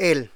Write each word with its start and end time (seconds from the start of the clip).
Él. 0.00 0.32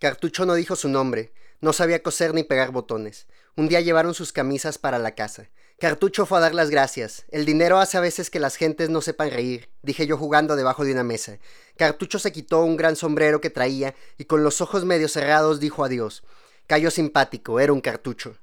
Cartucho 0.00 0.44
no 0.44 0.54
dijo 0.54 0.74
su 0.74 0.88
nombre. 0.88 1.32
No 1.60 1.72
sabía 1.72 2.02
coser 2.02 2.34
ni 2.34 2.42
pegar 2.42 2.72
botones. 2.72 3.28
Un 3.54 3.68
día 3.68 3.80
llevaron 3.80 4.12
sus 4.12 4.32
camisas 4.32 4.76
para 4.76 4.98
la 4.98 5.14
casa. 5.14 5.50
Cartucho 5.78 6.26
fue 6.26 6.38
a 6.38 6.40
dar 6.40 6.52
las 6.52 6.68
gracias. 6.68 7.24
El 7.30 7.44
dinero 7.44 7.78
hace 7.78 7.96
a 7.96 8.00
veces 8.00 8.28
que 8.28 8.40
las 8.40 8.56
gentes 8.56 8.90
no 8.90 9.00
sepan 9.00 9.30
reír, 9.30 9.70
dije 9.82 10.08
yo 10.08 10.18
jugando 10.18 10.56
debajo 10.56 10.84
de 10.84 10.90
una 10.90 11.04
mesa. 11.04 11.38
Cartucho 11.76 12.18
se 12.18 12.32
quitó 12.32 12.64
un 12.64 12.76
gran 12.76 12.96
sombrero 12.96 13.40
que 13.40 13.50
traía 13.50 13.94
y 14.18 14.24
con 14.24 14.42
los 14.42 14.60
ojos 14.60 14.84
medio 14.84 15.06
cerrados 15.08 15.60
dijo 15.60 15.84
adiós. 15.84 16.24
Cayó 16.66 16.90
simpático, 16.90 17.60
era 17.60 17.72
un 17.72 17.80
cartucho. 17.80 18.36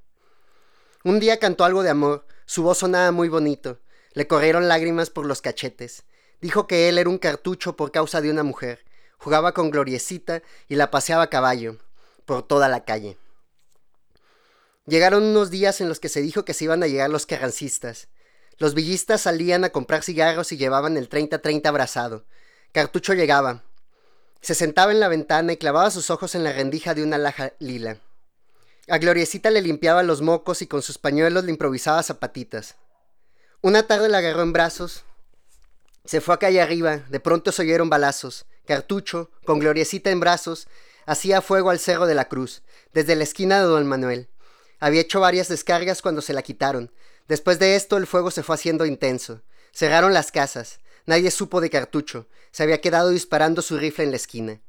Un 1.04 1.20
día 1.20 1.38
cantó 1.38 1.66
algo 1.66 1.84
de 1.84 1.90
amor, 1.90 2.26
su 2.46 2.64
voz 2.64 2.78
sonaba 2.78 3.12
muy 3.12 3.28
bonito. 3.28 3.80
Le 4.14 4.26
corrieron 4.26 4.70
lágrimas 4.70 5.10
por 5.10 5.26
los 5.26 5.42
cachetes. 5.42 6.04
Dijo 6.40 6.66
que 6.66 6.88
él 6.88 6.98
era 6.98 7.10
un 7.10 7.18
cartucho 7.18 7.76
por 7.76 7.92
causa 7.92 8.22
de 8.22 8.32
una 8.32 8.44
mujer 8.44 8.86
jugaba 9.22 9.52
con 9.54 9.70
Gloriecita 9.70 10.42
y 10.68 10.76
la 10.76 10.90
paseaba 10.90 11.24
a 11.24 11.30
caballo 11.30 11.78
por 12.26 12.42
toda 12.42 12.68
la 12.68 12.86
calle. 12.86 13.18
Llegaron 14.88 15.24
unos 15.24 15.52
días 15.52 15.80
en 15.80 15.90
los 15.90 16.00
que 16.00 16.10
se 16.10 16.22
dijo 16.22 16.44
que 16.44 16.56
se 16.56 16.64
iban 16.64 16.82
a 16.82 16.88
llegar 16.88 17.10
los 17.10 17.28
carrancistas. 17.28 18.08
Los 18.58 18.74
villistas 18.74 19.22
salían 19.22 19.64
a 19.64 19.70
comprar 19.70 20.04
cigarros 20.04 20.52
y 20.52 20.58
llevaban 20.58 20.98
el 20.98 21.08
30-30 21.08 21.68
abrazado. 21.68 22.26
Cartucho 22.72 23.14
llegaba. 23.14 23.62
Se 24.42 24.56
sentaba 24.56 24.92
en 24.92 25.00
la 25.00 25.08
ventana 25.08 25.54
y 25.54 25.58
clavaba 25.58 25.92
sus 25.92 26.10
ojos 26.10 26.34
en 26.34 26.44
la 26.44 26.52
rendija 26.52 26.96
de 26.96 27.04
una 27.04 27.20
laja 27.20 27.54
lila. 27.60 27.98
A 28.88 28.98
Gloriecita 28.98 29.52
le 29.52 29.62
limpiaba 29.62 30.02
los 30.02 30.24
mocos 30.24 30.64
y 30.64 30.68
con 30.68 30.82
sus 30.82 30.98
pañuelos 30.98 31.44
le 31.44 31.52
improvisaba 31.52 32.02
zapatitas. 32.02 32.76
Una 33.62 33.84
tarde 33.84 34.10
la 34.10 34.18
agarró 34.18 34.42
en 34.42 34.52
brazos. 34.52 35.04
Se 36.06 36.22
fue 36.22 36.34
a 36.34 36.40
calle 36.40 36.60
arriba. 36.60 36.98
De 37.10 37.20
pronto 37.20 37.52
se 37.52 37.62
oyeron 37.62 37.90
balazos. 37.90 38.48
Cartucho, 38.72 39.30
con 39.44 39.60
Gloriecita 39.60 40.12
en 40.12 40.22
brazos, 40.22 40.70
hacía 41.06 41.42
fuego 41.42 41.72
al 41.72 41.80
Cerro 41.80 42.08
de 42.08 42.16
la 42.16 42.30
Cruz, 42.30 42.62
desde 42.94 43.18
la 43.18 43.26
esquina 43.26 43.60
de 43.60 43.66
Don 43.66 43.86
Manuel. 43.86 44.30
Había 44.80 45.02
hecho 45.02 45.20
varias 45.20 45.50
descargas 45.50 46.02
cuando 46.02 46.22
se 46.22 46.32
la 46.32 46.42
quitaron. 46.42 46.90
Después 47.28 47.60
de 47.60 47.76
esto 47.76 47.98
el 47.98 48.08
fuego 48.08 48.32
se 48.32 48.44
fue 48.44 48.56
haciendo 48.56 48.86
intenso. 48.86 49.42
Cerraron 49.74 50.14
las 50.14 50.32
casas. 50.32 50.80
Nadie 51.06 51.32
supo 51.32 51.60
de 51.60 51.70
Cartucho. 51.70 52.28
Se 52.52 52.64
había 52.64 52.80
quedado 52.80 53.10
disparando 53.10 53.62
su 53.62 53.78
rifle 53.78 54.06
en 54.06 54.12
la 54.12 54.16
esquina. 54.16 54.62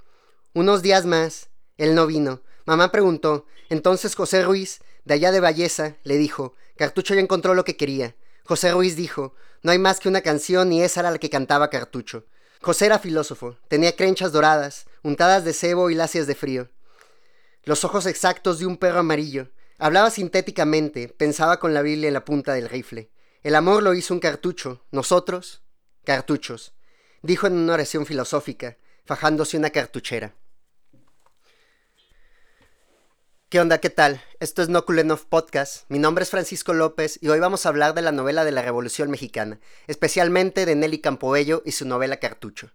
Unos 0.53 0.83
días 0.83 1.07
más. 1.07 1.51
Él 1.77 1.95
no 1.95 2.09
vino. 2.09 2.43
Mamá 2.67 2.91
preguntó. 2.91 3.47
Entonces 3.69 4.17
José 4.17 4.43
Ruiz, 4.43 4.81
de 5.05 5.15
allá 5.15 5.31
de 5.31 5.39
Valleza, 5.39 5.95
le 6.03 6.17
dijo, 6.17 6.57
Cartucho 6.77 7.15
ya 7.15 7.21
encontró 7.21 7.55
lo 7.55 7.65
que 7.65 7.77
quería. 7.77 8.17
José 8.43 8.73
Ruiz 8.73 8.97
dijo, 8.97 9.37
no 9.63 9.71
hay 9.71 9.79
más 9.79 10.01
que 10.01 10.09
una 10.09 10.23
canción 10.23 10.73
y 10.73 10.83
esa 10.83 10.99
era 10.99 11.13
la 11.13 11.19
que 11.19 11.31
cantaba 11.31 11.71
Cartucho. 11.71 12.25
José 12.63 12.87
era 12.87 13.01
filósofo, 13.01 13.57
tenía 13.67 13.97
crenchas 13.97 14.31
doradas, 14.31 14.87
untadas 15.03 15.45
de 15.45 15.53
cebo 15.53 15.91
y 15.91 15.97
lacias 15.97 16.29
de 16.29 16.37
frío. 16.37 16.69
Los 17.65 17.85
ojos 17.85 18.07
exactos 18.07 18.61
de 18.61 18.67
un 18.67 18.77
perro 18.77 19.01
amarillo. 19.01 19.49
Hablaba 19.79 20.11
sintéticamente, 20.11 21.09
pensaba 21.09 21.59
con 21.59 21.75
la 21.75 21.83
Biblia 21.83 22.07
en 22.07 22.15
la 22.15 22.25
punta 22.25 22.55
del 22.55 22.69
rifle. 22.69 23.11
El 23.43 23.57
amor 23.57 23.83
lo 23.83 23.95
hizo 23.95 24.15
un 24.15 24.21
cartucho, 24.21 24.85
nosotros, 24.93 25.63
cartuchos, 26.05 26.73
dijo 27.23 27.49
en 27.49 27.55
una 27.55 27.75
oración 27.75 28.07
filosófica, 28.07 28.77
fajándose 29.05 29.57
una 29.57 29.71
cartuchera. 29.71 30.37
¿Qué 33.53 33.61
onda? 33.61 33.77
¿Qué 33.77 33.91
tal? 33.91 34.23
Esto 34.41 34.63
es 34.63 34.71
No 34.71 34.87
Kulenov 34.87 35.27
Podcast. 35.27 35.85
Mi 35.91 35.99
nombre 35.99 36.23
es 36.23 36.31
Francisco 36.31 36.73
López 36.73 37.19
y 37.21 37.29
hoy 37.29 37.39
vamos 37.39 37.67
a 37.67 37.69
hablar 37.69 37.93
de 37.93 38.01
la 38.01 38.11
novela 38.11 38.47
de 38.47 38.51
la 38.51 38.63
Revolución 38.63 39.11
Mexicana, 39.11 39.61
especialmente 39.87 40.65
de 40.65 40.75
Nelly 40.75 41.01
Campobello 41.01 41.63
y 41.67 41.73
su 41.73 41.87
novela 41.87 42.17
Cartucho. 42.17 42.71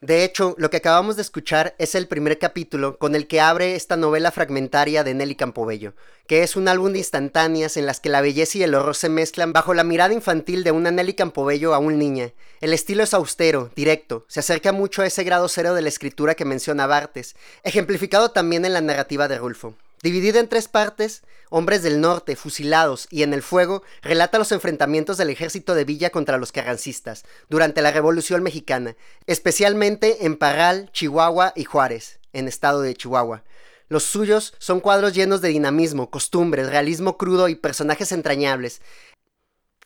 De 0.00 0.22
hecho, 0.22 0.54
lo 0.56 0.70
que 0.70 0.76
acabamos 0.76 1.16
de 1.16 1.22
escuchar 1.22 1.74
es 1.78 1.96
el 1.96 2.06
primer 2.06 2.38
capítulo 2.38 2.96
con 2.98 3.16
el 3.16 3.26
que 3.26 3.40
abre 3.40 3.74
esta 3.74 3.96
novela 3.96 4.30
fragmentaria 4.30 5.02
de 5.02 5.14
Nelly 5.14 5.34
Campobello, 5.34 5.94
que 6.28 6.44
es 6.44 6.54
un 6.54 6.68
álbum 6.68 6.92
de 6.92 6.98
instantáneas 6.98 7.76
en 7.76 7.84
las 7.84 7.98
que 7.98 8.08
la 8.08 8.20
belleza 8.20 8.58
y 8.58 8.62
el 8.62 8.76
horror 8.76 8.94
se 8.94 9.08
mezclan 9.08 9.52
bajo 9.52 9.74
la 9.74 9.82
mirada 9.82 10.14
infantil 10.14 10.62
de 10.62 10.70
una 10.70 10.92
Nelly 10.92 11.14
Campobello 11.14 11.74
a 11.74 11.78
un 11.78 11.98
niña. 11.98 12.30
El 12.60 12.72
estilo 12.72 13.02
es 13.02 13.14
austero, 13.14 13.72
directo, 13.74 14.24
se 14.28 14.38
acerca 14.38 14.70
mucho 14.70 15.02
a 15.02 15.06
ese 15.06 15.24
grado 15.24 15.48
cero 15.48 15.74
de 15.74 15.82
la 15.82 15.88
escritura 15.88 16.36
que 16.36 16.44
menciona 16.44 16.86
Bartes, 16.86 17.34
ejemplificado 17.64 18.30
también 18.30 18.64
en 18.64 18.74
la 18.74 18.80
narrativa 18.80 19.26
de 19.26 19.38
Rulfo. 19.38 19.74
Dividida 20.02 20.38
en 20.38 20.48
tres 20.48 20.68
partes, 20.68 21.22
Hombres 21.50 21.82
del 21.82 22.00
Norte, 22.00 22.36
fusilados 22.36 23.08
y 23.10 23.22
en 23.22 23.32
el 23.32 23.42
fuego, 23.42 23.82
relata 24.02 24.38
los 24.38 24.52
enfrentamientos 24.52 25.16
del 25.16 25.30
ejército 25.30 25.74
de 25.74 25.84
Villa 25.84 26.10
contra 26.10 26.38
los 26.38 26.52
carrancistas 26.52 27.24
durante 27.48 27.82
la 27.82 27.90
Revolución 27.90 28.42
Mexicana, 28.42 28.96
especialmente 29.26 30.26
en 30.26 30.36
Parral, 30.36 30.90
Chihuahua 30.92 31.52
y 31.56 31.64
Juárez, 31.64 32.20
en 32.32 32.46
estado 32.48 32.82
de 32.82 32.94
Chihuahua. 32.94 33.44
Los 33.88 34.04
suyos 34.04 34.54
son 34.58 34.80
cuadros 34.80 35.14
llenos 35.14 35.40
de 35.40 35.48
dinamismo, 35.48 36.10
costumbres, 36.10 36.68
realismo 36.68 37.16
crudo 37.16 37.48
y 37.48 37.54
personajes 37.54 38.12
entrañables. 38.12 38.82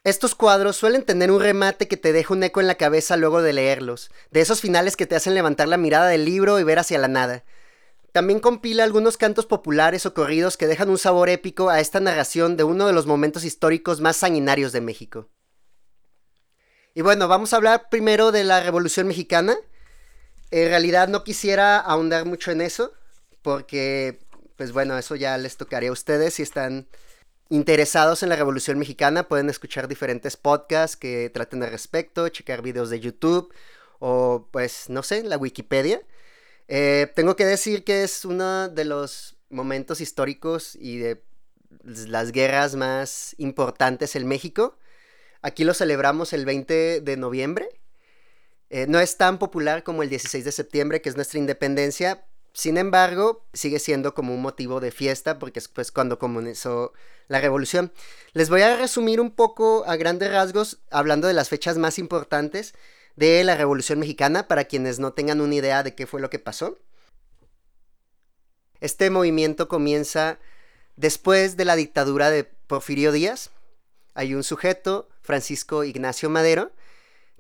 Estos 0.05 0.35
cuadros 0.35 0.77
suelen 0.77 1.05
tener 1.05 1.31
un 1.31 1.41
remate 1.41 1.87
que 1.87 1.97
te 1.97 2.13
deja 2.13 2.35
un 2.35 2.43
eco 2.43 2.61
en 2.61 2.67
la 2.67 2.75
cabeza 2.75 3.17
luego 3.17 3.41
de 3.41 3.53
leerlos, 3.53 4.11
de 4.33 4.41
esos 4.41 4.61
finales 4.61 4.97
que 4.97 5.07
te 5.07 5.15
hacen 5.15 5.35
levantar 5.35 5.69
la 5.69 5.77
mirada 5.77 6.09
del 6.09 6.25
libro 6.25 6.59
y 6.59 6.65
ver 6.65 6.81
hacia 6.81 6.99
la 6.99 7.07
nada. 7.07 7.45
También 8.13 8.41
compila 8.41 8.85
algunos 8.85 9.17
cantos 9.17 9.47
populares 9.47 10.05
o 10.05 10.13
corridos 10.13 10.59
que 10.59 10.67
dejan 10.67 10.91
un 10.91 10.99
sabor 10.99 11.31
épico 11.31 11.71
a 11.71 11.81
esta 11.81 11.99
narración 11.99 12.59
de 12.59 12.65
uno 12.65 12.87
de 12.87 12.93
los 12.93 13.07
momentos 13.07 13.43
históricos 13.45 14.03
más 14.03 14.19
sanguinarios 14.19 14.73
de 14.73 14.83
México. 14.83 15.31
Y 16.95 17.01
bueno, 17.01 17.27
vamos 17.27 17.53
a 17.53 17.57
hablar 17.57 17.89
primero 17.89 18.31
de 18.31 18.45
la 18.45 18.63
Revolución 18.63 19.09
Mexicana. 19.09 19.57
En 20.51 20.69
realidad 20.69 21.09
no 21.09 21.25
quisiera 21.25 21.79
ahondar 21.79 22.27
mucho 22.27 22.51
en 22.51 22.61
eso, 22.61 22.93
porque, 23.41 24.21
pues 24.57 24.73
bueno, 24.73 24.99
eso 24.99 25.17
ya 25.17 25.39
les 25.39 25.57
tocaría 25.57 25.89
a 25.89 25.93
ustedes 25.93 26.35
si 26.35 26.43
están 26.43 26.87
interesados 27.49 28.23
en 28.23 28.29
la 28.29 28.37
Revolución 28.37 28.79
Mexicana. 28.79 29.27
Pueden 29.27 29.49
escuchar 29.49 29.89
diferentes 29.89 30.37
podcasts 30.37 30.99
que 30.99 31.31
traten 31.31 31.63
al 31.63 31.71
respecto, 31.71 32.29
checar 32.29 32.61
videos 32.61 32.91
de 32.91 33.01
YouTube 33.01 33.55
o, 34.01 34.49
pues, 34.51 34.91
no 34.91 35.03
sé, 35.03 35.23
la 35.23 35.39
Wikipedia. 35.39 36.03
Eh, 36.69 37.11
tengo 37.15 37.37
que 37.37 37.45
decir 37.45 37.85
que 37.85 38.03
es 38.03 38.25
uno 38.25 38.69
de 38.69 38.85
los 38.85 39.37
momentos 39.51 40.01
históricos 40.01 40.77
y 40.77 40.99
de 40.99 41.23
las 41.85 42.33
guerras 42.33 42.75
más 42.75 43.35
importantes 43.39 44.17
en 44.17 44.27
México. 44.27 44.79
Aquí 45.43 45.65
lo 45.65 45.75
celebramos 45.75 46.33
el 46.33 46.45
20 46.45 47.01
de 47.01 47.17
noviembre. 47.17 47.69
Eh, 48.71 48.87
no 48.89 49.01
es 49.01 49.17
tan 49.19 49.39
popular 49.39 49.83
como 49.83 50.03
el 50.03 50.09
16 50.09 50.45
de 50.45 50.53
septiembre, 50.53 51.03
que 51.03 51.09
es 51.09 51.17
nuestra 51.17 51.39
independencia. 51.39 52.25
Sin 52.55 52.77
embargo, 52.77 53.47
sigue 53.53 53.79
siendo 53.79 54.15
como 54.15 54.35
un 54.35 54.43
motivo 54.43 54.81
de 54.81 54.93
fiesta 54.93 55.39
porque 55.39 55.59
es 55.59 55.69
pues, 55.69 55.91
cuando 55.91 56.19
comenzó 56.19 56.93
la 57.29 57.41
revolución. 57.41 57.93
Les 58.33 58.51
voy 58.51 58.63
a 58.63 58.77
resumir 58.77 59.21
un 59.21 59.31
poco 59.31 59.85
a 59.87 59.97
grandes 59.97 60.31
rasgos, 60.31 60.81
hablando 60.91 61.27
de 61.29 61.35
las 61.35 61.49
fechas 61.49 61.77
más 61.77 61.99
importantes 61.99 62.75
de 63.17 63.45
la 63.45 63.57
Revolución 63.57 63.99
Mexicana 63.99 64.49
para 64.49 64.65
quienes 64.65 64.99
no 64.99 65.13
tengan 65.13 65.41
una 65.41 65.55
idea 65.55 65.83
de 65.83 65.95
qué 65.95 66.07
fue 66.07 66.21
lo 66.21 66.31
que 66.31 66.39
pasó. 66.39 66.79
Este 68.81 69.11
movimiento 69.11 69.69
comienza 69.69 70.39
después 70.97 71.57
de 71.57 71.65
la 71.65 71.77
dictadura 71.77 72.31
de 72.31 72.45
Porfirio 72.45 73.13
Díaz. 73.13 73.51
Hay 74.15 74.35
un 74.35 74.43
sujeto, 74.43 75.09
Francisco 75.23 75.85
Ignacio 75.85 76.31
Madero, 76.31 76.73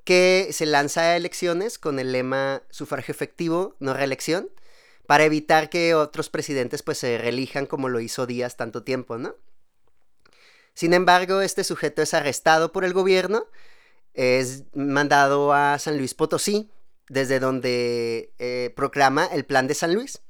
que 0.05 0.49
se 0.53 0.67
lanza 0.67 1.03
a 1.03 1.17
elecciones 1.17 1.79
con 1.79 1.99
el 1.99 2.13
lema 2.13 2.63
sufragio 2.71 3.13
efectivo, 3.13 3.77
no 3.81 3.95
reelección, 3.95 4.51
para 5.07 5.25
evitar 5.25 5.69
que 5.69 5.95
otros 5.95 6.29
presidentes 6.29 6.83
pues 6.83 6.99
se 6.99 7.19
reelijan 7.19 7.67
como 7.67 7.89
lo 7.89 8.01
hizo 8.01 8.27
Díaz 8.27 8.57
tanto 8.57 8.83
tiempo, 8.83 9.19
¿no? 9.19 9.37
Sin 10.75 10.95
embargo, 10.95 11.41
este 11.41 11.65
sujeto 11.65 12.03
es 12.03 12.15
arrestado 12.15 12.73
por 12.73 12.85
el 12.85 12.95
gobierno 12.95 13.47
es 14.15 14.65
mandado 14.75 15.53
a 15.53 15.79
San 15.79 15.99
Luis 15.99 16.15
Potosí, 16.15 16.71
desde 17.09 17.41
donde 17.41 18.33
eh, 18.39 18.73
proclama 18.77 19.27
el 19.27 19.45
plan 19.45 19.67
de 19.67 19.75
San 19.75 19.95
Luis. 19.95 20.23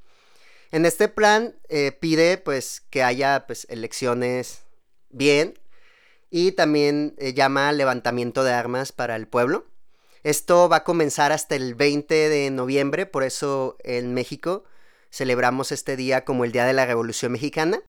En 0.71 0.85
este 0.85 1.07
plan 1.07 1.55
eh, 1.69 1.91
pide 1.91 2.37
pues 2.37 2.81
que 2.89 3.03
haya 3.03 3.45
pues, 3.45 3.67
elecciones 3.69 4.63
bien 5.09 5.59
y 6.29 6.53
también 6.53 7.15
eh, 7.19 7.33
llama 7.33 7.71
levantamiento 7.71 8.43
de 8.43 8.53
armas 8.53 8.91
para 8.91 9.15
el 9.15 9.27
pueblo. 9.27 9.67
Esto 10.23 10.69
va 10.69 10.77
a 10.77 10.83
comenzar 10.83 11.31
hasta 11.31 11.55
el 11.55 11.75
20 11.75 12.29
de 12.29 12.49
noviembre, 12.49 13.05
por 13.05 13.23
eso 13.23 13.77
en 13.83 14.13
México 14.13 14.63
celebramos 15.11 15.71
este 15.71 15.95
día 15.95 16.25
como 16.25 16.43
el 16.43 16.51
Día 16.51 16.65
de 16.65 16.73
la 16.73 16.85
Revolución 16.85 17.31
Mexicana. 17.33 17.83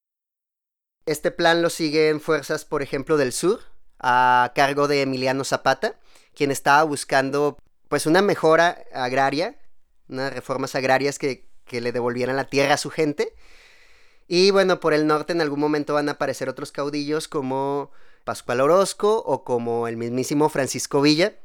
Este 1.06 1.30
plan 1.30 1.62
lo 1.62 1.70
siguen 1.70 2.20
fuerzas, 2.20 2.64
por 2.64 2.82
ejemplo, 2.82 3.16
del 3.16 3.32
sur, 3.32 3.60
a 4.06 4.52
cargo 4.54 4.86
de 4.86 5.00
Emiliano 5.00 5.44
Zapata, 5.44 5.98
quien 6.34 6.50
estaba 6.50 6.82
buscando 6.82 7.56
pues 7.88 8.04
una 8.04 8.20
mejora 8.20 8.84
agraria, 8.92 9.56
unas 10.10 10.32
reformas 10.34 10.74
agrarias 10.74 11.18
que, 11.18 11.48
que 11.64 11.80
le 11.80 11.90
devolvieran 11.90 12.36
la 12.36 12.44
tierra 12.44 12.74
a 12.74 12.76
su 12.78 12.90
gente. 12.90 13.34
Y 14.28 14.50
bueno, 14.50 14.78
por 14.78 14.92
el 14.92 15.06
norte 15.06 15.32
en 15.32 15.40
algún 15.40 15.60
momento 15.60 15.94
van 15.94 16.10
a 16.10 16.12
aparecer 16.12 16.50
otros 16.50 16.70
caudillos 16.70 17.28
como 17.28 17.92
Pascual 18.24 18.60
Orozco 18.60 19.22
o 19.24 19.42
como 19.42 19.88
el 19.88 19.96
mismísimo 19.96 20.50
Francisco 20.50 21.00
Villa. 21.00 21.36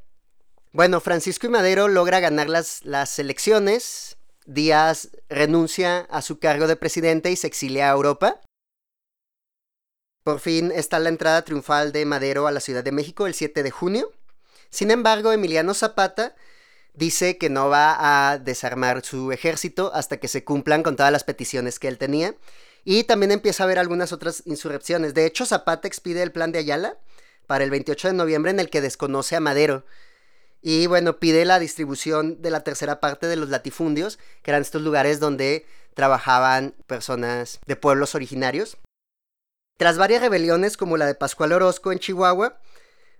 Bueno, 0.74 1.00
Francisco 1.00 1.48
y 1.48 1.50
Madero 1.50 1.88
logra 1.88 2.20
ganar 2.20 2.50
las, 2.50 2.84
las 2.84 3.20
elecciones, 3.20 4.18
Díaz 4.46 5.12
renuncia 5.30 6.02
a 6.10 6.22
su 6.22 6.40
cargo 6.40 6.68
de 6.68 6.76
presidente 6.76 7.32
y 7.32 7.38
se 7.38 7.48
exilia 7.48 7.90
a 7.90 7.94
Europa. 7.94 8.42
Por 10.24 10.40
fin 10.40 10.72
está 10.74 11.00
la 11.00 11.10
entrada 11.10 11.44
triunfal 11.44 11.92
de 11.92 12.06
Madero 12.06 12.46
a 12.48 12.52
la 12.52 12.60
Ciudad 12.60 12.84
de 12.84 12.92
México 12.92 13.26
el 13.26 13.34
7 13.34 13.64
de 13.64 13.72
junio. 13.72 14.12
Sin 14.70 14.92
embargo, 14.92 15.32
Emiliano 15.32 15.74
Zapata 15.74 16.36
dice 16.94 17.38
que 17.38 17.50
no 17.50 17.70
va 17.70 18.32
a 18.32 18.38
desarmar 18.38 19.04
su 19.04 19.32
ejército 19.32 19.92
hasta 19.94 20.18
que 20.18 20.28
se 20.28 20.44
cumplan 20.44 20.84
con 20.84 20.96
todas 20.96 21.12
las 21.12 21.24
peticiones 21.24 21.80
que 21.80 21.88
él 21.88 21.98
tenía. 21.98 22.36
Y 22.84 23.06
también 23.06 23.32
empieza 23.32 23.64
a 23.64 23.66
haber 23.66 23.80
algunas 23.80 24.12
otras 24.12 24.44
insurrecciones. 24.46 25.14
De 25.14 25.26
hecho, 25.26 25.46
Zapata 25.46 25.88
expide 25.88 26.22
el 26.22 26.32
plan 26.32 26.52
de 26.52 26.60
Ayala 26.60 26.98
para 27.48 27.64
el 27.64 27.70
28 27.70 28.10
de 28.10 28.14
noviembre 28.14 28.52
en 28.52 28.60
el 28.60 28.70
que 28.70 28.82
desconoce 28.82 29.36
a 29.36 29.40
Madero. 29.40 29.86
Y 30.62 30.88
bueno, 30.88 31.20
pide 31.20 31.46
la 31.46 31.60
distribución 31.60 32.42
de 32.42 32.52
la 32.52 32.64
tercera 32.64 33.00
parte 33.00 33.28
de 33.28 33.38
los 33.38 33.50
latifundios, 33.50 34.20
que 34.44 34.52
eran 34.52 34.62
estos 34.62 34.82
lugares 34.82 35.20
donde 35.20 35.66
trabajaban 35.94 36.76
personas 36.88 37.60
de 37.66 37.76
pueblos 37.76 38.16
originarios. 38.16 38.78
Tras 39.80 39.98
varias 39.98 40.20
rebeliones 40.20 40.76
como 40.76 40.98
la 40.98 41.06
de 41.06 41.16
Pascual 41.16 41.54
Orozco 41.54 41.94
en 41.94 42.00
Chihuahua, 42.00 42.60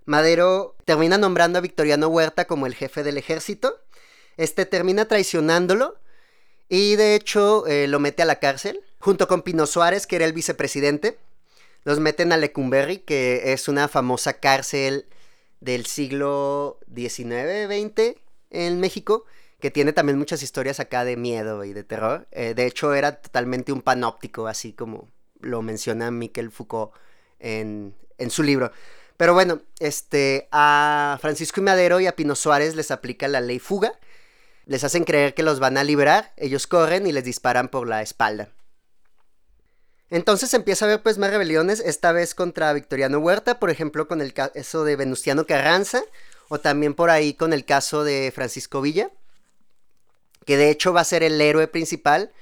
Madero 0.04 0.76
termina 0.84 1.16
nombrando 1.16 1.58
a 1.58 1.62
Victoriano 1.62 2.08
Huerta 2.08 2.44
como 2.44 2.66
el 2.66 2.74
jefe 2.74 3.02
del 3.02 3.16
ejército. 3.16 3.80
Este 4.36 4.66
termina 4.66 5.06
traicionándolo 5.06 5.96
y 6.68 6.96
de 6.96 7.14
hecho 7.14 7.66
eh, 7.66 7.86
lo 7.88 7.98
mete 7.98 8.20
a 8.20 8.26
la 8.26 8.40
cárcel, 8.40 8.84
junto 8.98 9.26
con 9.26 9.40
Pino 9.40 9.64
Suárez, 9.64 10.06
que 10.06 10.16
era 10.16 10.26
el 10.26 10.34
vicepresidente. 10.34 11.16
Los 11.84 11.98
meten 11.98 12.30
a 12.30 12.36
Lecumberri, 12.36 12.98
que 12.98 13.54
es 13.54 13.66
una 13.66 13.88
famosa 13.88 14.34
cárcel 14.34 15.06
del 15.60 15.86
siglo 15.86 16.78
XIX-XX 16.94 18.20
en 18.50 18.80
México, 18.80 19.24
que 19.60 19.70
tiene 19.70 19.94
también 19.94 20.18
muchas 20.18 20.42
historias 20.42 20.78
acá 20.78 21.06
de 21.06 21.16
miedo 21.16 21.64
y 21.64 21.72
de 21.72 21.84
terror. 21.84 22.28
Eh, 22.32 22.52
de 22.52 22.66
hecho, 22.66 22.92
era 22.92 23.22
totalmente 23.22 23.72
un 23.72 23.80
panóptico, 23.80 24.46
así 24.46 24.74
como 24.74 25.08
lo 25.40 25.62
menciona 25.62 26.10
Miquel 26.10 26.50
Foucault 26.50 26.92
en, 27.38 27.94
en 28.18 28.30
su 28.30 28.42
libro. 28.42 28.72
Pero 29.16 29.34
bueno, 29.34 29.60
este, 29.80 30.48
a 30.50 31.18
Francisco 31.20 31.60
y 31.60 31.64
Madero 31.64 32.00
y 32.00 32.06
a 32.06 32.16
Pino 32.16 32.34
Suárez 32.34 32.74
les 32.74 32.90
aplica 32.90 33.28
la 33.28 33.40
ley 33.40 33.58
fuga. 33.58 33.92
Les 34.64 34.84
hacen 34.84 35.04
creer 35.04 35.34
que 35.34 35.42
los 35.42 35.60
van 35.60 35.76
a 35.76 35.84
liberar, 35.84 36.32
ellos 36.36 36.66
corren 36.66 37.06
y 37.06 37.12
les 37.12 37.24
disparan 37.24 37.68
por 37.68 37.88
la 37.88 38.02
espalda. 38.02 38.48
Entonces 40.10 40.52
empieza 40.54 40.84
a 40.84 40.88
haber 40.88 41.02
pues 41.02 41.18
más 41.18 41.30
rebeliones, 41.30 41.80
esta 41.80 42.12
vez 42.12 42.34
contra 42.34 42.72
Victoriano 42.72 43.18
Huerta, 43.18 43.60
por 43.60 43.70
ejemplo 43.70 44.08
con 44.08 44.20
el 44.20 44.34
caso 44.34 44.84
de 44.84 44.96
Venustiano 44.96 45.46
Carranza, 45.46 46.02
o 46.48 46.58
también 46.58 46.94
por 46.94 47.10
ahí 47.10 47.34
con 47.34 47.52
el 47.52 47.64
caso 47.64 48.02
de 48.02 48.32
Francisco 48.34 48.80
Villa, 48.80 49.10
que 50.46 50.56
de 50.56 50.70
hecho 50.70 50.92
va 50.92 51.02
a 51.02 51.04
ser 51.04 51.22
el 51.22 51.40
héroe 51.40 51.68
principal, 51.68 52.32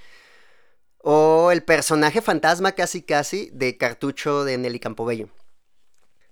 o 1.03 1.51
el 1.53 1.63
personaje 1.63 2.21
fantasma 2.23 2.73
casi 2.73 3.03
casi 3.03 3.51
de 3.53 3.77
cartucho 3.77 4.45
de 4.45 4.59
Nelly 4.59 4.81
Campobello. 4.81 5.29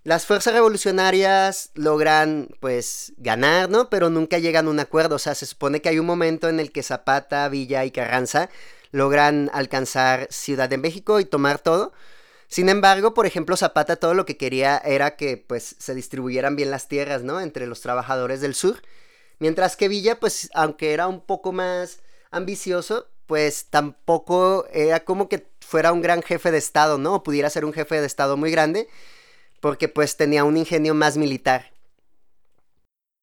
Las 0.06 0.24
fuerzas 0.24 0.54
revolucionarias 0.54 1.70
logran, 1.74 2.50
pues, 2.60 3.12
ganar, 3.16 3.68
¿no? 3.68 3.90
Pero 3.90 4.08
nunca 4.08 4.38
llegan 4.38 4.68
a 4.68 4.70
un 4.70 4.78
acuerdo. 4.78 5.16
O 5.16 5.18
sea, 5.18 5.34
se 5.34 5.46
supone 5.46 5.82
que 5.82 5.88
hay 5.88 5.98
un 5.98 6.06
momento 6.06 6.48
en 6.48 6.60
el 6.60 6.70
que 6.70 6.84
Zapata, 6.84 7.48
Villa 7.48 7.84
y 7.84 7.90
Carranza 7.90 8.48
logran 8.92 9.50
alcanzar 9.52 10.28
Ciudad 10.30 10.68
de 10.68 10.78
México 10.78 11.18
y 11.18 11.24
tomar 11.24 11.58
todo. 11.58 11.92
Sin 12.46 12.68
embargo, 12.68 13.14
por 13.14 13.26
ejemplo, 13.26 13.56
Zapata 13.56 13.96
todo 13.96 14.14
lo 14.14 14.26
que 14.26 14.36
quería 14.36 14.78
era 14.78 15.16
que, 15.16 15.38
pues, 15.38 15.74
se 15.80 15.94
distribuyeran 15.96 16.54
bien 16.54 16.70
las 16.70 16.86
tierras, 16.86 17.24
¿no? 17.24 17.40
Entre 17.40 17.66
los 17.66 17.80
trabajadores 17.80 18.40
del 18.40 18.54
sur. 18.54 18.82
Mientras 19.40 19.76
que 19.76 19.88
Villa, 19.88 20.20
pues, 20.20 20.50
aunque 20.54 20.92
era 20.92 21.08
un 21.08 21.20
poco 21.20 21.50
más 21.50 21.98
ambicioso, 22.30 23.08
pues 23.26 23.66
tampoco 23.66 24.66
era 24.72 25.04
como 25.04 25.28
que 25.28 25.46
fuera 25.60 25.92
un 25.92 26.00
gran 26.00 26.22
jefe 26.22 26.50
de 26.50 26.58
Estado, 26.58 26.98
¿no? 26.98 27.14
O 27.14 27.22
pudiera 27.22 27.50
ser 27.50 27.64
un 27.64 27.72
jefe 27.72 28.00
de 28.00 28.06
Estado 28.06 28.36
muy 28.36 28.50
grande 28.50 28.88
porque 29.60 29.88
pues 29.88 30.16
tenía 30.16 30.44
un 30.44 30.56
ingenio 30.56 30.94
más 30.94 31.16
militar. 31.16 31.72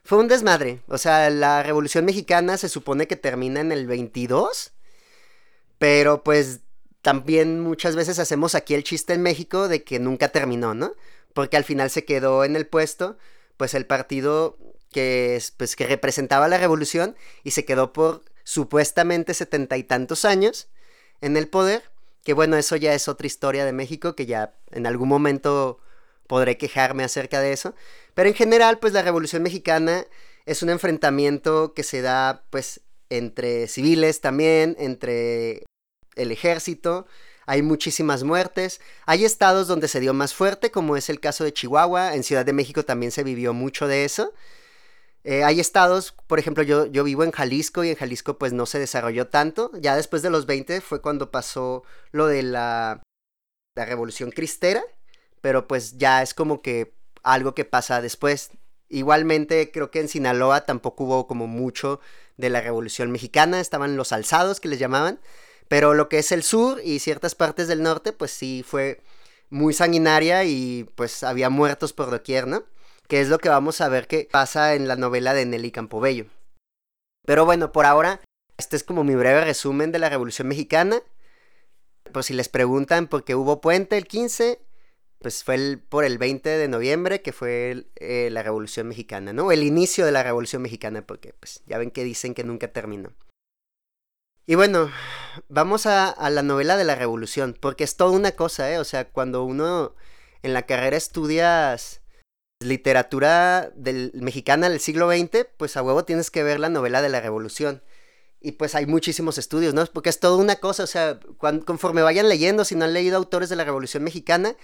Fue 0.06 0.18
un 0.18 0.28
desmadre, 0.28 0.82
o 0.88 0.98
sea, 0.98 1.30
la 1.30 1.64
Revolución 1.64 2.04
Mexicana 2.04 2.58
se 2.58 2.68
supone 2.68 3.08
que 3.08 3.16
termina 3.16 3.62
en 3.62 3.72
el 3.72 3.88
22, 3.88 4.74
pero 5.78 6.24
pues 6.24 6.60
también 7.02 7.62
muchas 7.62 7.96
veces 7.96 8.20
hacemos 8.20 8.56
aquí 8.56 8.74
el 8.74 8.84
chiste 8.84 9.14
en 9.14 9.22
México 9.22 9.70
de 9.70 9.84
que 9.84 10.00
nunca 10.00 10.30
terminó, 10.30 10.74
¿no? 10.74 10.94
Porque 11.34 11.56
al 11.56 11.64
final 11.64 11.90
se 11.90 12.04
quedó 12.04 12.44
en 12.44 12.58
el 12.58 12.68
puesto, 12.68 13.18
pues 13.56 13.74
el 13.74 13.86
partido 13.86 14.58
que, 14.92 15.42
pues, 15.58 15.76
que 15.76 15.88
representaba 15.88 16.48
la 16.50 16.58
revolución 16.58 17.16
y 17.44 17.52
se 17.52 17.66
quedó 17.66 17.94
por 17.94 18.24
supuestamente 18.44 19.34
setenta 19.34 19.78
y 19.78 19.84
tantos 19.84 20.26
años 20.26 20.68
en 21.22 21.38
el 21.38 21.48
poder, 21.48 21.84
que 22.24 22.34
bueno, 22.34 22.58
eso 22.58 22.76
ya 22.76 22.94
es 22.94 23.08
otra 23.08 23.28
historia 23.28 23.66
de 23.66 23.74
México 23.74 24.16
que 24.16 24.26
ya 24.26 24.54
en 24.72 24.86
algún 24.86 25.10
momento 25.10 25.80
podré 26.28 26.58
quejarme 26.58 27.04
acerca 27.04 27.42
de 27.42 27.54
eso. 27.54 27.76
Pero 28.14 28.30
en 28.30 28.36
general, 28.36 28.80
pues 28.80 28.94
la 28.94 29.02
Revolución 29.02 29.44
Mexicana 29.44 30.06
es 30.46 30.64
un 30.64 30.70
enfrentamiento 30.70 31.74
que 31.74 31.84
se 31.84 32.02
da 32.02 32.44
pues 32.50 32.82
entre 33.10 33.68
civiles 33.68 34.22
también, 34.22 34.76
entre 34.80 35.64
el 36.16 36.32
ejército. 36.32 37.08
Hay 37.46 37.62
muchísimas 37.62 38.24
muertes. 38.24 38.80
Hay 39.06 39.26
estados 39.26 39.68
donde 39.68 39.88
se 39.88 40.00
dio 40.00 40.14
más 40.14 40.34
fuerte, 40.34 40.72
como 40.72 40.96
es 40.96 41.10
el 41.10 41.20
caso 41.20 41.44
de 41.44 41.54
Chihuahua. 41.54 42.16
En 42.16 42.24
Ciudad 42.24 42.46
de 42.46 42.54
México 42.54 42.84
también 42.84 43.12
se 43.12 43.24
vivió 43.24 43.54
mucho 43.54 43.88
de 43.88 44.06
eso. 44.06 44.34
Eh, 45.24 45.44
hay 45.44 45.60
estados, 45.60 46.14
por 46.28 46.38
ejemplo, 46.38 46.64
yo, 46.64 46.86
yo 46.86 47.04
vivo 47.04 47.24
en 47.24 47.32
Jalisco 47.32 47.84
y 47.84 47.90
en 47.90 47.96
Jalisco 47.96 48.38
pues 48.38 48.52
no 48.52 48.66
se 48.66 48.80
desarrolló 48.80 49.28
tanto. 49.28 49.72
Ya 49.80 49.96
después 49.96 50.22
de 50.22 50.30
los 50.30 50.46
20 50.46 50.82
fue 50.82 51.02
cuando 51.02 51.32
pasó 51.32 51.84
lo 52.12 52.28
de 52.28 52.44
la, 52.44 53.02
la 53.76 53.86
Revolución 53.86 54.32
Cristera, 54.32 54.84
pero 55.42 55.68
pues 55.68 55.98
ya 55.98 56.22
es 56.22 56.34
como 56.34 56.62
que 56.62 56.94
algo 57.24 57.56
que 57.56 57.66
pasa 57.66 58.02
después. 58.02 58.52
Igualmente 58.90 59.72
creo 59.72 59.92
que 59.92 60.02
en 60.02 60.10
Sinaloa 60.10 60.66
tampoco 60.66 61.06
hubo 61.06 61.28
como 61.28 61.48
mucho 61.48 62.00
de 62.38 62.50
la 62.50 62.62
Revolución 62.62 63.12
Mexicana, 63.12 63.60
estaban 63.60 63.96
los 63.96 64.12
alzados 64.12 64.60
que 64.60 64.68
les 64.68 64.80
llamaban, 64.80 65.20
pero 65.68 65.94
lo 65.94 66.10
que 66.10 66.20
es 66.20 66.32
el 66.32 66.44
sur 66.44 66.82
y 66.84 67.00
ciertas 67.00 67.36
partes 67.36 67.68
del 67.68 67.82
norte 67.82 68.12
pues 68.12 68.32
sí 68.32 68.64
fue 68.68 69.02
muy 69.50 69.74
sanguinaria 69.74 70.44
y 70.44 70.90
pues 70.96 71.24
había 71.24 71.50
muertos 71.50 71.94
por 71.94 72.12
doquier, 72.12 72.48
¿no? 72.48 72.66
Que 73.14 73.22
es 73.22 73.30
lo 73.30 73.38
que 73.38 73.48
vamos 73.48 73.80
a 73.80 73.90
ver 73.90 74.08
que 74.08 74.28
pasa 74.32 74.74
en 74.74 74.88
la 74.88 74.96
novela 74.96 75.36
de 75.36 75.46
Nelly 75.46 75.70
Campobello. 75.70 76.26
Pero 77.28 77.46
bueno, 77.46 77.72
por 77.72 77.86
ahora, 77.86 78.20
este 78.58 78.76
es 78.76 78.84
como 78.84 79.04
mi 79.04 79.14
breve 79.14 79.46
resumen 79.46 79.92
de 79.92 80.00
la 80.00 80.10
Revolución 80.10 80.48
Mexicana. 80.48 81.00
Por 82.12 82.24
si 82.24 82.34
les 82.34 82.50
preguntan 82.50 83.06
por 83.06 83.24
qué 83.24 83.36
hubo 83.36 83.62
puente 83.62 84.00
el 84.00 84.08
15, 84.08 84.60
pues 85.20 85.44
fue 85.44 85.78
por 85.90 86.06
el 86.06 86.18
20 86.18 86.50
de 86.50 86.68
noviembre 86.68 87.22
que 87.22 87.34
fue 87.34 87.86
eh, 87.98 88.30
la 88.32 88.42
Revolución 88.42 88.88
Mexicana, 88.88 89.32
¿no? 89.32 89.52
El 89.52 89.62
inicio 89.62 90.08
de 90.08 90.12
la 90.12 90.24
Revolución 90.24 90.64
Mexicana, 90.64 91.06
porque 91.06 91.36
pues 91.40 91.62
ya 91.68 91.78
ven 91.78 91.92
que 91.92 92.04
dicen 92.04 92.34
que 92.34 92.44
nunca 92.44 92.70
terminó. 92.70 93.14
Y 94.48 94.56
bueno, 94.56 94.90
vamos 95.50 95.86
a, 95.86 96.10
a, 96.10 96.32
la 96.32 96.42
novela 96.42 96.78
de 96.78 96.84
la 96.84 96.96
Revolución, 96.96 97.56
porque 97.60 97.84
es 97.84 97.96
toda 97.96 98.10
una 98.10 98.32
cosa, 98.32 98.72
¿eh? 98.72 98.80
O 98.80 98.84
sea, 98.84 99.08
cuando 99.08 99.44
uno 99.44 99.94
en 100.42 100.54
la 100.54 100.64
carrera 100.64 100.98
estudias 100.98 102.03
literatura 102.66 103.72
mexicana 104.14 104.70
del 104.70 104.80
siglo 104.80 105.10
XX, 105.10 105.48
pues 105.58 105.78
a 105.78 105.84
huevo 105.84 106.06
tienes 106.06 106.32
que 106.32 106.44
ver 106.44 106.60
la 106.60 106.70
novela 106.70 107.02
de 107.02 107.10
la 107.10 107.22
Revolución. 107.22 107.84
Y 108.40 108.54
pues 108.54 108.76
hay 108.76 108.86
muchísimos 108.86 109.38
estudios, 109.38 109.74
¿no? 109.74 109.86
Porque 109.86 110.10
es 110.10 110.20
toda 110.20 110.36
una 110.36 110.58
cosa, 110.58 110.84
o 110.84 110.88
sea, 110.88 111.20
conforme 111.66 112.02
vayan 112.02 112.28
leyendo, 112.28 112.66
si 112.66 112.76
no 112.76 112.86
han 112.86 112.94
leído 112.94 113.18
autores 113.18 113.50
de 113.50 113.56
la 113.56 113.64
Revolución 113.64 114.04
Mexicana, 114.04 114.56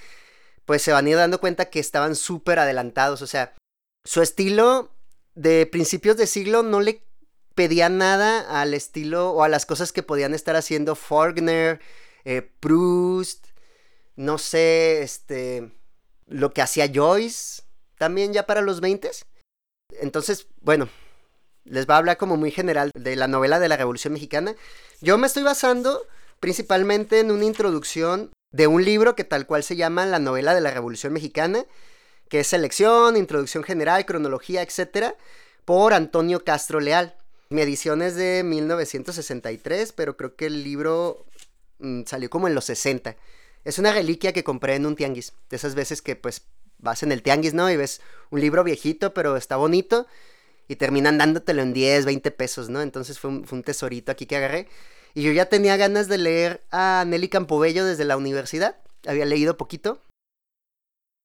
pues 0.65 0.81
se 0.81 0.91
van 0.91 1.05
a 1.05 1.09
ir 1.09 1.15
dando 1.15 1.39
cuenta 1.39 1.69
que 1.69 1.79
estaban 1.79 2.15
súper 2.15 2.59
adelantados. 2.59 3.21
O 3.21 3.27
sea, 3.27 3.55
su 4.03 4.21
estilo 4.21 4.91
de 5.35 5.65
principios 5.65 6.17
de 6.17 6.27
siglo 6.27 6.63
no 6.63 6.81
le 6.81 7.03
pedía 7.55 7.89
nada 7.89 8.61
al 8.61 8.73
estilo 8.73 9.31
o 9.31 9.43
a 9.43 9.49
las 9.49 9.65
cosas 9.65 9.91
que 9.91 10.03
podían 10.03 10.33
estar 10.33 10.55
haciendo 10.55 10.95
Faulkner, 10.95 11.79
eh, 12.25 12.41
Proust, 12.59 13.47
no 14.15 14.37
sé, 14.37 15.01
este, 15.01 15.71
lo 16.27 16.53
que 16.53 16.61
hacía 16.61 16.91
Joyce 16.93 17.63
también 17.99 18.33
ya 18.33 18.47
para 18.47 18.61
los 18.61 18.79
20. 18.81 19.11
Entonces, 20.01 20.47
bueno, 20.61 20.89
les 21.65 21.87
va 21.87 21.95
a 21.95 21.97
hablar 21.99 22.17
como 22.17 22.37
muy 22.37 22.49
general 22.49 22.89
de 22.95 23.15
la 23.15 23.27
novela 23.27 23.59
de 23.59 23.67
la 23.67 23.77
Revolución 23.77 24.13
Mexicana. 24.13 24.55
Yo 25.01 25.17
me 25.19 25.27
estoy 25.27 25.43
basando 25.43 26.07
principalmente 26.39 27.19
en 27.19 27.29
una 27.29 27.45
introducción 27.45 28.31
de 28.51 28.67
un 28.67 28.83
libro 28.83 29.15
que 29.15 29.25
tal 29.25 29.45
cual 29.45 29.63
se 29.63 29.75
llama 29.75 30.05
La 30.05 30.17
novela 30.17 30.55
de 30.55 30.61
la 30.61 30.71
Revolución 30.71 31.13
Mexicana, 31.13 31.65
que 32.29 32.39
es 32.39 32.47
selección, 32.47 33.17
introducción 33.17 33.63
general, 33.63 34.05
cronología, 34.05 34.63
etc., 34.63 35.13
por 35.65 35.93
Antonio 35.93 36.43
Castro 36.43 36.79
Leal. 36.79 37.15
Mi 37.49 37.61
edición 37.61 38.01
es 38.01 38.15
de 38.15 38.43
1963, 38.43 39.91
pero 39.91 40.15
creo 40.15 40.35
que 40.35 40.45
el 40.45 40.63
libro 40.63 41.25
mm, 41.79 42.03
salió 42.05 42.29
como 42.29 42.47
en 42.47 42.55
los 42.55 42.65
60. 42.65 43.17
Es 43.65 43.77
una 43.77 43.91
reliquia 43.91 44.31
que 44.31 44.45
compré 44.45 44.75
en 44.75 44.85
un 44.85 44.95
tianguis, 44.95 45.33
de 45.49 45.57
esas 45.57 45.75
veces 45.75 46.01
que 46.01 46.15
pues 46.15 46.47
vas 46.79 47.03
en 47.03 47.11
el 47.11 47.21
tianguis, 47.21 47.53
¿no? 47.53 47.69
Y 47.69 47.77
ves 47.77 48.01
un 48.31 48.41
libro 48.41 48.63
viejito, 48.63 49.13
pero 49.13 49.37
está 49.37 49.57
bonito. 49.57 50.07
y 50.67 50.75
terminan 50.75 51.17
dándotelo 51.17 51.63
en 51.63 51.73
10, 51.73 52.05
20 52.05 52.31
pesos, 52.31 52.69
¿no? 52.69 52.81
Entonces 52.81 53.19
fue 53.19 53.31
un, 53.31 53.63
tesorito 53.63 54.11
aquí 54.11 54.27
que 54.27 54.37
agarré. 54.37 54.67
Y 55.15 55.23
yo 55.23 55.31
ya 55.31 55.47
tenía 55.47 55.77
ganas 55.77 56.07
de 56.07 56.19
leer 56.19 56.63
a 56.71 57.05
Nelly 57.07 57.29
Campobello 57.29 57.85
desde 57.85 58.05
la 58.05 58.17
universidad. 58.17 58.77
Había 59.07 59.25
leído 59.25 59.57
poquito. 59.57 59.99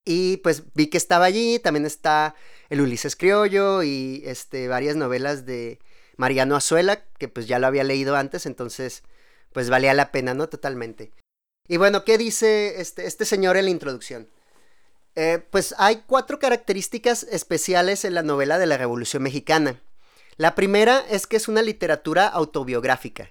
Y 0.07 0.39
pues 0.39 0.63
vi 0.75 0.89
que 0.89 0.97
estaba 0.97 1.27
allí. 1.27 1.59
También 1.59 1.85
está 1.85 2.35
el 2.71 2.81
Ulises 2.81 3.17
Criollo 3.17 3.83
y 3.83 4.23
este, 4.25 4.69
varias 4.69 4.97
novelas 4.97 5.45
de 5.45 5.79
Mariano 6.17 6.57
Azuela, 6.57 7.05
que 7.19 7.29
pues 7.29 7.47
ya 7.47 7.59
lo 7.59 7.67
había 7.67 7.85
leído 7.85 8.17
antes. 8.17 8.47
Entonces, 8.47 9.03
pues 9.53 9.69
valía 9.69 9.93
la 9.93 10.11
pena, 10.11 10.33
¿no? 10.33 10.49
Totalmente. 10.49 11.13
Y 11.69 11.77
bueno, 11.77 12.05
¿qué 12.05 12.17
dice 12.17 12.81
este, 12.81 13.07
este 13.07 13.27
señor 13.27 13.59
en 13.59 13.67
la 13.67 13.71
introducción? 13.71 14.29
Eh, 15.17 15.45
pues 15.51 15.75
hay 15.79 16.03
cuatro 16.07 16.39
características 16.39 17.23
especiales 17.25 18.05
en 18.05 18.15
la 18.15 18.23
novela 18.23 18.59
de 18.59 18.67
la 18.67 18.77
Revolución 18.77 19.23
Mexicana. 19.23 19.81
La 20.37 20.55
primera 20.55 21.05
es 21.09 21.27
que 21.27 21.37
es 21.37 21.47
una 21.47 21.63
literatura 21.63 22.27
autobiográfica. 22.27 23.31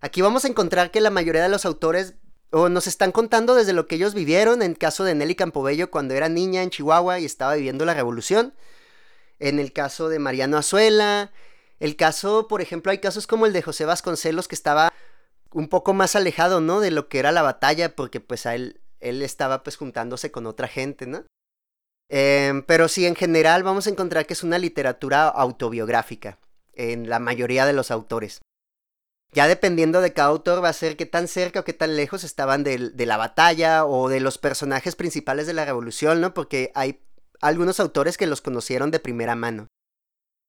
Aquí 0.00 0.20
vamos 0.20 0.44
a 0.44 0.48
encontrar 0.48 0.90
que 0.90 1.00
la 1.00 1.10
mayoría 1.10 1.42
de 1.42 1.48
los 1.48 1.64
autores 1.64 2.14
o 2.50 2.68
nos 2.68 2.86
están 2.86 3.12
contando 3.12 3.54
desde 3.54 3.72
lo 3.72 3.86
que 3.86 3.96
ellos 3.96 4.14
vivieron, 4.14 4.62
en 4.62 4.72
el 4.72 4.78
caso 4.78 5.04
de 5.04 5.14
Nelly 5.14 5.34
Campobello 5.34 5.90
cuando 5.90 6.14
era 6.14 6.28
niña 6.28 6.62
en 6.62 6.70
Chihuahua 6.70 7.18
y 7.18 7.24
estaba 7.24 7.54
viviendo 7.54 7.84
la 7.84 7.94
revolución, 7.94 8.54
en 9.38 9.58
el 9.58 9.72
caso 9.72 10.08
de 10.08 10.18
Mariano 10.18 10.56
Azuela, 10.56 11.30
el 11.78 11.96
caso, 11.96 12.48
por 12.48 12.60
ejemplo, 12.60 12.90
hay 12.90 12.98
casos 12.98 13.26
como 13.26 13.46
el 13.46 13.52
de 13.52 13.62
José 13.62 13.84
Vasconcelos 13.84 14.48
que 14.48 14.54
estaba 14.54 14.92
un 15.52 15.68
poco 15.68 15.94
más 15.94 16.16
alejado, 16.16 16.60
¿no? 16.60 16.80
De 16.80 16.90
lo 16.90 17.08
que 17.08 17.18
era 17.18 17.32
la 17.32 17.42
batalla, 17.42 17.94
porque 17.94 18.20
pues 18.20 18.46
a 18.46 18.54
él, 18.54 18.80
él 19.00 19.22
estaba 19.22 19.62
pues 19.62 19.76
juntándose 19.76 20.30
con 20.30 20.46
otra 20.46 20.68
gente, 20.68 21.06
¿no? 21.06 21.24
Em, 22.10 22.62
pero 22.62 22.88
sí, 22.88 23.06
en 23.06 23.14
general 23.14 23.62
vamos 23.62 23.86
a 23.86 23.90
encontrar 23.90 24.26
que 24.26 24.32
es 24.32 24.42
una 24.42 24.58
literatura 24.58 25.28
autobiográfica 25.28 26.38
en 26.72 27.08
la 27.08 27.18
mayoría 27.18 27.66
de 27.66 27.72
los 27.72 27.90
autores. 27.90 28.40
Ya 29.32 29.46
dependiendo 29.46 30.00
de 30.00 30.14
cada 30.14 30.30
autor 30.30 30.64
va 30.64 30.70
a 30.70 30.72
ser 30.72 30.96
qué 30.96 31.04
tan 31.04 31.28
cerca 31.28 31.60
o 31.60 31.64
qué 31.64 31.74
tan 31.74 31.96
lejos 31.96 32.24
estaban 32.24 32.64
de, 32.64 32.90
de, 32.90 33.06
la 33.06 33.18
batalla 33.18 33.84
o 33.84 34.08
de 34.08 34.20
los 34.20 34.38
personajes 34.38 34.96
principales 34.96 35.46
de 35.46 35.52
la 35.52 35.66
revolución, 35.66 36.22
¿no? 36.22 36.32
Porque 36.32 36.72
hay 36.74 37.00
algunos 37.42 37.78
autores 37.78 38.16
que 38.16 38.26
los 38.26 38.40
conocieron 38.40 38.90
de 38.90 39.00
primera 39.00 39.34
mano. 39.34 39.68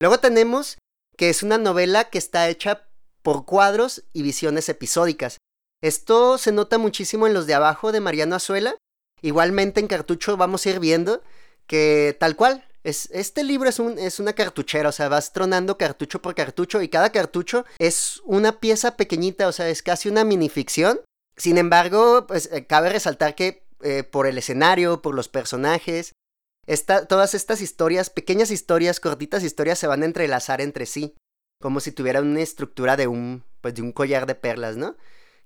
Luego 0.00 0.18
tenemos 0.18 0.78
que 1.18 1.28
es 1.28 1.42
una 1.42 1.58
novela 1.58 2.08
que 2.08 2.16
está 2.16 2.48
hecha 2.48 2.88
por 3.22 3.44
cuadros 3.44 4.04
y 4.14 4.22
visiones 4.22 4.70
episódicas. 4.70 5.36
Esto 5.82 6.36
se 6.36 6.52
nota 6.52 6.78
muchísimo 6.78 7.26
en 7.26 7.34
los 7.34 7.46
de 7.46 7.54
abajo 7.54 7.92
de 7.92 8.00
Mariano 8.00 8.36
Azuela. 8.36 8.76
Igualmente 9.22 9.80
en 9.80 9.86
Cartucho 9.86 10.36
vamos 10.36 10.64
a 10.64 10.70
ir 10.70 10.80
viendo 10.80 11.22
que 11.66 12.16
tal 12.18 12.36
cual, 12.36 12.66
es, 12.82 13.08
este 13.12 13.44
libro 13.44 13.68
es, 13.68 13.78
un, 13.78 13.98
es 13.98 14.18
una 14.18 14.32
cartuchera, 14.32 14.88
o 14.88 14.92
sea, 14.92 15.08
vas 15.08 15.32
tronando 15.32 15.78
cartucho 15.78 16.20
por 16.20 16.34
cartucho 16.34 16.82
y 16.82 16.88
cada 16.88 17.12
cartucho 17.12 17.64
es 17.78 18.20
una 18.24 18.58
pieza 18.58 18.96
pequeñita, 18.96 19.46
o 19.46 19.52
sea, 19.52 19.68
es 19.68 19.82
casi 19.82 20.08
una 20.08 20.24
minificción. 20.24 21.00
Sin 21.36 21.58
embargo, 21.58 22.26
pues 22.26 22.50
eh, 22.52 22.66
cabe 22.66 22.90
resaltar 22.90 23.34
que 23.34 23.66
eh, 23.82 24.02
por 24.02 24.26
el 24.26 24.36
escenario, 24.36 25.00
por 25.00 25.14
los 25.14 25.28
personajes, 25.28 26.12
todas 27.08 27.34
estas 27.34 27.62
historias, 27.62 28.10
pequeñas 28.10 28.50
historias, 28.50 29.00
cortitas 29.00 29.42
historias, 29.42 29.78
se 29.78 29.86
van 29.86 30.02
a 30.02 30.06
entrelazar 30.06 30.60
entre 30.60 30.86
sí, 30.86 31.14
como 31.60 31.80
si 31.80 31.92
tuvieran 31.92 32.26
una 32.26 32.40
estructura 32.40 32.96
de 32.96 33.06
un, 33.06 33.44
pues, 33.60 33.74
de 33.74 33.82
un 33.82 33.92
collar 33.92 34.26
de 34.26 34.34
perlas, 34.34 34.76
¿no? 34.76 34.96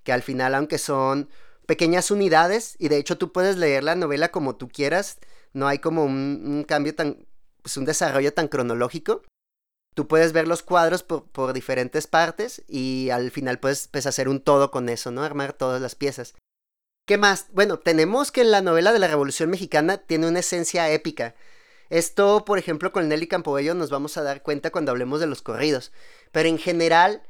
Que 0.05 0.13
al 0.13 0.23
final, 0.23 0.55
aunque 0.55 0.79
son 0.79 1.29
pequeñas 1.67 2.11
unidades, 2.11 2.77
y 2.79 2.89
de 2.89 2.99
hecho 2.99 3.19
tú 3.19 3.33
puedes 3.33 3.57
leer 3.57 3.83
la 3.85 3.95
novela 3.95 4.31
como 4.31 4.57
tú 4.57 4.69
quieras, 4.69 5.19
no 5.53 5.67
hay 5.67 5.79
como 5.79 6.05
un, 6.05 6.65
cambio 6.69 6.95
tan, 6.95 7.27
pues 7.63 7.77
un 7.77 7.85
desarrollo 7.85 8.33
tan 8.33 8.49
cronológico. 8.49 9.23
Tú 9.95 10.09
puedes 10.09 10.33
ver 10.33 10.49
los 10.49 10.63
cuadros 10.63 11.03
por, 11.05 11.53
diferentes 11.53 12.07
partes 12.07 12.63
y 12.69 13.11
al 13.11 13.31
final 13.31 13.61
puedes, 13.61 13.89
pues, 13.89 14.07
hacer 14.07 14.29
un 14.29 14.41
todo 14.41 14.71
con 14.71 14.89
eso, 14.89 15.11
¿no? 15.11 15.23
Armar 15.23 15.53
todas 15.53 15.81
las 15.81 15.95
piezas. 15.95 16.35
¿Qué 17.07 17.19
más? 17.19 17.47
Bueno, 17.53 17.79
tenemos 17.79 18.33
que 18.33 18.45
la 18.45 18.63
novela 18.63 18.93
de 18.93 18.99
la 18.99 19.09
Revolución 19.09 19.51
Mexicana 19.51 19.99
tiene 19.99 20.27
una 20.27 20.41
esencia 20.41 20.91
épica. 20.91 21.35
Esto, 21.91 22.45
por 22.45 22.59
ejemplo, 22.59 22.93
con 22.93 23.09
Nelly 23.09 23.29
Campobello 23.29 23.75
nos 23.75 23.91
vamos 23.91 24.17
a 24.17 24.23
dar 24.23 24.43
cuenta 24.43 24.71
cuando 24.71 24.91
hablemos 24.91 25.21
de 25.21 25.27
los 25.27 25.43
corridos. 25.43 25.93
Pero 26.33 26.49
en 26.49 26.59
general, 26.59 27.23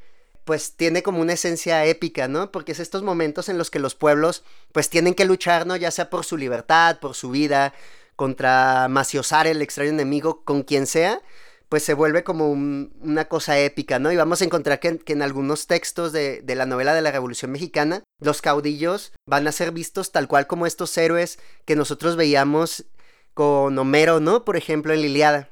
pues 0.45 0.77
tiene 0.77 1.03
como 1.03 1.21
una 1.21 1.33
esencia 1.33 1.85
épica, 1.85 2.29
¿no? 2.29 2.51
Porque 2.53 2.73
es 2.73 2.81
estos 2.81 3.03
momentos 3.03 3.49
en 3.49 3.59
los 3.59 3.71
que 3.71 3.79
los 3.79 3.95
pueblos, 3.95 4.45
pues 4.73 4.91
tienen 4.91 5.15
que 5.15 5.25
luchar, 5.25 5.67
¿no? 5.67 5.77
Ya 5.77 5.91
sea 5.91 6.11
por 6.11 6.25
su 6.25 6.37
libertad, 6.37 6.99
por 7.01 7.15
su 7.15 7.31
vida, 7.31 7.75
contra 8.17 8.89
Maciosar, 8.89 9.47
el 9.47 9.63
extraño 9.63 9.91
enemigo, 9.91 10.45
con 10.45 10.63
quien 10.63 10.87
sea, 10.87 11.21
pues 11.69 11.83
se 11.83 11.95
vuelve 11.95 12.23
como 12.23 12.51
una 12.51 13.25
cosa 13.27 13.59
épica, 13.59 13.99
¿no? 13.99 14.13
Y 14.13 14.17
vamos 14.17 14.41
a 14.41 14.45
encontrar 14.45 14.81
que, 14.81 15.01
en 15.07 15.23
algunos 15.23 15.67
textos 15.67 16.13
de, 16.13 16.41
de, 16.43 16.55
la 16.55 16.67
novela 16.67 16.95
de 16.95 17.03
la 17.03 17.11
Revolución 17.11 17.51
Mexicana, 17.51 18.05
los 18.21 18.43
caudillos 18.43 19.13
van 19.27 19.49
a 19.49 19.53
ser 19.53 19.73
vistos 19.73 20.13
tal 20.13 20.29
cual 20.29 20.47
como 20.47 20.67
estos 20.67 20.97
héroes 20.97 21.39
que 21.65 21.77
nosotros 21.77 22.17
veíamos 22.17 22.85
con 23.33 23.77
Homero, 23.79 24.21
¿no? 24.21 24.45
Por 24.45 24.57
ejemplo, 24.57 24.93
en 24.93 25.03
Liliada. 25.03 25.51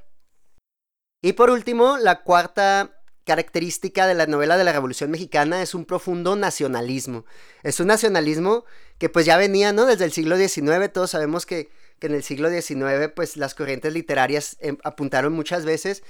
Y 1.22 1.32
por 1.32 1.50
último, 1.50 1.98
la 1.98 2.22
cuarta 2.22 3.01
característica 3.24 4.06
de 4.06 4.14
la 4.14 4.26
novela 4.26 4.56
de 4.56 4.64
la 4.64 4.72
Revolución 4.72 5.10
Mexicana 5.10 5.62
es 5.62 5.74
un 5.74 5.84
profundo 5.84 6.36
nacionalismo. 6.36 7.24
Es 7.62 7.80
un 7.80 7.88
nacionalismo 7.88 8.64
que 8.98 9.08
pues 9.08 9.26
ya 9.26 9.36
venía, 9.36 9.72
¿no? 9.72 9.86
Desde 9.86 10.04
el 10.04 10.12
siglo 10.12 10.36
XIX, 10.36 10.92
todos 10.92 11.10
sabemos 11.10 11.46
que 11.46 11.70
que 12.02 12.08
en 12.08 12.14
el 12.14 12.24
siglo 12.24 12.50
XIX 12.50 13.12
pues 13.14 13.36
las 13.36 13.54
corrientes 13.54 13.92
literarias 13.92 14.56
em, 14.58 14.76
apuntaron 14.82 15.32
muchas 15.32 15.64
veces 15.64 16.02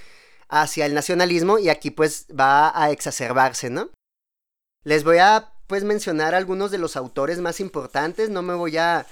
hacia 0.48 0.86
el 0.86 0.94
nacionalismo 0.94 1.58
y 1.58 1.68
aquí 1.68 1.90
pues 1.90 2.26
va 2.28 2.72
a 2.74 2.90
exacerbarse, 2.90 3.68
¿no? 3.68 3.90
Les 4.84 5.04
voy 5.04 5.18
a 5.18 5.52
pues 5.66 5.84
mencionar 5.84 6.34
algunos 6.34 6.70
de 6.70 6.78
los 6.78 6.96
autores 6.96 7.40
más 7.40 7.60
importantes, 7.60 8.30
no 8.30 8.40
me 8.40 8.54
voy 8.54 8.78
a 8.78 9.06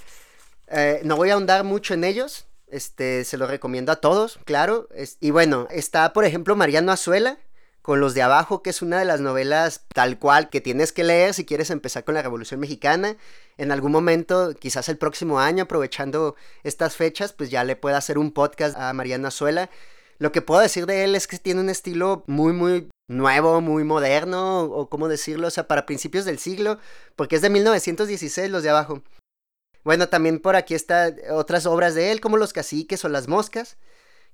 eh, 0.68 1.02
no 1.04 1.16
voy 1.16 1.28
a 1.28 1.34
ahondar 1.34 1.64
mucho 1.64 1.92
en 1.92 2.02
ellos, 2.02 2.46
este 2.66 3.26
se 3.26 3.36
lo 3.36 3.46
recomiendo 3.46 3.92
a 3.92 3.96
todos, 3.96 4.38
claro, 4.46 4.88
y 5.20 5.32
bueno, 5.32 5.68
está 5.70 6.14
por 6.14 6.24
ejemplo 6.24 6.56
Mariano 6.56 6.92
Azuela, 6.92 7.36
con 7.82 8.00
los 8.00 8.14
de 8.14 8.22
abajo, 8.22 8.62
que 8.62 8.70
es 8.70 8.82
una 8.82 8.98
de 8.98 9.04
las 9.04 9.20
novelas 9.20 9.82
tal 9.94 10.18
cual 10.18 10.50
que 10.50 10.60
tienes 10.60 10.92
que 10.92 11.04
leer 11.04 11.34
si 11.34 11.44
quieres 11.44 11.70
empezar 11.70 12.04
con 12.04 12.14
la 12.14 12.22
Revolución 12.22 12.60
Mexicana. 12.60 13.16
En 13.56 13.72
algún 13.72 13.92
momento, 13.92 14.54
quizás 14.54 14.88
el 14.88 14.98
próximo 14.98 15.40
año, 15.40 15.64
aprovechando 15.64 16.36
estas 16.62 16.96
fechas, 16.96 17.32
pues 17.32 17.50
ya 17.50 17.64
le 17.64 17.76
pueda 17.76 17.98
hacer 17.98 18.18
un 18.18 18.32
podcast 18.32 18.76
a 18.76 18.92
Mariano 18.92 19.28
Azuela. 19.28 19.70
Lo 20.18 20.32
que 20.32 20.42
puedo 20.42 20.60
decir 20.60 20.84
de 20.86 21.04
él 21.04 21.14
es 21.14 21.26
que 21.26 21.38
tiene 21.38 21.60
un 21.60 21.70
estilo 21.70 22.24
muy, 22.26 22.52
muy 22.52 22.88
nuevo, 23.08 23.60
muy 23.60 23.84
moderno, 23.84 24.62
o 24.64 24.88
cómo 24.90 25.08
decirlo, 25.08 25.48
o 25.48 25.50
sea, 25.50 25.66
para 25.66 25.86
principios 25.86 26.24
del 26.26 26.38
siglo, 26.38 26.78
porque 27.16 27.36
es 27.36 27.42
de 27.42 27.50
1916 27.50 28.50
los 28.50 28.62
de 28.62 28.70
abajo. 28.70 29.02
Bueno, 29.82 30.10
también 30.10 30.38
por 30.38 30.56
aquí 30.56 30.74
están 30.74 31.16
otras 31.30 31.64
obras 31.64 31.94
de 31.94 32.12
él, 32.12 32.20
como 32.20 32.36
Los 32.36 32.52
Caciques 32.52 33.02
o 33.04 33.08
Las 33.08 33.28
Moscas 33.28 33.78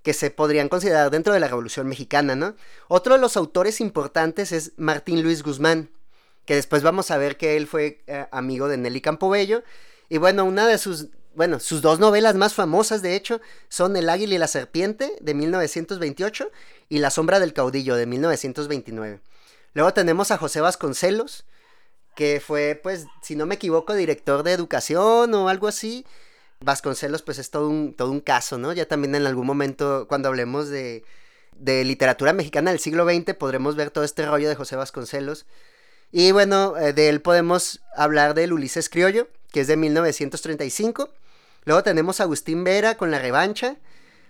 que 0.06 0.14
se 0.14 0.30
podrían 0.30 0.68
considerar 0.68 1.10
dentro 1.10 1.34
de 1.34 1.40
la 1.40 1.48
Revolución 1.48 1.88
Mexicana, 1.88 2.36
¿no? 2.36 2.54
Otro 2.86 3.14
de 3.14 3.20
los 3.20 3.36
autores 3.36 3.80
importantes 3.80 4.52
es 4.52 4.70
Martín 4.76 5.20
Luis 5.20 5.42
Guzmán, 5.42 5.90
que 6.44 6.54
después 6.54 6.84
vamos 6.84 7.10
a 7.10 7.16
ver 7.16 7.36
que 7.36 7.56
él 7.56 7.66
fue 7.66 8.04
eh, 8.06 8.28
amigo 8.30 8.68
de 8.68 8.76
Nelly 8.76 9.00
Campobello. 9.00 9.64
Y 10.08 10.18
bueno, 10.18 10.44
una 10.44 10.68
de 10.68 10.78
sus, 10.78 11.08
bueno, 11.34 11.58
sus 11.58 11.82
dos 11.82 11.98
novelas 11.98 12.36
más 12.36 12.54
famosas, 12.54 13.02
de 13.02 13.16
hecho, 13.16 13.40
son 13.68 13.96
El 13.96 14.08
Águila 14.08 14.36
y 14.36 14.38
la 14.38 14.46
Serpiente, 14.46 15.12
de 15.20 15.34
1928, 15.34 16.52
y 16.88 17.00
La 17.00 17.10
Sombra 17.10 17.40
del 17.40 17.52
Caudillo, 17.52 17.96
de 17.96 18.06
1929. 18.06 19.18
Luego 19.74 19.92
tenemos 19.92 20.30
a 20.30 20.38
José 20.38 20.60
Vasconcelos, 20.60 21.46
que 22.14 22.38
fue, 22.38 22.78
pues, 22.80 23.06
si 23.22 23.34
no 23.34 23.44
me 23.44 23.56
equivoco, 23.56 23.92
director 23.92 24.44
de 24.44 24.52
educación 24.52 25.34
o 25.34 25.48
algo 25.48 25.66
así, 25.66 26.06
Vasconcelos 26.66 27.22
pues 27.22 27.38
es 27.38 27.50
todo 27.50 27.70
un, 27.70 27.94
todo 27.94 28.10
un 28.10 28.20
caso, 28.20 28.58
¿no? 28.58 28.72
Ya 28.74 28.86
también 28.86 29.14
en 29.14 29.24
algún 29.24 29.46
momento 29.46 30.06
cuando 30.08 30.28
hablemos 30.28 30.68
de, 30.68 31.04
de 31.52 31.84
literatura 31.84 32.32
mexicana 32.34 32.72
del 32.72 32.80
siglo 32.80 33.06
XX 33.08 33.34
podremos 33.34 33.76
ver 33.76 33.90
todo 33.90 34.04
este 34.04 34.26
rollo 34.26 34.48
de 34.48 34.56
José 34.56 34.76
Vasconcelos. 34.76 35.46
Y 36.12 36.32
bueno, 36.32 36.76
eh, 36.76 36.92
de 36.92 37.08
él 37.08 37.22
podemos 37.22 37.80
hablar 37.94 38.34
del 38.34 38.52
Ulises 38.52 38.88
Criollo, 38.88 39.28
que 39.52 39.60
es 39.60 39.68
de 39.68 39.76
1935. 39.76 41.08
Luego 41.64 41.82
tenemos 41.82 42.20
a 42.20 42.24
Agustín 42.24 42.64
Vera 42.64 42.96
con 42.96 43.10
La 43.10 43.18
Revancha. 43.18 43.76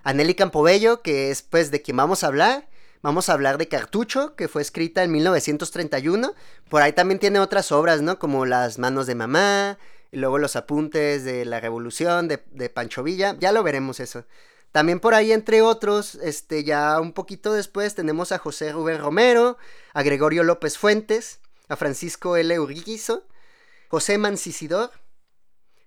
A 0.05 0.14
Campobello, 0.37 1.02
que 1.02 1.31
es 1.31 1.43
pues 1.43 1.71
de 1.71 1.83
quien 1.83 1.97
vamos 1.97 2.23
a 2.23 2.28
hablar. 2.28 2.69
Vamos 3.02 3.28
a 3.28 3.33
hablar 3.33 3.59
de 3.59 3.66
Cartucho, 3.66 4.37
que 4.37 4.47
fue 4.47 4.62
escrita 4.62 5.02
en 5.02 5.11
1931. 5.11 6.35
Por 6.69 6.83
ahí 6.83 6.93
también 6.93 7.19
tiene 7.19 7.40
otras 7.40 7.73
obras, 7.73 8.02
¿no? 8.02 8.19
Como 8.19 8.47
Las 8.47 8.78
manos 8.78 9.07
de 9.07 9.14
mamá, 9.14 9.78
luego 10.17 10.39
los 10.39 10.57
apuntes 10.57 11.25
de 11.25 11.45
la 11.45 11.61
revolución 11.61 12.29
de, 12.29 12.71
Pancho 12.71 13.03
Villa, 13.03 13.37
ya 13.39 13.53
lo 13.53 13.63
veremos 13.63 14.01
eso. 14.01 14.25
También 14.73 14.99
por 14.99 15.15
ahí, 15.15 15.33
entre 15.33 15.63
otros, 15.63 16.17
este, 16.17 16.65
ya 16.65 17.01
un 17.01 17.13
poquito 17.13 17.53
después 17.53 17.95
tenemos 17.95 18.33
a 18.33 18.39
José 18.39 18.73
Rubén 18.73 18.99
Romero, 18.99 19.59
a 19.93 20.03
Gregorio 20.03 20.43
López 20.43 20.79
Fuentes, 20.79 21.41
a 21.69 21.77
Francisco 21.77 22.37
L. 22.37 22.59
Urguizo, 22.59 23.27
José 23.89 24.19
Mancisidor, 24.19 24.91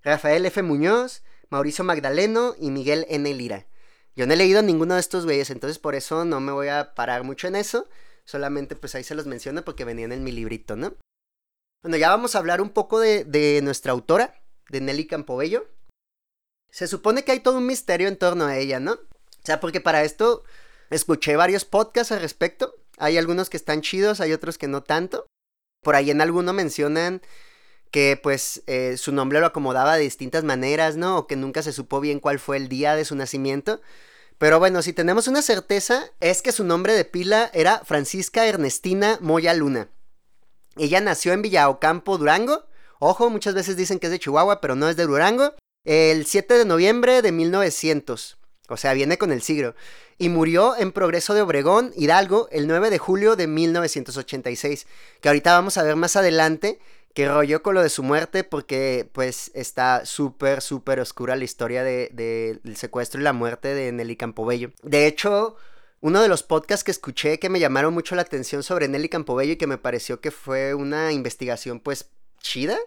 Rafael 0.04 0.46
F. 0.46 0.62
Muñoz, 0.64 1.24
Mauricio 1.50 1.84
Magdaleno 1.84 2.56
y 2.60 2.72
Miguel 2.72 3.06
N. 3.10 3.34
Lira. 3.34 3.66
Yo 4.16 4.28
no 4.28 4.34
he 4.34 4.38
leído 4.38 4.62
ninguno 4.62 4.96
de 4.96 5.00
estos 5.00 5.26
güeyes, 5.26 5.50
entonces 5.50 5.80
por 5.80 5.96
eso 5.96 6.26
no 6.26 6.40
me 6.40 6.52
voy 6.52 6.68
a 6.68 6.94
parar 6.94 7.24
mucho 7.24 7.48
en 7.48 7.56
eso. 7.56 7.88
Solamente 8.26 8.76
pues 8.76 8.94
ahí 8.96 9.04
se 9.04 9.16
los 9.16 9.26
menciono 9.26 9.64
porque 9.64 9.86
venían 9.86 10.12
en 10.12 10.24
mi 10.24 10.32
librito, 10.32 10.76
¿no? 10.76 10.94
Bueno, 11.82 11.96
ya 11.96 12.10
vamos 12.10 12.36
a 12.36 12.40
hablar 12.40 12.60
un 12.60 12.72
poco 12.72 13.00
de, 13.00 13.62
nuestra 13.64 13.94
autora, 13.94 14.36
de 14.70 14.82
Nelly 14.82 15.08
Campobello. 15.08 15.66
Se 16.70 16.88
supone 16.88 17.24
que 17.24 17.32
hay 17.32 17.40
todo 17.40 17.58
un 17.58 17.66
misterio 17.66 18.10
en 18.10 18.18
torno 18.18 18.46
a 18.46 18.58
ella, 18.58 18.82
¿no? 18.82 18.94
O 18.94 19.46
sea, 19.46 19.62
porque 19.62 19.80
para 19.80 20.04
esto 20.04 20.44
escuché 20.90 21.38
varios 21.38 21.64
podcasts 21.64 22.12
al 22.12 22.20
respecto. 22.20 22.76
Hay 22.98 23.18
algunos 23.18 23.50
que 23.50 23.56
están 23.56 23.82
chidos, 23.82 24.20
hay 24.20 24.34
otros 24.34 24.58
que 24.58 24.68
no 24.68 24.84
tanto. 24.84 25.26
Por 25.82 25.96
ahí 25.96 26.12
en 26.12 26.20
alguno 26.20 26.52
mencionan 26.52 27.22
que 27.92 28.20
pues 28.22 28.62
eh, 28.68 28.98
su 28.98 29.14
nombre 29.14 29.40
lo 29.40 29.46
acomodaba 29.48 29.96
de 29.96 30.04
distintas 30.04 30.44
maneras, 30.44 30.98
¿no? 30.98 31.18
O 31.18 31.28
que 31.28 31.38
nunca 31.38 31.64
se 31.64 31.72
supo 31.72 32.02
bien 32.02 32.20
cuál 32.20 32.40
fue 32.40 32.58
el 32.58 32.68
día 32.68 32.96
de 32.98 33.06
su 33.06 33.16
nacimiento. 33.16 33.82
Pero 34.38 34.60
bueno, 34.60 34.82
si 34.82 34.92
tenemos 34.92 35.30
una 35.30 35.42
certeza 35.42 36.12
es 36.20 36.42
que 36.42 36.52
su 36.52 36.66
nombre 36.66 36.94
de 36.94 37.06
pila 37.06 37.50
era 37.54 37.80
Francisca 37.86 38.46
Ernestina 38.46 39.18
Moya 39.22 39.54
Luna. 39.54 39.90
Ella 40.80 41.02
nació 41.02 41.34
en 41.34 41.42
Villaocampo, 41.42 42.18
Durango. 42.18 42.66
Ojo, 43.00 43.30
muchas 43.30 43.54
veces 43.54 43.76
dicen 43.76 44.00
que 44.00 44.08
es 44.08 44.12
de 44.12 44.20
Chihuahua, 44.20 44.62
pero 44.62 44.76
no 44.76 44.88
es 44.90 44.96
de 44.96 45.06
Durango. 45.06 45.54
El 45.84 46.26
7 46.26 46.58
de 46.58 46.66
noviembre 46.66 47.22
de 47.22 47.32
1900. 47.32 48.38
O 48.70 48.78
sea, 48.78 48.94
viene 48.94 49.18
con 49.18 49.32
el 49.32 49.42
siglo. 49.42 49.76
Y 50.18 50.30
murió 50.30 50.78
en 50.78 50.92
Progreso 50.92 51.34
de 51.34 51.42
Obregón, 51.42 51.92
Hidalgo, 51.96 52.48
el 52.52 52.68
9 52.68 52.90
de 52.90 52.98
julio 52.98 53.36
de 53.36 53.48
1986. 53.48 54.88
Que 55.22 55.30
ahorita 55.30 55.54
vamos 55.54 55.78
a 55.78 55.84
ver 55.84 55.96
más 55.96 56.16
adelante 56.16 56.80
que 57.14 57.28
rollo 57.28 57.64
con 57.64 57.74
lo 57.74 57.82
de 57.82 57.90
su 57.90 58.04
muerte 58.04 58.44
porque 58.44 59.10
pues 59.12 59.52
está 59.54 60.06
súper, 60.06 60.62
súper 60.62 61.00
oscura 61.00 61.36
la 61.36 61.44
historia 61.44 61.84
del 61.84 62.16
de, 62.16 62.76
secuestro 62.76 63.20
y 63.20 63.24
la 63.24 63.34
muerte 63.34 63.74
de 63.74 63.92
Nelly 63.92 64.16
Campobello. 64.16 64.72
De 64.84 65.08
hecho, 65.08 65.56
uno 66.02 66.22
de 66.22 66.28
los 66.28 66.44
podcasts 66.44 66.84
que 66.84 66.92
escuché 66.92 67.40
que 67.40 67.50
me 67.50 67.60
llamaron 67.60 67.94
mucho 67.94 68.16
la 68.16 68.22
atención 68.22 68.64
sobre 68.64 68.88
Nelly 68.88 69.10
Campobello 69.10 69.54
y 69.54 69.58
que 69.58 69.68
me 69.68 69.78
pareció 69.78 70.22
que 70.22 70.32
fue 70.32 70.74
una 70.74 71.12
investigación 71.12 71.80
pues 71.80 72.10
chida 72.42 72.78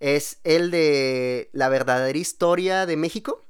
es 0.00 0.38
el 0.44 0.70
de 0.70 1.50
la 1.52 1.68
verdadera 1.68 2.16
historia 2.16 2.86
de 2.86 2.96
México. 2.96 3.44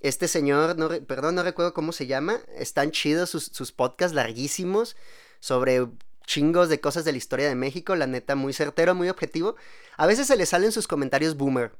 Este 0.00 0.28
señor, 0.28 0.76
no, 0.76 0.88
perdón, 1.06 1.34
no 1.34 1.42
recuerdo 1.42 1.72
cómo 1.72 1.92
se 1.92 2.06
llama, 2.06 2.40
están 2.56 2.90
chidos 2.90 3.30
sus, 3.30 3.44
sus 3.44 3.72
podcasts 3.72 4.14
larguísimos 4.14 4.96
sobre 5.40 5.86
chingos 6.26 6.68
de 6.68 6.80
cosas 6.80 7.06
de 7.06 7.12
la 7.12 7.18
historia 7.18 7.48
de 7.48 7.54
México, 7.54 7.96
la 7.96 8.06
neta, 8.06 8.34
muy 8.34 8.52
certero, 8.52 8.94
muy 8.94 9.08
objetivo. 9.08 9.56
A 9.96 10.06
veces 10.06 10.26
se 10.26 10.36
le 10.36 10.44
salen 10.44 10.72
sus 10.72 10.86
comentarios 10.86 11.36
boomer, 11.36 11.72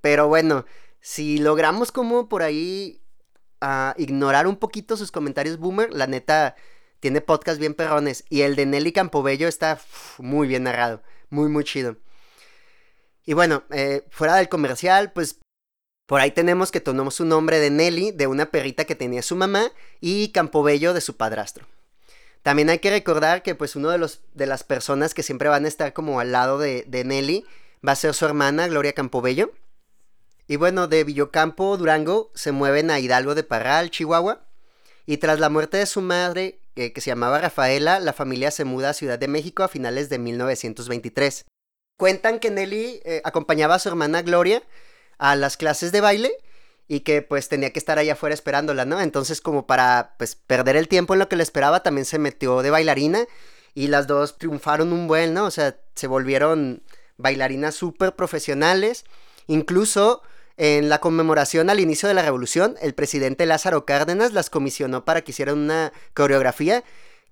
pero 0.00 0.28
bueno, 0.28 0.66
si 1.00 1.38
logramos 1.38 1.90
como 1.90 2.28
por 2.28 2.42
ahí 2.42 3.00
uh, 3.64 4.00
ignorar 4.00 4.46
un 4.46 4.56
poquito 4.56 4.96
sus 4.96 5.10
comentarios 5.10 5.58
boomer, 5.58 5.92
la 5.92 6.06
neta, 6.06 6.54
tiene 7.00 7.20
podcast 7.20 7.58
bien 7.58 7.74
perrones. 7.74 8.24
Y 8.28 8.42
el 8.42 8.56
de 8.56 8.66
Nelly 8.66 8.92
Campobello 8.92 9.48
está 9.48 9.80
muy 10.18 10.46
bien 10.46 10.64
narrado, 10.64 11.02
muy, 11.30 11.48
muy 11.48 11.64
chido. 11.64 11.96
Y 13.26 13.32
bueno, 13.32 13.64
eh, 13.70 14.06
fuera 14.10 14.36
del 14.36 14.48
comercial, 14.48 15.12
pues 15.12 15.38
por 16.06 16.20
ahí 16.20 16.30
tenemos 16.30 16.70
que 16.70 16.80
tomó 16.80 17.10
su 17.10 17.24
nombre 17.24 17.58
de 17.58 17.70
Nelly, 17.70 18.12
de 18.12 18.26
una 18.26 18.46
perrita 18.46 18.84
que 18.84 18.94
tenía 18.94 19.22
su 19.22 19.36
mamá, 19.36 19.72
y 20.00 20.28
Campobello 20.28 20.92
de 20.92 21.00
su 21.00 21.16
padrastro. 21.16 21.66
También 22.42 22.68
hay 22.68 22.78
que 22.78 22.90
recordar 22.90 23.42
que 23.42 23.54
pues 23.54 23.74
uno 23.74 23.88
de, 23.88 23.96
los, 23.96 24.20
de 24.34 24.46
las 24.46 24.64
personas 24.64 25.14
que 25.14 25.22
siempre 25.22 25.48
van 25.48 25.64
a 25.64 25.68
estar 25.68 25.94
como 25.94 26.20
al 26.20 26.32
lado 26.32 26.58
de, 26.58 26.84
de 26.86 27.02
Nelly 27.04 27.46
va 27.86 27.92
a 27.92 27.96
ser 27.96 28.12
su 28.12 28.26
hermana 28.26 28.68
Gloria 28.68 28.92
Campobello. 28.92 29.50
Y 30.46 30.56
bueno, 30.56 30.88
de 30.88 31.04
Villocampo, 31.04 31.76
Durango, 31.76 32.30
se 32.34 32.52
mueven 32.52 32.90
a 32.90 33.00
Hidalgo 33.00 33.34
de 33.34 33.44
Parral, 33.44 33.90
Chihuahua. 33.90 34.46
Y 35.06 35.18
tras 35.18 35.40
la 35.40 35.48
muerte 35.48 35.76
de 35.78 35.86
su 35.86 36.02
madre, 36.02 36.60
eh, 36.76 36.92
que 36.92 37.00
se 37.00 37.10
llamaba 37.10 37.40
Rafaela, 37.40 38.00
la 38.00 38.12
familia 38.12 38.50
se 38.50 38.64
muda 38.64 38.90
a 38.90 38.94
Ciudad 38.94 39.18
de 39.18 39.28
México 39.28 39.62
a 39.62 39.68
finales 39.68 40.08
de 40.08 40.18
1923. 40.18 41.44
Cuentan 41.98 42.40
que 42.40 42.50
Nelly 42.50 43.00
eh, 43.04 43.22
acompañaba 43.24 43.76
a 43.76 43.78
su 43.78 43.88
hermana 43.88 44.22
Gloria 44.22 44.62
a 45.18 45.36
las 45.36 45.56
clases 45.56 45.92
de 45.92 46.00
baile 46.00 46.32
y 46.88 47.00
que 47.00 47.22
pues 47.22 47.48
tenía 47.48 47.72
que 47.72 47.78
estar 47.78 47.98
allá 47.98 48.14
afuera 48.14 48.34
esperándola, 48.34 48.84
¿no? 48.84 49.00
Entonces 49.00 49.40
como 49.40 49.66
para 49.66 50.14
pues 50.18 50.34
perder 50.34 50.76
el 50.76 50.88
tiempo 50.88 51.14
en 51.14 51.20
lo 51.20 51.28
que 51.28 51.36
le 51.36 51.42
esperaba, 51.42 51.82
también 51.82 52.04
se 52.04 52.18
metió 52.18 52.62
de 52.62 52.70
bailarina 52.70 53.26
y 53.74 53.86
las 53.88 54.06
dos 54.06 54.38
triunfaron 54.38 54.92
un 54.92 55.06
buen, 55.06 55.34
¿no? 55.34 55.44
O 55.44 55.50
sea, 55.50 55.76
se 55.94 56.06
volvieron 56.06 56.82
bailarinas 57.16 57.74
súper 57.74 58.14
profesionales. 58.14 59.04
Incluso 59.46 60.22
en 60.56 60.88
la 60.88 61.00
conmemoración 61.00 61.70
al 61.70 61.80
inicio 61.80 62.08
de 62.08 62.14
la 62.14 62.22
revolución, 62.22 62.76
el 62.80 62.94
presidente 62.94 63.46
Lázaro 63.46 63.84
Cárdenas 63.84 64.32
las 64.32 64.50
comisionó 64.50 65.04
para 65.04 65.22
que 65.22 65.32
hicieran 65.32 65.58
una 65.58 65.92
coreografía 66.14 66.84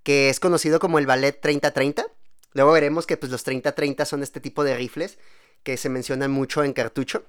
que 0.02 0.28
es 0.28 0.40
conocido 0.40 0.80
como 0.80 0.98
el 0.98 1.06
ballet 1.06 1.40
30-30. 1.40 2.06
Luego 2.52 2.72
veremos 2.72 3.06
que 3.06 3.16
pues 3.16 3.30
los 3.30 3.46
30-30 3.46 4.04
son 4.04 4.22
este 4.22 4.40
tipo 4.40 4.64
de 4.64 4.76
rifles 4.76 5.18
que 5.62 5.76
se 5.76 5.88
mencionan 5.88 6.30
mucho 6.30 6.64
en 6.64 6.72
cartucho. 6.72 7.24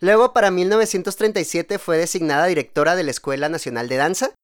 Luego, 0.00 0.34
para 0.34 0.50
1937 0.50 1.78
fue 1.78 1.96
designada 1.96 2.46
directora 2.46 2.96
de 2.96 3.02
la 3.02 3.10
Escuela 3.10 3.48
Nacional 3.48 3.88
de 3.88 3.96
Danza 3.96 4.34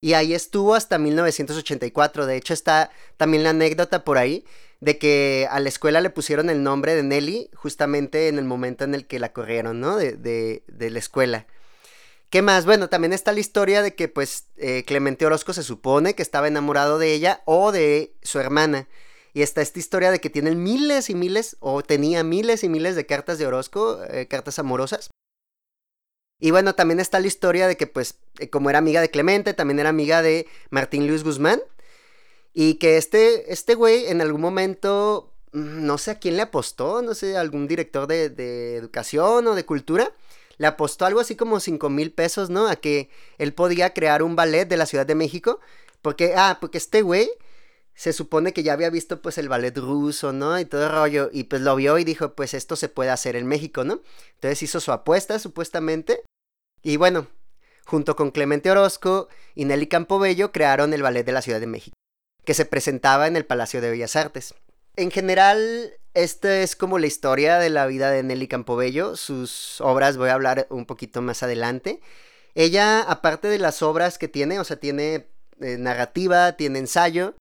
y 0.00 0.12
ahí 0.12 0.34
estuvo 0.34 0.76
hasta 0.76 0.98
1984. 0.98 2.26
De 2.26 2.36
hecho, 2.36 2.54
está 2.54 2.90
también 3.16 3.42
la 3.42 3.50
anécdota 3.50 4.04
por 4.04 4.18
ahí 4.18 4.44
de 4.80 4.98
que 4.98 5.46
a 5.50 5.60
la 5.60 5.68
escuela 5.68 6.00
le 6.00 6.10
pusieron 6.10 6.50
el 6.50 6.62
nombre 6.62 6.94
de 6.94 7.02
Nelly 7.02 7.50
justamente 7.54 8.28
en 8.28 8.38
el 8.38 8.44
momento 8.44 8.84
en 8.84 8.94
el 8.94 9.06
que 9.06 9.18
la 9.18 9.32
corrieron, 9.32 9.80
¿no? 9.80 9.96
De, 9.96 10.12
de, 10.16 10.90
la 10.90 10.98
escuela. 10.98 11.46
¿Qué 12.30 12.42
más? 12.42 12.64
Bueno, 12.64 12.88
también 12.88 13.12
está 13.12 13.32
la 13.32 13.40
historia 13.40 13.82
de 13.82 13.94
que 13.94 14.08
pues 14.08 14.46
eh, 14.56 14.84
Clemente 14.86 15.26
Orozco 15.26 15.52
se 15.52 15.62
supone 15.62 16.14
que 16.14 16.22
estaba 16.22 16.48
enamorado 16.48 16.98
de 16.98 17.12
ella 17.12 17.42
o 17.44 17.72
de 17.72 18.14
su 18.22 18.38
hermana. 18.38 18.88
Y 19.32 19.42
está 19.42 19.60
esta 19.60 19.78
historia 19.78 20.10
de 20.10 20.20
que 20.20 20.30
tienen 20.30 20.62
miles 20.62 21.08
y 21.10 21.14
miles, 21.14 21.56
o 21.60 21.82
tenía 21.82 22.24
miles 22.24 22.64
y 22.64 22.68
miles 22.68 22.96
de 22.96 23.06
cartas 23.06 23.38
de 23.38 23.46
Orozco, 23.46 24.02
eh, 24.04 24.26
cartas 24.26 24.58
amorosas. 24.58 25.10
Y 26.40 26.50
bueno, 26.50 26.74
también 26.74 26.98
está 27.00 27.20
la 27.20 27.26
historia 27.26 27.68
de 27.68 27.76
que, 27.76 27.86
pues, 27.86 28.18
eh, 28.38 28.48
como 28.48 28.70
era 28.70 28.78
amiga 28.78 29.00
de 29.00 29.10
Clemente, 29.10 29.54
también 29.54 29.78
era 29.78 29.90
amiga 29.90 30.22
de 30.22 30.48
Martín 30.70 31.06
Luis 31.06 31.22
Guzmán. 31.22 31.60
Y 32.52 32.74
que 32.74 32.96
este, 32.96 33.52
este 33.52 33.74
güey 33.74 34.06
en 34.06 34.20
algún 34.20 34.40
momento, 34.40 35.32
mm, 35.52 35.86
no 35.86 35.98
sé 35.98 36.12
a 36.12 36.18
quién 36.18 36.36
le 36.36 36.42
apostó, 36.42 37.02
no 37.02 37.14
sé, 37.14 37.36
algún 37.36 37.68
director 37.68 38.06
de, 38.06 38.76
educación 38.76 39.46
o 39.46 39.54
de 39.54 39.64
cultura, 39.64 40.12
le 40.58 40.66
apostó 40.66 41.06
algo 41.06 41.20
así 41.20 41.36
como 41.36 41.60
5 41.60 41.88
mil 41.90 42.12
pesos, 42.12 42.50
¿no? 42.50 42.68
A 42.68 42.76
que 42.76 43.10
él 43.38 43.54
podía 43.54 43.94
crear 43.94 44.22
un 44.22 44.36
ballet 44.36 44.66
de 44.66 44.76
la 44.76 44.86
Ciudad 44.86 45.06
de 45.06 45.14
México. 45.14 45.60
Porque, 46.02 46.34
ah, 46.36 46.58
porque 46.60 46.78
este 46.78 47.02
güey 47.02 47.30
se 47.94 48.12
supone 48.12 48.52
que 48.52 48.62
ya 48.62 48.72
había 48.72 48.90
visto 48.90 49.20
pues 49.20 49.38
el 49.38 49.48
ballet 49.48 49.76
ruso, 49.76 50.32
¿no? 50.32 50.58
Y 50.58 50.64
todo 50.64 50.84
el 50.84 50.92
rollo, 50.92 51.30
y 51.32 51.44
pues 51.44 51.62
lo 51.62 51.76
vio 51.76 51.98
y 51.98 52.04
dijo, 52.04 52.34
pues 52.34 52.54
esto 52.54 52.76
se 52.76 52.88
puede 52.88 53.10
hacer 53.10 53.36
en 53.36 53.46
México, 53.46 53.84
¿no? 53.84 54.00
Entonces 54.34 54.62
hizo 54.62 54.80
su 54.80 54.92
apuesta, 54.92 55.38
supuestamente, 55.38 56.22
y 56.82 56.96
bueno, 56.96 57.26
junto 57.84 58.16
con 58.16 58.30
Clemente 58.30 58.70
Orozco 58.70 59.28
y 59.54 59.66
Nelly 59.66 59.86
Campobello 59.88 60.52
crearon 60.52 60.94
el 60.94 61.02
Ballet 61.02 61.24
de 61.24 61.32
la 61.32 61.42
Ciudad 61.42 61.60
de 61.60 61.66
México, 61.66 61.94
que 62.44 62.54
se 62.54 62.64
presentaba 62.64 63.26
en 63.26 63.36
el 63.36 63.46
Palacio 63.46 63.80
de 63.80 63.90
Bellas 63.90 64.16
Artes. 64.16 64.54
En 64.96 65.10
general, 65.10 65.94
esta 66.14 66.62
es 66.62 66.76
como 66.76 66.98
la 66.98 67.06
historia 67.06 67.58
de 67.58 67.70
la 67.70 67.86
vida 67.86 68.10
de 68.10 68.22
Nelly 68.22 68.48
Campobello, 68.48 69.16
sus 69.16 69.80
obras 69.80 70.16
voy 70.16 70.30
a 70.30 70.34
hablar 70.34 70.66
un 70.70 70.86
poquito 70.86 71.22
más 71.22 71.42
adelante. 71.42 72.00
Ella, 72.54 73.00
aparte 73.02 73.48
de 73.48 73.58
las 73.58 73.82
obras 73.82 74.18
que 74.18 74.28
tiene, 74.28 74.58
o 74.58 74.64
sea, 74.64 74.76
tiene 74.76 75.28
eh, 75.60 75.76
narrativa, 75.78 76.52
tiene 76.56 76.80
ensayo, 76.80 77.34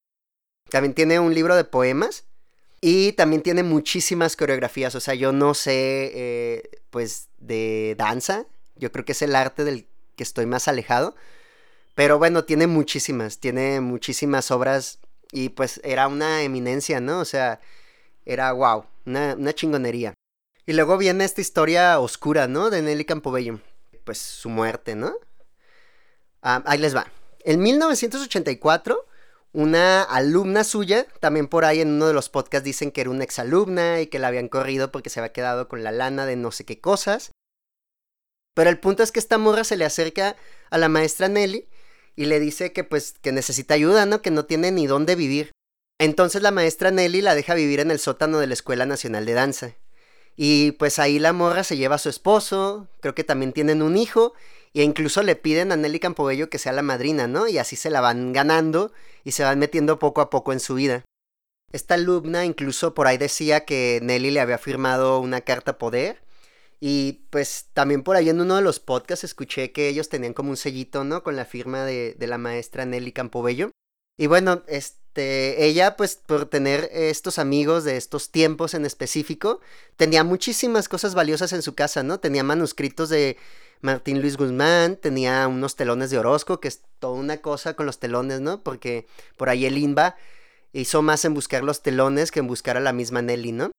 también 0.69 0.93
tiene 0.93 1.19
un 1.19 1.33
libro 1.33 1.55
de 1.55 1.63
poemas 1.63 2.25
y 2.79 3.13
también 3.13 3.41
tiene 3.41 3.63
muchísimas 3.63 4.35
coreografías. 4.35 4.93
O 4.95 4.99
sea, 4.99 5.15
yo 5.15 5.31
no 5.31 5.53
sé, 5.53 6.11
eh, 6.13 6.69
pues, 6.91 7.29
de 7.39 7.95
danza. 7.97 8.45
Yo 8.75 8.91
creo 8.91 9.03
que 9.03 9.13
es 9.13 9.21
el 9.21 9.35
arte 9.35 9.63
del 9.63 9.87
que 10.15 10.23
estoy 10.23 10.45
más 10.45 10.67
alejado. 10.67 11.15
Pero 11.99 12.17
bueno, 12.17 12.45
tiene 12.45 12.65
muchísimas, 12.65 13.39
tiene 13.39 13.81
muchísimas 13.81 14.51
obras 14.51 14.99
y 15.33 15.49
pues 15.49 15.81
era 15.83 16.07
una 16.07 16.43
eminencia, 16.43 17.01
¿no? 17.01 17.19
O 17.19 17.25
sea, 17.25 17.59
era 18.23 18.53
wow, 18.53 18.85
una, 19.05 19.35
una 19.37 19.51
chingonería. 19.51 20.13
Y 20.65 20.71
luego 20.71 20.97
viene 20.97 21.25
esta 21.25 21.41
historia 21.41 21.99
oscura, 21.99 22.47
¿no? 22.47 22.69
De 22.69 22.81
Nelly 22.81 23.03
Campobello. 23.03 23.59
Pues 24.05 24.17
su 24.17 24.47
muerte, 24.47 24.95
¿no? 24.95 25.13
Ah, 26.41 26.63
ahí 26.67 26.77
les 26.77 26.95
va. 26.95 27.11
En 27.43 27.59
1984 27.59 29.05
una 29.51 30.01
alumna 30.01 30.63
suya, 30.63 31.05
también 31.19 31.49
por 31.49 31.65
ahí 31.65 31.81
en 31.81 31.89
uno 31.89 32.07
de 32.07 32.13
los 32.13 32.29
podcasts 32.29 32.63
dicen 32.63 32.91
que 32.91 33.01
era 33.01 33.09
una 33.09 33.25
exalumna 33.25 33.99
y 33.99 34.07
que 34.07 34.19
la 34.19 34.29
habían 34.29 34.47
corrido 34.47 34.89
porque 34.93 35.09
se 35.09 35.19
había 35.19 35.33
quedado 35.33 35.67
con 35.67 35.83
la 35.83 35.91
lana 35.91 36.25
de 36.25 36.37
no 36.37 36.53
sé 36.53 36.63
qué 36.63 36.79
cosas. 36.79 37.33
Pero 38.53 38.69
el 38.69 38.79
punto 38.79 39.03
es 39.03 39.11
que 39.11 39.19
esta 39.19 39.37
morra 39.37 39.65
se 39.65 39.75
le 39.75 39.83
acerca 39.83 40.37
a 40.69 40.77
la 40.77 40.87
maestra 40.87 41.27
Nelly 41.27 41.67
y 42.19 42.25
le 42.25 42.41
dice 42.41 42.73
que 42.73 42.83
pues 42.83 43.15
que 43.21 43.31
necesita 43.31 43.75
ayuda, 43.75 44.05
¿no? 44.05 44.21
Que 44.21 44.29
no 44.29 44.43
tiene 44.43 44.71
ni 44.71 44.87
dónde 44.87 45.15
vivir. 45.15 45.53
Entonces 45.99 46.41
la 46.41 46.51
maestra 46.51 46.91
Nelly 46.91 47.21
la 47.21 47.33
deja 47.33 47.53
vivir 47.53 47.79
en 47.79 47.91
el 47.91 47.99
sótano 47.99 48.39
de 48.39 48.47
la 48.47 48.55
Escuela 48.55 48.85
Nacional 48.85 49.25
de 49.25 49.31
Danza. 49.31 49.75
Y 50.35 50.73
pues 50.73 50.99
ahí 50.99 51.17
la 51.17 51.31
morra 51.31 51.63
se 51.63 51.77
lleva 51.77 51.95
a 51.95 51.97
su 51.97 52.09
esposo, 52.09 52.89
creo 52.99 53.15
que 53.15 53.23
también 53.23 53.53
tienen 53.53 53.81
un 53.81 53.95
hijo, 53.95 54.33
E 54.73 54.83
incluso 54.83 55.23
le 55.23 55.37
piden 55.37 55.71
a 55.71 55.77
Nelly 55.77 56.01
Campobello 56.01 56.49
que 56.49 56.57
sea 56.59 56.73
la 56.73 56.81
madrina, 56.81 57.25
¿no? 57.27 57.47
Y 57.47 57.57
así 57.57 57.77
se 57.77 57.89
la 57.89 58.01
van 58.01 58.33
ganando 58.33 58.91
y 59.23 59.31
se 59.31 59.43
van 59.43 59.57
metiendo 59.57 59.97
poco 59.97 60.19
a 60.19 60.29
poco 60.29 60.51
en 60.51 60.59
su 60.59 60.75
vida. 60.75 61.05
Esta 61.71 61.93
alumna 61.93 62.43
incluso 62.43 62.93
por 62.93 63.07
ahí 63.07 63.17
decía 63.17 63.63
que 63.63 64.01
Nelly 64.03 64.31
le 64.31 64.41
había 64.41 64.57
firmado 64.57 65.21
una 65.21 65.39
carta 65.39 65.77
poder. 65.77 66.21
Y 66.79 67.25
pues 67.29 67.67
también 67.73 68.03
por 68.03 68.15
ahí 68.15 68.29
en 68.29 68.39
uno 68.39 68.55
de 68.55 68.61
los 68.61 68.79
podcasts 68.79 69.25
escuché 69.25 69.71
que 69.71 69.89
ellos 69.89 70.09
tenían 70.09 70.33
como 70.33 70.49
un 70.49 70.57
sellito, 70.57 71.03
¿no? 71.03 71.23
Con 71.23 71.35
la 71.35 71.45
firma 71.45 71.83
de, 71.83 72.15
de 72.17 72.27
la 72.27 72.37
maestra 72.37 72.85
Nelly 72.85 73.11
Campobello. 73.11 73.71
Y 74.17 74.27
bueno, 74.27 74.63
este, 74.67 75.65
ella 75.65 75.95
pues 75.95 76.15
por 76.15 76.45
tener 76.45 76.89
estos 76.91 77.39
amigos 77.39 77.83
de 77.83 77.97
estos 77.97 78.31
tiempos 78.31 78.73
en 78.73 78.85
específico, 78.85 79.59
tenía 79.97 80.23
muchísimas 80.23 80.89
cosas 80.89 81.15
valiosas 81.15 81.53
en 81.53 81.61
su 81.61 81.75
casa, 81.75 82.03
¿no? 82.03 82.19
Tenía 82.19 82.43
manuscritos 82.43 83.09
de 83.09 83.37
Martín 83.81 84.21
Luis 84.21 84.37
Guzmán, 84.37 84.97
tenía 84.97 85.47
unos 85.47 85.75
telones 85.75 86.09
de 86.09 86.17
Orozco, 86.17 86.59
que 86.59 86.67
es 86.67 86.81
toda 86.99 87.13
una 87.13 87.37
cosa 87.37 87.75
con 87.75 87.85
los 87.85 87.99
telones, 87.99 88.41
¿no? 88.41 88.61
Porque 88.61 89.07
por 89.37 89.49
ahí 89.49 89.65
el 89.65 89.77
Inba 89.77 90.17
hizo 90.73 91.01
más 91.01 91.23
en 91.25 91.33
buscar 91.33 91.63
los 91.63 91.81
telones 91.81 92.31
que 92.31 92.39
en 92.39 92.47
buscar 92.47 92.77
a 92.77 92.81
la 92.81 92.93
misma 92.93 93.21
Nelly, 93.21 93.53
¿no? 93.53 93.71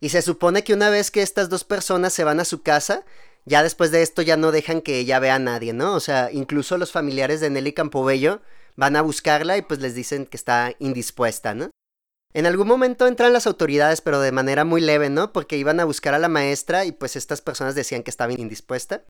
Y 0.00 0.10
se 0.10 0.22
supone 0.22 0.62
que 0.62 0.74
una 0.74 0.90
vez 0.90 1.10
que 1.10 1.22
estas 1.22 1.48
dos 1.48 1.64
personas 1.64 2.12
se 2.12 2.24
van 2.24 2.40
a 2.40 2.44
su 2.44 2.62
casa, 2.62 3.04
ya 3.46 3.62
después 3.62 3.90
de 3.90 4.02
esto 4.02 4.22
ya 4.22 4.36
no 4.36 4.52
dejan 4.52 4.82
que 4.82 4.98
ella 4.98 5.18
vea 5.18 5.36
a 5.36 5.38
nadie, 5.38 5.72
¿no? 5.72 5.94
O 5.94 6.00
sea, 6.00 6.30
incluso 6.32 6.76
los 6.78 6.92
familiares 6.92 7.40
de 7.40 7.48
Nelly 7.48 7.72
Campobello 7.72 8.42
van 8.74 8.96
a 8.96 9.02
buscarla 9.02 9.56
y 9.56 9.62
pues 9.62 9.80
les 9.80 9.94
dicen 9.94 10.26
que 10.26 10.36
está 10.36 10.74
indispuesta, 10.78 11.54
¿no? 11.54 11.70
En 12.34 12.44
algún 12.44 12.68
momento 12.68 13.06
entran 13.06 13.32
las 13.32 13.46
autoridades, 13.46 14.02
pero 14.02 14.20
de 14.20 14.32
manera 14.32 14.64
muy 14.64 14.82
leve, 14.82 15.08
¿no? 15.08 15.32
Porque 15.32 15.56
iban 15.56 15.80
a 15.80 15.86
buscar 15.86 16.12
a 16.12 16.18
la 16.18 16.28
maestra 16.28 16.84
y 16.84 16.92
pues 16.92 17.16
estas 17.16 17.40
personas 17.40 17.74
decían 17.74 18.02
que 18.02 18.10
estaba 18.10 18.32
indispuesta. 18.32 19.04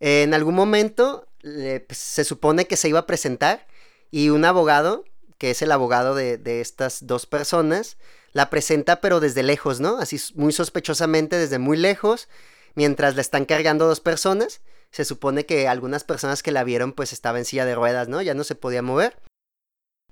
En 0.00 0.34
algún 0.34 0.54
momento 0.54 1.28
pues, 1.42 1.98
se 1.98 2.24
supone 2.24 2.66
que 2.66 2.76
se 2.76 2.88
iba 2.88 3.00
a 3.00 3.06
presentar 3.06 3.66
y 4.10 4.30
un 4.30 4.44
abogado, 4.44 5.04
que 5.38 5.50
es 5.50 5.62
el 5.62 5.70
abogado 5.70 6.14
de, 6.14 6.38
de 6.38 6.60
estas 6.60 7.06
dos 7.06 7.26
personas, 7.26 7.98
la 8.38 8.50
presenta 8.50 9.00
pero 9.00 9.20
desde 9.20 9.42
lejos, 9.42 9.80
¿no? 9.80 9.98
Así 9.98 10.18
muy 10.34 10.52
sospechosamente 10.52 11.36
desde 11.36 11.58
muy 11.58 11.76
lejos, 11.76 12.28
mientras 12.74 13.14
la 13.14 13.20
están 13.20 13.44
cargando 13.44 13.86
dos 13.86 14.00
personas 14.00 14.60
se 14.90 15.04
supone 15.04 15.46
que 15.46 15.68
algunas 15.68 16.04
personas 16.04 16.42
que 16.42 16.52
la 16.52 16.64
vieron 16.64 16.92
pues 16.92 17.12
estaba 17.12 17.38
en 17.38 17.44
silla 17.44 17.64
de 17.64 17.74
ruedas, 17.74 18.08
¿no? 18.08 18.22
Ya 18.22 18.34
no 18.34 18.44
se 18.44 18.54
podía 18.54 18.82
mover. 18.82 19.18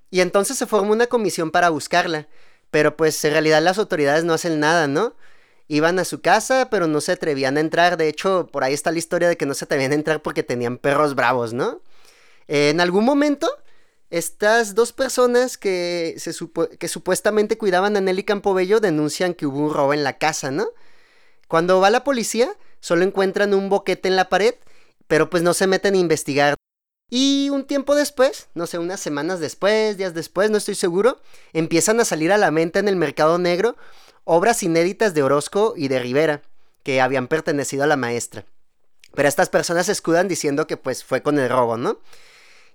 Y 0.09 0.21
entonces 0.21 0.57
se 0.57 0.67
formó 0.67 0.93
una 0.93 1.07
comisión 1.07 1.51
para 1.51 1.69
buscarla, 1.69 2.27
pero 2.71 2.95
pues 2.95 3.23
en 3.25 3.31
realidad 3.31 3.61
las 3.61 3.77
autoridades 3.77 4.23
no 4.23 4.33
hacen 4.33 4.59
nada, 4.59 4.87
¿no? 4.87 5.15
Iban 5.67 5.99
a 5.99 6.05
su 6.05 6.21
casa, 6.21 6.69
pero 6.69 6.87
no 6.87 7.01
se 7.01 7.11
atrevían 7.13 7.57
a 7.57 7.59
entrar. 7.59 7.97
De 7.97 8.07
hecho, 8.07 8.47
por 8.47 8.63
ahí 8.63 8.73
está 8.73 8.91
la 8.91 8.99
historia 8.99 9.27
de 9.27 9.35
que 9.35 9.45
no 9.45 9.53
se 9.53 9.65
atrevían 9.65 9.91
a 9.91 9.95
entrar 9.95 10.21
porque 10.21 10.43
tenían 10.43 10.77
perros 10.77 11.15
bravos, 11.15 11.53
¿no? 11.53 11.81
en 12.49 12.79
algún 12.79 13.03
momento, 13.03 13.49
estas 14.09 14.75
dos 14.75 14.93
personas 14.93 15.57
que, 15.57 16.15
se 16.17 16.87
supuestamente 16.87 17.57
cuidaban 17.57 17.97
a 17.97 18.01
Nelly 18.01 18.23
Campobello 18.23 18.79
denuncian 18.79 19.33
que 19.33 19.45
hubo 19.45 19.59
un 19.59 19.73
robo 19.73 19.93
en 19.93 20.03
la 20.03 20.17
casa, 20.17 20.51
¿no? 20.51 20.69
Cuando 21.47 21.79
va 21.79 21.89
la 21.89 22.03
policía, 22.03 22.49
solo 22.79 23.03
encuentran 23.03 23.53
un 23.53 23.69
boquete 23.69 24.07
en 24.07 24.15
la 24.15 24.29
pared 24.29 24.55
pero 25.07 25.29
pues 25.29 25.43
no 25.43 25.53
se 25.53 25.67
meten 25.67 25.95
a 25.95 25.97
investigar. 25.97 26.55
Y 27.09 27.49
un 27.49 27.65
tiempo 27.65 27.95
después, 27.95 28.49
no 28.53 28.67
sé, 28.67 28.77
unas 28.79 28.99
semanas 28.99 29.39
después, 29.39 29.97
días 29.97 30.13
después, 30.13 30.51
no 30.51 30.57
estoy 30.57 30.75
seguro, 30.75 31.21
empiezan 31.53 31.99
a 32.01 32.05
salir 32.05 32.33
a 32.33 32.37
la 32.37 32.51
venta 32.51 32.79
en 32.79 32.89
el 32.89 32.97
mercado 32.97 33.37
negro 33.37 33.77
obras 34.25 34.61
inéditas 34.61 35.13
de 35.13 35.23
Orozco 35.23 35.73
y 35.77 35.87
de 35.87 35.99
Rivera, 35.99 36.41
que 36.83 36.99
habían 36.99 37.27
pertenecido 37.27 37.85
a 37.85 37.87
la 37.87 37.95
maestra. 37.95 38.43
Pero 39.15 39.29
estas 39.29 39.47
personas 39.47 39.85
se 39.85 39.93
escudan 39.93 40.27
diciendo 40.27 40.67
que 40.67 40.75
pues 40.75 41.05
fue 41.05 41.21
con 41.21 41.39
el 41.39 41.49
robo, 41.49 41.77
¿no? 41.77 41.99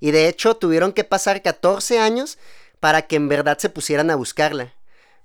Y 0.02 0.10
de 0.10 0.28
hecho 0.28 0.56
tuvieron 0.56 0.92
que 0.92 1.04
pasar 1.04 1.40
14 1.40 1.98
años 1.98 2.36
para 2.80 3.02
que 3.02 3.16
en 3.16 3.28
verdad 3.28 3.56
se 3.58 3.70
pusieran 3.70 4.10
a 4.10 4.16
buscarla. 4.16 4.74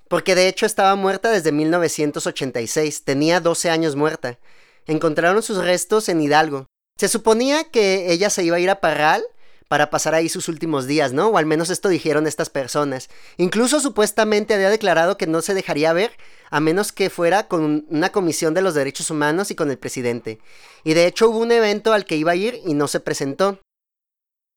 Porque 0.07 0.35
de 0.35 0.47
hecho 0.47 0.65
estaba 0.65 0.95
muerta 0.95 1.31
desde 1.31 1.51
1986, 1.51 3.03
tenía 3.03 3.41
12 3.41 3.71
años 3.71 3.95
muerta. 3.95 4.37
Encontraron 4.85 5.41
sus 5.41 5.57
restos 5.57 6.07
en 6.07 6.21
Hidalgo, 6.21 6.67
se 6.97 7.07
suponía 7.07 7.63
que 7.65 8.11
ella 8.11 8.29
se 8.29 8.43
iba 8.43 8.57
a 8.57 8.59
ir 8.59 8.69
a 8.69 8.79
Parral 8.79 9.23
para 9.67 9.89
pasar 9.89 10.15
ahí 10.15 10.29
sus 10.29 10.47
últimos 10.47 10.87
días, 10.87 11.13
¿no? 11.13 11.27
O 11.27 11.37
al 11.37 11.45
menos 11.45 11.69
esto 11.69 11.89
dijeron 11.89 12.25
estas 12.25 12.49
personas. 12.49 13.09
Incluso 13.37 13.79
supuestamente 13.79 14.53
había 14.53 14.69
declarado 14.69 15.17
que 15.17 15.27
no 15.27 15.41
se 15.41 15.53
dejaría 15.53 15.93
ver 15.93 16.11
a 16.49 16.59
menos 16.59 16.91
que 16.91 17.09
fuera 17.09 17.47
con 17.47 17.85
una 17.89 18.11
comisión 18.11 18.53
de 18.53 18.61
los 18.61 18.73
derechos 18.73 19.11
humanos 19.11 19.51
y 19.51 19.55
con 19.55 19.69
el 19.69 19.77
presidente. 19.77 20.39
Y 20.83 20.93
de 20.93 21.05
hecho 21.05 21.29
hubo 21.29 21.39
un 21.39 21.51
evento 21.51 21.93
al 21.93 22.05
que 22.05 22.15
iba 22.15 22.31
a 22.31 22.35
ir 22.35 22.61
y 22.65 22.73
no 22.73 22.87
se 22.87 22.99
presentó. 22.99 23.59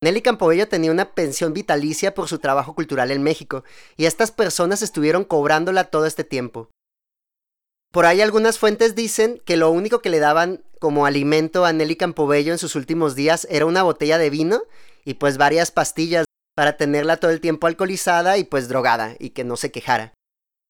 Nelly 0.02 0.22
Campobello 0.22 0.66
tenía 0.66 0.90
una 0.90 1.12
pensión 1.12 1.52
vitalicia 1.52 2.14
por 2.14 2.26
su 2.28 2.38
trabajo 2.38 2.74
cultural 2.74 3.10
en 3.10 3.22
México, 3.22 3.64
y 3.98 4.06
estas 4.06 4.30
personas 4.30 4.80
estuvieron 4.80 5.24
cobrándola 5.24 5.84
todo 5.84 6.06
este 6.06 6.24
tiempo. 6.24 6.70
Por 7.92 8.06
ahí 8.06 8.22
algunas 8.22 8.58
fuentes 8.58 8.94
dicen 8.94 9.42
que 9.44 9.56
lo 9.56 9.70
único 9.70 10.00
que 10.00 10.10
le 10.10 10.20
daban 10.20 10.62
como 10.78 11.04
alimento 11.04 11.66
a 11.66 11.72
Nelly 11.72 11.96
Campobello 11.96 12.52
en 12.52 12.58
sus 12.58 12.76
últimos 12.76 13.14
días 13.14 13.46
era 13.50 13.66
una 13.66 13.82
botella 13.82 14.16
de 14.16 14.30
vino 14.30 14.62
y 15.04 15.14
pues 15.14 15.36
varias 15.36 15.70
pastillas 15.70 16.24
para 16.54 16.76
tenerla 16.76 17.18
todo 17.18 17.30
el 17.32 17.40
tiempo 17.40 17.66
alcoholizada 17.66 18.38
y 18.38 18.44
pues 18.44 18.68
drogada 18.68 19.16
y 19.18 19.30
que 19.30 19.44
no 19.44 19.56
se 19.56 19.72
quejara. 19.72 20.14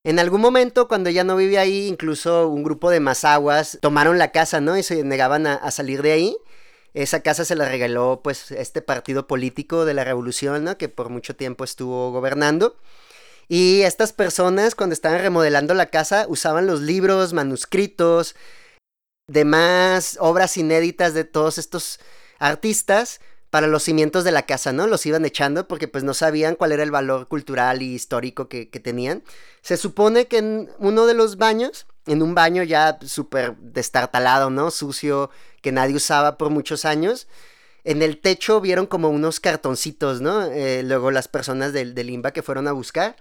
En 0.02 0.18
algún 0.18 0.40
momento, 0.40 0.88
cuando 0.88 1.10
ella 1.10 1.24
no 1.24 1.36
vivía 1.36 1.60
ahí, 1.60 1.86
incluso 1.86 2.48
un 2.48 2.62
grupo 2.62 2.90
de 2.90 3.00
mazaguas 3.00 3.78
tomaron 3.82 4.16
la 4.16 4.32
casa, 4.32 4.62
¿no? 4.62 4.78
Y 4.78 4.82
se 4.82 5.04
negaban 5.04 5.46
a, 5.46 5.54
a, 5.54 5.70
salir 5.70 6.00
de 6.00 6.12
ahí. 6.12 6.36
Esa 6.94 7.20
casa 7.20 7.44
se 7.44 7.54
la 7.54 7.68
regaló, 7.68 8.20
pues, 8.22 8.50
este 8.50 8.82
partido 8.82 9.26
político 9.26 9.84
de 9.84 9.94
la 9.94 10.04
revolución. 10.04 10.74
Que 10.78 10.88
por 10.88 11.08
mucho 11.08 11.36
tiempo 11.36 11.64
estuvo 11.64 12.10
gobernando. 12.12 12.76
Y 13.48 13.82
estas 13.82 14.12
personas, 14.12 14.74
cuando 14.74 14.94
estaban 14.94 15.20
remodelando 15.20 15.74
la 15.74 15.86
casa, 15.86 16.26
usaban 16.28 16.66
los 16.66 16.80
libros, 16.80 17.32
manuscritos, 17.32 18.36
demás 19.26 20.16
obras 20.20 20.56
inéditas 20.56 21.14
de 21.14 21.24
todos 21.24 21.58
estos 21.58 22.00
artistas 22.38 23.20
para 23.50 23.66
los 23.66 23.82
cimientos 23.82 24.22
de 24.24 24.32
la 24.32 24.46
casa, 24.46 24.72
¿no? 24.72 24.86
Los 24.86 25.04
iban 25.06 25.24
echando 25.24 25.66
porque 25.66 25.88
pues 25.88 26.04
no 26.04 26.14
sabían 26.14 26.54
cuál 26.54 26.72
era 26.72 26.82
el 26.82 26.90
valor 26.92 27.26
cultural 27.26 27.82
y 27.82 27.94
histórico 27.94 28.48
que, 28.48 28.66
tenían. 28.66 29.24
Se 29.62 29.76
supone 29.76 30.26
que 30.26 30.38
en 30.38 30.70
uno 30.78 31.06
de 31.06 31.14
los 31.14 31.36
baños, 31.36 31.86
en 32.06 32.22
un 32.22 32.34
baño 32.34 32.62
ya 32.62 32.98
súper 33.04 33.56
destartalado, 33.56 34.50
¿no? 34.50 34.70
Sucio, 34.70 35.30
que 35.62 35.72
nadie 35.72 35.96
usaba 35.96 36.38
por 36.38 36.50
muchos 36.50 36.84
años, 36.84 37.28
en 37.84 38.02
el 38.02 38.20
techo 38.20 38.60
vieron 38.60 38.86
como 38.86 39.08
unos 39.08 39.40
cartoncitos, 39.40 40.20
¿no? 40.20 40.44
Eh, 40.44 40.82
luego 40.82 41.10
las 41.10 41.28
personas 41.28 41.72
del, 41.72 41.94
del 41.94 42.10
IMBA 42.10 42.32
que 42.32 42.42
fueron 42.42 42.68
a 42.68 42.72
buscar 42.72 43.16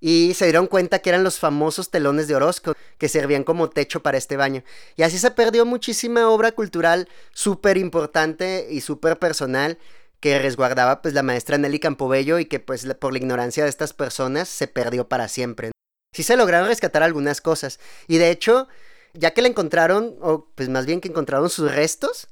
y 0.00 0.34
se 0.34 0.44
dieron 0.44 0.66
cuenta 0.66 1.00
que 1.00 1.10
eran 1.10 1.24
los 1.24 1.38
famosos 1.38 1.90
telones 1.90 2.28
de 2.28 2.36
Orozco 2.36 2.74
que 2.98 3.08
servían 3.08 3.44
como 3.44 3.70
techo 3.70 4.00
para 4.02 4.18
este 4.18 4.36
baño. 4.36 4.62
Y 4.96 5.02
así 5.02 5.18
se 5.18 5.30
perdió 5.30 5.64
muchísima 5.64 6.28
obra 6.28 6.52
cultural 6.52 7.08
súper 7.32 7.78
importante 7.78 8.68
y 8.70 8.80
súper 8.80 9.18
personal 9.18 9.78
que 10.20 10.38
resguardaba 10.38 11.00
pues 11.00 11.14
la 11.14 11.22
maestra 11.22 11.58
Nelly 11.58 11.78
Campobello 11.78 12.38
y 12.38 12.46
que 12.46 12.60
pues 12.60 12.86
por 13.00 13.12
la 13.12 13.18
ignorancia 13.18 13.64
de 13.64 13.70
estas 13.70 13.92
personas 13.92 14.48
se 14.48 14.66
perdió 14.68 15.08
para 15.08 15.28
siempre. 15.28 15.70
Sí 16.12 16.22
se 16.22 16.36
lograron 16.36 16.68
rescatar 16.68 17.02
algunas 17.02 17.40
cosas 17.40 17.80
y 18.06 18.18
de 18.18 18.30
hecho 18.30 18.68
ya 19.14 19.32
que 19.32 19.42
la 19.42 19.48
encontraron 19.48 20.16
o 20.20 20.48
pues 20.54 20.68
más 20.68 20.86
bien 20.86 21.00
que 21.00 21.08
encontraron 21.08 21.50
sus 21.50 21.74
restos 21.74 22.28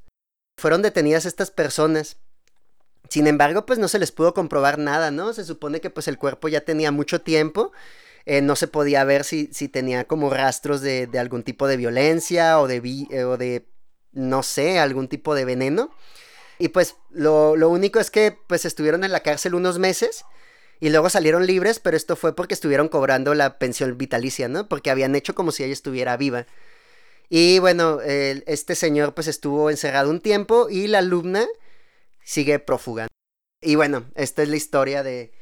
fueron 0.56 0.82
detenidas 0.82 1.26
estas 1.26 1.50
personas 1.50 2.16
sin 3.08 3.26
embargo, 3.26 3.66
pues 3.66 3.78
no 3.78 3.88
se 3.88 3.98
les 3.98 4.12
pudo 4.12 4.34
comprobar 4.34 4.78
nada, 4.78 5.10
¿no? 5.10 5.32
Se 5.32 5.44
supone 5.44 5.80
que 5.80 5.90
pues 5.90 6.08
el 6.08 6.18
cuerpo 6.18 6.48
ya 6.48 6.62
tenía 6.62 6.90
mucho 6.90 7.20
tiempo, 7.20 7.72
eh, 8.24 8.42
no 8.42 8.56
se 8.56 8.66
podía 8.66 9.04
ver 9.04 9.24
si, 9.24 9.48
si 9.52 9.68
tenía 9.68 10.04
como 10.04 10.30
rastros 10.30 10.80
de, 10.80 11.06
de, 11.06 11.18
algún 11.18 11.42
tipo 11.42 11.68
de 11.68 11.76
violencia 11.76 12.58
o 12.60 12.66
de, 12.66 12.82
eh, 13.10 13.24
o 13.24 13.36
de, 13.36 13.66
no 14.12 14.42
sé, 14.42 14.78
algún 14.78 15.08
tipo 15.08 15.34
de 15.34 15.44
veneno. 15.44 15.90
Y 16.58 16.68
pues 16.68 16.96
lo, 17.10 17.56
lo 17.56 17.68
único 17.68 18.00
es 18.00 18.10
que 18.10 18.36
pues 18.46 18.64
estuvieron 18.64 19.04
en 19.04 19.12
la 19.12 19.20
cárcel 19.20 19.54
unos 19.54 19.78
meses 19.78 20.24
y 20.80 20.90
luego 20.90 21.08
salieron 21.10 21.46
libres, 21.46 21.80
pero 21.80 21.96
esto 21.96 22.16
fue 22.16 22.34
porque 22.34 22.54
estuvieron 22.54 22.88
cobrando 22.88 23.34
la 23.34 23.58
pensión 23.58 23.96
vitalicia, 23.96 24.48
¿no? 24.48 24.68
Porque 24.68 24.90
habían 24.90 25.14
hecho 25.16 25.34
como 25.34 25.52
si 25.52 25.64
ella 25.64 25.72
estuviera 25.72 26.16
viva. 26.16 26.46
Y 27.28 27.58
bueno, 27.58 28.00
este 28.02 28.74
señor 28.74 29.14
pues 29.14 29.26
estuvo 29.26 29.70
encerrado 29.70 30.10
un 30.10 30.20
tiempo 30.20 30.68
y 30.70 30.86
la 30.86 30.98
alumna 30.98 31.46
sigue 32.22 32.58
prófuga. 32.58 33.08
Y 33.60 33.74
bueno, 33.74 34.04
esta 34.14 34.42
es 34.42 34.48
la 34.48 34.56
historia 34.56 35.02
de 35.02 35.32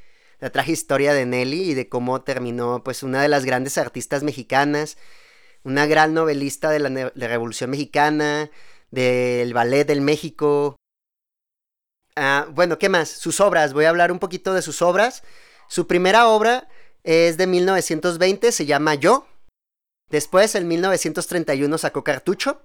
la 0.41 0.51
trágica 0.51 0.73
historia 0.73 1.15
de 1.15 1.27
Nelly 1.27 1.71
y 1.71 1.75
de 1.75 1.89
cómo 1.89 2.23
terminó 2.23 2.83
pues 2.85 3.03
una 3.03 3.23
de 3.23 3.29
las 3.29 3.45
grandes 3.45 3.79
artistas 3.79 4.23
mexicanas, 4.23 4.97
una 5.63 5.87
gran 5.87 6.15
novelista 6.15 6.71
de 6.71 6.79
la, 6.81 7.29
Revolución 7.29 7.71
Mexicana, 7.71 8.51
del 8.91 9.53
ballet 9.55 9.87
del 9.87 10.01
México. 10.01 10.77
Ah, 12.17 12.47
bueno, 12.51 12.79
¿qué 12.79 12.89
más? 12.89 13.09
Sus 13.09 13.41
obras, 13.41 13.73
voy 13.73 13.87
a 13.87 13.89
hablar 13.89 14.13
un 14.13 14.19
poquito 14.19 14.55
de 14.55 14.63
sus 14.63 14.83
obras. 14.83 15.23
Su 15.69 15.87
primera 15.87 16.29
obra 16.29 16.69
es 17.03 17.37
de 17.37 17.47
1920, 17.47 18.53
se 18.53 18.67
llama 18.67 18.95
Yo. 18.95 19.27
Después, 20.11 20.55
en 20.55 20.69
1931 20.69 21.77
sacó 21.79 22.05
Cartucho. 22.05 22.63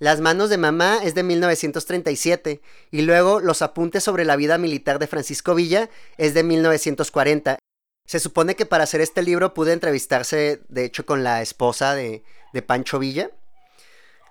Las 0.00 0.20
manos 0.20 0.50
de 0.50 0.58
mamá 0.58 1.00
es 1.02 1.14
de 1.14 1.24
1937 1.24 2.60
y 2.92 3.02
luego 3.02 3.40
Los 3.40 3.62
apuntes 3.62 4.04
sobre 4.04 4.24
la 4.24 4.36
vida 4.36 4.56
militar 4.56 5.00
de 5.00 5.08
Francisco 5.08 5.54
Villa 5.54 5.90
es 6.16 6.34
de 6.34 6.44
1940. 6.44 7.58
Se 8.06 8.20
supone 8.20 8.56
que 8.56 8.66
para 8.66 8.84
hacer 8.84 9.00
este 9.00 9.22
libro 9.22 9.54
pude 9.54 9.72
entrevistarse, 9.72 10.62
de 10.68 10.84
hecho, 10.84 11.04
con 11.04 11.24
la 11.24 11.42
esposa 11.42 11.94
de, 11.94 12.24
de 12.52 12.62
Pancho 12.62 12.98
Villa. 12.98 13.30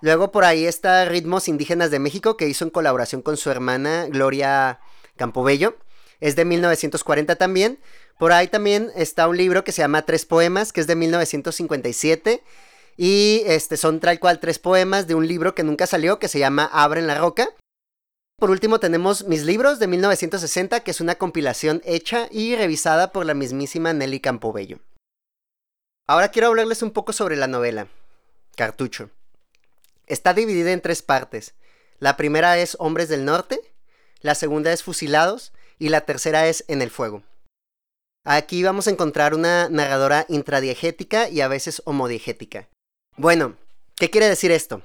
Luego 0.00 0.30
por 0.30 0.44
ahí 0.44 0.66
está 0.66 1.04
Ritmos 1.04 1.48
Indígenas 1.48 1.90
de 1.90 1.98
México, 1.98 2.36
que 2.36 2.48
hizo 2.48 2.64
en 2.64 2.70
colaboración 2.70 3.22
con 3.22 3.36
su 3.36 3.50
hermana 3.50 4.06
Gloria 4.08 4.80
Campobello. 5.16 5.76
Es 6.20 6.36
de 6.36 6.44
1940 6.44 7.36
también. 7.36 7.78
Por 8.18 8.32
ahí 8.32 8.48
también 8.48 8.90
está 8.96 9.28
un 9.28 9.36
libro 9.36 9.64
que 9.64 9.72
se 9.72 9.82
llama 9.82 10.02
Tres 10.02 10.24
Poemas, 10.26 10.72
que 10.72 10.80
es 10.80 10.86
de 10.86 10.96
1957 10.96 12.42
y 12.98 13.44
este, 13.46 13.76
son 13.76 14.00
tal 14.00 14.18
cual 14.18 14.40
tres 14.40 14.58
poemas 14.58 15.06
de 15.06 15.14
un 15.14 15.26
libro 15.26 15.54
que 15.54 15.62
nunca 15.62 15.86
salió, 15.86 16.18
que 16.18 16.26
se 16.26 16.40
llama 16.40 16.68
Abre 16.70 17.00
en 17.00 17.06
la 17.06 17.16
Roca. 17.16 17.48
Por 18.36 18.50
último 18.50 18.80
tenemos 18.80 19.24
Mis 19.24 19.44
Libros 19.44 19.78
de 19.78 19.86
1960, 19.86 20.80
que 20.80 20.90
es 20.90 21.00
una 21.00 21.14
compilación 21.14 21.80
hecha 21.84 22.28
y 22.32 22.56
revisada 22.56 23.12
por 23.12 23.24
la 23.24 23.34
mismísima 23.34 23.92
Nelly 23.92 24.18
Campobello. 24.18 24.80
Ahora 26.08 26.30
quiero 26.30 26.48
hablarles 26.48 26.82
un 26.82 26.90
poco 26.90 27.12
sobre 27.12 27.36
la 27.36 27.46
novela, 27.46 27.86
Cartucho. 28.56 29.10
Está 30.08 30.32
dividida 30.32 30.72
en 30.72 30.80
tres 30.80 31.02
partes. 31.02 31.54
La 31.98 32.16
primera 32.16 32.58
es 32.58 32.76
Hombres 32.80 33.08
del 33.08 33.24
Norte, 33.24 33.60
la 34.20 34.34
segunda 34.34 34.72
es 34.72 34.82
Fusilados 34.82 35.52
y 35.78 35.90
la 35.90 36.00
tercera 36.00 36.48
es 36.48 36.64
En 36.66 36.82
el 36.82 36.90
Fuego. 36.90 37.22
Aquí 38.24 38.62
vamos 38.62 38.86
a 38.86 38.90
encontrar 38.90 39.34
una 39.34 39.68
narradora 39.68 40.24
intradiegética 40.28 41.28
y 41.28 41.40
a 41.40 41.48
veces 41.48 41.82
homodiegética. 41.84 42.68
Bueno, 43.16 43.56
¿qué 43.96 44.10
quiere 44.10 44.28
decir 44.28 44.50
esto? 44.50 44.82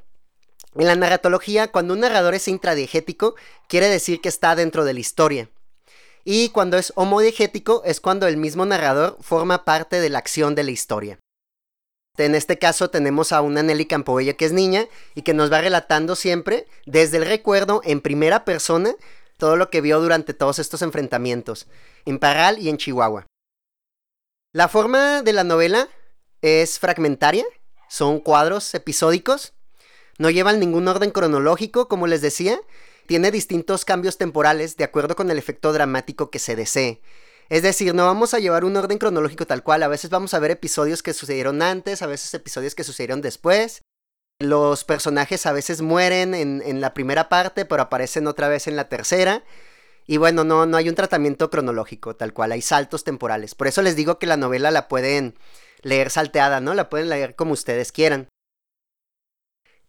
En 0.75 0.88
la 0.88 0.95
narratología, 0.95 1.71
cuando 1.71 1.93
un 1.93 2.01
narrador 2.01 2.33
es 2.33 2.47
intradiegético, 2.47 3.36
quiere 3.67 3.88
decir 3.88 4.21
que 4.21 4.29
está 4.29 4.55
dentro 4.55 4.86
de 4.86 4.93
la 4.93 4.99
historia. 4.99 5.49
Y 6.25 6.49
cuando 6.49 6.77
es 6.77 6.93
homodiegético, 6.95 7.83
es 7.86 7.99
cuando 7.99 8.27
el 8.27 8.38
mismo 8.38 8.65
narrador 8.65 9.17
forma 9.21 9.65
parte 9.65 9.99
de 9.99 10.09
la 10.09 10.19
acción 10.19 10.55
de 10.55 10.63
la 10.63 10.71
historia. 10.71 11.19
En 12.17 12.36
este 12.36 12.60
caso 12.60 12.91
tenemos 12.91 13.32
a 13.32 13.41
una 13.41 13.63
Nelly 13.63 13.88
Campobello 13.88 14.38
que 14.38 14.45
es 14.45 14.52
niña 14.52 14.88
y 15.15 15.23
que 15.23 15.34
nos 15.34 15.52
va 15.52 15.62
relatando 15.62 16.15
siempre, 16.15 16.67
desde 16.86 17.17
el 17.17 17.26
recuerdo, 17.26 17.82
en 17.84 18.02
primera 18.02 18.45
persona, 18.45 18.93
todo 19.38 19.56
lo 19.56 19.71
que 19.71 19.82
vio 19.82 19.99
durante 19.99 20.36
todos 20.36 20.60
estos 20.60 20.84
enfrentamientos, 20.84 21.65
en 22.06 22.19
Parral 22.19 22.60
y 22.60 22.69
en 22.69 22.78
Chihuahua. 22.78 23.26
La 24.52 24.67
forma 24.67 25.23
de 25.23 25.34
la 25.34 25.43
novela 25.43 25.89
es 26.43 26.78
fragmentaria, 26.78 27.45
son 27.89 28.19
cuadros 28.19 28.76
episódicos. 28.76 29.54
No 30.19 30.30
llevan 30.30 30.60
ningún 30.60 30.88
orden 30.88 31.10
cronológico, 31.10 31.88
como 31.88 32.06
les 32.06 32.21
decía. 32.21 32.60
Tiene 33.08 33.32
distintos 33.32 33.86
cambios 33.86 34.19
temporales 34.19 34.78
de 34.78 34.84
acuerdo 34.84 35.15
con 35.15 35.32
el 35.32 35.39
efecto 35.39 35.73
dramático 35.73 36.30
que 36.30 36.38
se 36.38 36.56
desee. 36.56 37.02
Es 37.53 37.61
decir, 37.61 37.93
no 37.93 38.07
vamos 38.07 38.33
a 38.33 38.39
llevar 38.39 38.65
un 38.65 38.75
orden 38.75 38.97
cronológico 38.97 39.45
tal 39.45 39.61
cual. 39.61 39.83
A 39.83 39.87
veces 39.87 40.09
vamos 40.09 40.33
a 40.33 40.39
ver 40.39 40.49
episodios 40.49 41.03
que 41.03 41.13
sucedieron 41.13 41.61
antes, 41.61 42.01
a 42.01 42.07
veces 42.07 42.33
episodios 42.33 42.73
que 42.73 42.83
sucedieron 42.83 43.21
después. 43.21 43.83
Los 44.39 44.83
personajes 44.83 45.45
a 45.45 45.53
veces 45.53 45.83
mueren 45.83 46.33
en, 46.33 46.81
la 46.81 46.95
primera 46.95 47.29
parte, 47.29 47.65
pero 47.65 47.83
aparecen 47.83 48.25
otra 48.25 48.47
vez 48.47 48.65
en 48.65 48.75
la 48.75 48.89
tercera. 48.89 49.43
Y 50.07 50.17
bueno, 50.17 50.43
no, 50.43 50.65
no 50.65 50.77
hay 50.77 50.89
un 50.89 50.95
tratamiento 50.95 51.51
cronológico 51.51 52.15
tal 52.15 52.33
cual, 52.33 52.53
hay 52.53 52.63
saltos 52.63 53.03
temporales. 53.03 53.53
Por 53.53 53.67
eso 53.67 53.83
les 53.83 53.95
digo 53.95 54.17
que 54.17 54.25
la 54.25 54.35
novela 54.35 54.71
la 54.71 54.87
pueden 54.87 55.35
leer 55.83 56.09
salteada, 56.09 56.59
¿no? 56.59 56.73
La 56.73 56.89
pueden 56.89 57.09
leer 57.09 57.35
como 57.35 57.53
ustedes 57.53 57.91
quieran. 57.91 58.29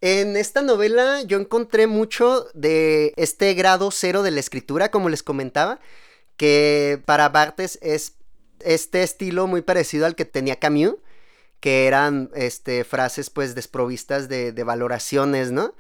En 0.03 0.37
esta 0.37 0.61
novela 0.61 1.23
yo 1.23 1.41
encontré 1.41 1.87
mucho 1.87 2.47
de 2.53 3.15
este 3.17 3.55
grado 3.55 3.91
cero 3.91 4.23
de 4.23 4.33
la 4.33 4.41
escritura, 4.41 4.91
como 4.91 5.09
les 5.09 5.23
comentaba, 5.23 5.81
que 6.37 7.03
para 7.05 7.29
Bartes 7.29 7.79
es 7.83 8.15
este 8.61 9.03
estilo 9.03 9.47
muy 9.47 9.63
parecido 9.63 10.07
al 10.07 10.15
que 10.15 10.25
tenía 10.25 10.57
Camus, 10.57 10.97
que 11.61 11.87
eran 11.87 12.31
este, 12.35 12.85
frases 12.85 13.31
pues 13.31 13.55
desprovistas 13.55 14.29
de, 14.29 14.53
de 14.53 14.65
valoraciones, 14.65 15.51
¿no? 15.51 15.75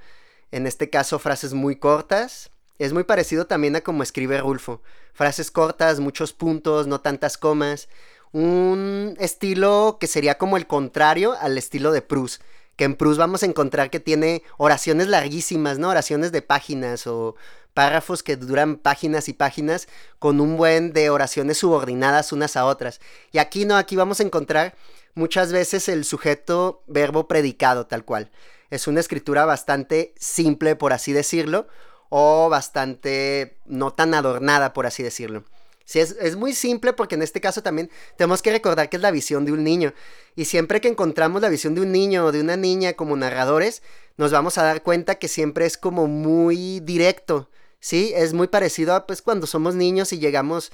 En 0.50 0.66
este 0.66 0.90
caso 0.90 1.18
frases 1.18 1.52
muy 1.52 1.76
cortas. 1.76 2.50
Es 2.78 2.92
muy 2.92 3.04
parecido 3.04 3.46
también 3.46 3.76
a 3.76 3.82
como 3.82 4.02
escribe 4.02 4.40
Rulfo. 4.40 4.82
Frases 5.12 5.50
cortas, 5.50 6.00
muchos 6.00 6.32
puntos, 6.32 6.86
no 6.86 7.00
tantas 7.00 7.38
comas 7.38 7.88
un 8.34 9.14
estilo 9.20 9.96
que 10.00 10.08
sería 10.08 10.38
como 10.38 10.56
el 10.56 10.66
contrario 10.66 11.36
al 11.40 11.56
estilo 11.56 11.92
de 11.92 12.02
Proust. 12.02 12.42
Que 12.74 12.82
en 12.82 12.96
Proust 12.96 13.16
vamos 13.16 13.44
a 13.44 13.46
encontrar 13.46 13.90
que 13.90 14.00
tiene 14.00 14.42
oraciones 14.58 15.06
larguísimas, 15.06 15.78
¿no? 15.78 15.90
Oraciones 15.90 16.32
de 16.32 16.42
páginas 16.42 17.06
o 17.06 17.36
párrafos 17.74 18.22
que 18.22 18.36
duran 18.36 18.76
páginas 18.76 19.28
y 19.28 19.32
páginas 19.32 19.88
con 20.18 20.40
un 20.40 20.56
buen 20.56 20.92
de 20.92 21.10
oraciones 21.10 21.58
subordinadas 21.58 22.32
unas 22.32 22.56
a 22.56 22.64
otras. 22.64 23.00
Y 23.32 23.38
aquí 23.38 23.66
no, 23.66 23.76
aquí 23.76 23.96
vamos 23.96 24.20
a 24.20 24.22
encontrar 24.22 24.74
muchas 25.14 25.52
veces 25.52 25.88
el 25.88 26.04
sujeto 26.04 26.82
verbo 26.86 27.28
predicado 27.28 27.86
tal 27.86 28.04
cual. 28.04 28.30
Es 28.70 28.86
una 28.86 29.00
escritura 29.00 29.44
bastante 29.44 30.14
simple, 30.18 30.76
por 30.76 30.92
así 30.92 31.12
decirlo, 31.12 31.66
o 32.08 32.48
bastante 32.48 33.58
no 33.66 33.92
tan 33.92 34.14
adornada, 34.14 34.72
por 34.72 34.86
así 34.86 35.02
decirlo. 35.02 35.44
Sí, 35.84 36.00
es, 36.00 36.36
muy 36.36 36.54
simple 36.54 36.94
porque 36.94 37.14
en 37.14 37.20
este 37.20 37.42
caso 37.42 37.62
también 37.62 37.90
tenemos 38.16 38.40
que 38.40 38.50
recordar 38.50 38.88
que 38.88 38.96
es 38.96 39.02
la 39.02 39.10
visión 39.10 39.44
de 39.44 39.52
un 39.52 39.62
niño. 39.62 39.92
Y 40.34 40.46
siempre 40.46 40.80
que 40.80 40.88
encontramos 40.88 41.42
la 41.42 41.50
visión 41.50 41.74
de 41.74 41.82
un 41.82 41.92
niño 41.92 42.26
o 42.26 42.32
de 42.32 42.40
una 42.40 42.56
niña 42.56 42.94
como 42.94 43.16
narradores, 43.16 43.82
nos 44.16 44.32
vamos 44.32 44.56
a 44.56 44.62
dar 44.62 44.82
cuenta 44.82 45.16
que 45.16 45.28
siempre 45.28 45.66
es 45.66 45.76
como 45.76 46.06
muy 46.06 46.80
directo. 46.80 47.50
Sí, 47.84 48.14
es 48.16 48.32
muy 48.32 48.46
parecido 48.48 48.94
a 48.94 49.06
pues 49.06 49.20
cuando 49.20 49.46
somos 49.46 49.74
niños 49.74 50.14
y 50.14 50.18
llegamos 50.18 50.72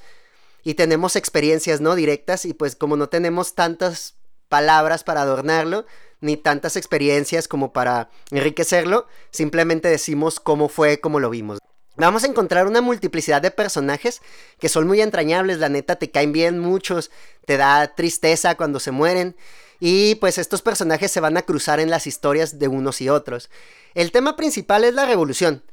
y 0.62 0.74
tenemos 0.74 1.16
experiencias, 1.16 1.80
¿no? 1.80 1.96
Directas 1.96 2.44
y 2.44 2.54
pues 2.54 2.76
como 2.76 2.96
no 2.96 3.08
tenemos 3.08 3.56
tantas 3.56 4.14
palabras 4.48 5.02
para 5.02 5.22
adornarlo, 5.22 5.86
ni 6.20 6.36
tantas 6.36 6.76
experiencias 6.76 7.48
como 7.48 7.72
para 7.72 8.10
enriquecerlo, 8.30 9.08
simplemente 9.32 9.88
decimos 9.88 10.38
cómo 10.38 10.68
fue, 10.68 11.00
cómo 11.00 11.18
lo 11.18 11.30
vimos. 11.30 11.58
Vamos 11.96 12.22
a 12.22 12.28
encontrar 12.28 12.68
una 12.68 12.80
multiplicidad 12.80 13.42
de 13.42 13.50
personajes 13.50 14.22
que 14.60 14.68
son 14.68 14.86
muy 14.86 15.00
entrañables, 15.00 15.58
la 15.58 15.68
neta 15.68 15.96
te 15.96 16.12
caen 16.12 16.30
bien 16.30 16.60
muchos, 16.60 17.10
te 17.44 17.56
da 17.56 17.92
tristeza 17.96 18.54
cuando 18.54 18.78
se 18.78 18.92
mueren 18.92 19.34
y 19.80 20.14
pues 20.14 20.38
estos 20.38 20.62
personajes 20.62 21.10
se 21.10 21.18
van 21.18 21.36
a 21.36 21.42
cruzar 21.42 21.80
en 21.80 21.90
las 21.90 22.06
historias 22.06 22.60
de 22.60 22.68
unos 22.68 23.00
y 23.00 23.08
otros. 23.08 23.50
El 23.94 24.12
tema 24.12 24.36
principal 24.36 24.84
es 24.84 24.94
la 24.94 25.06
revolución, 25.06 25.64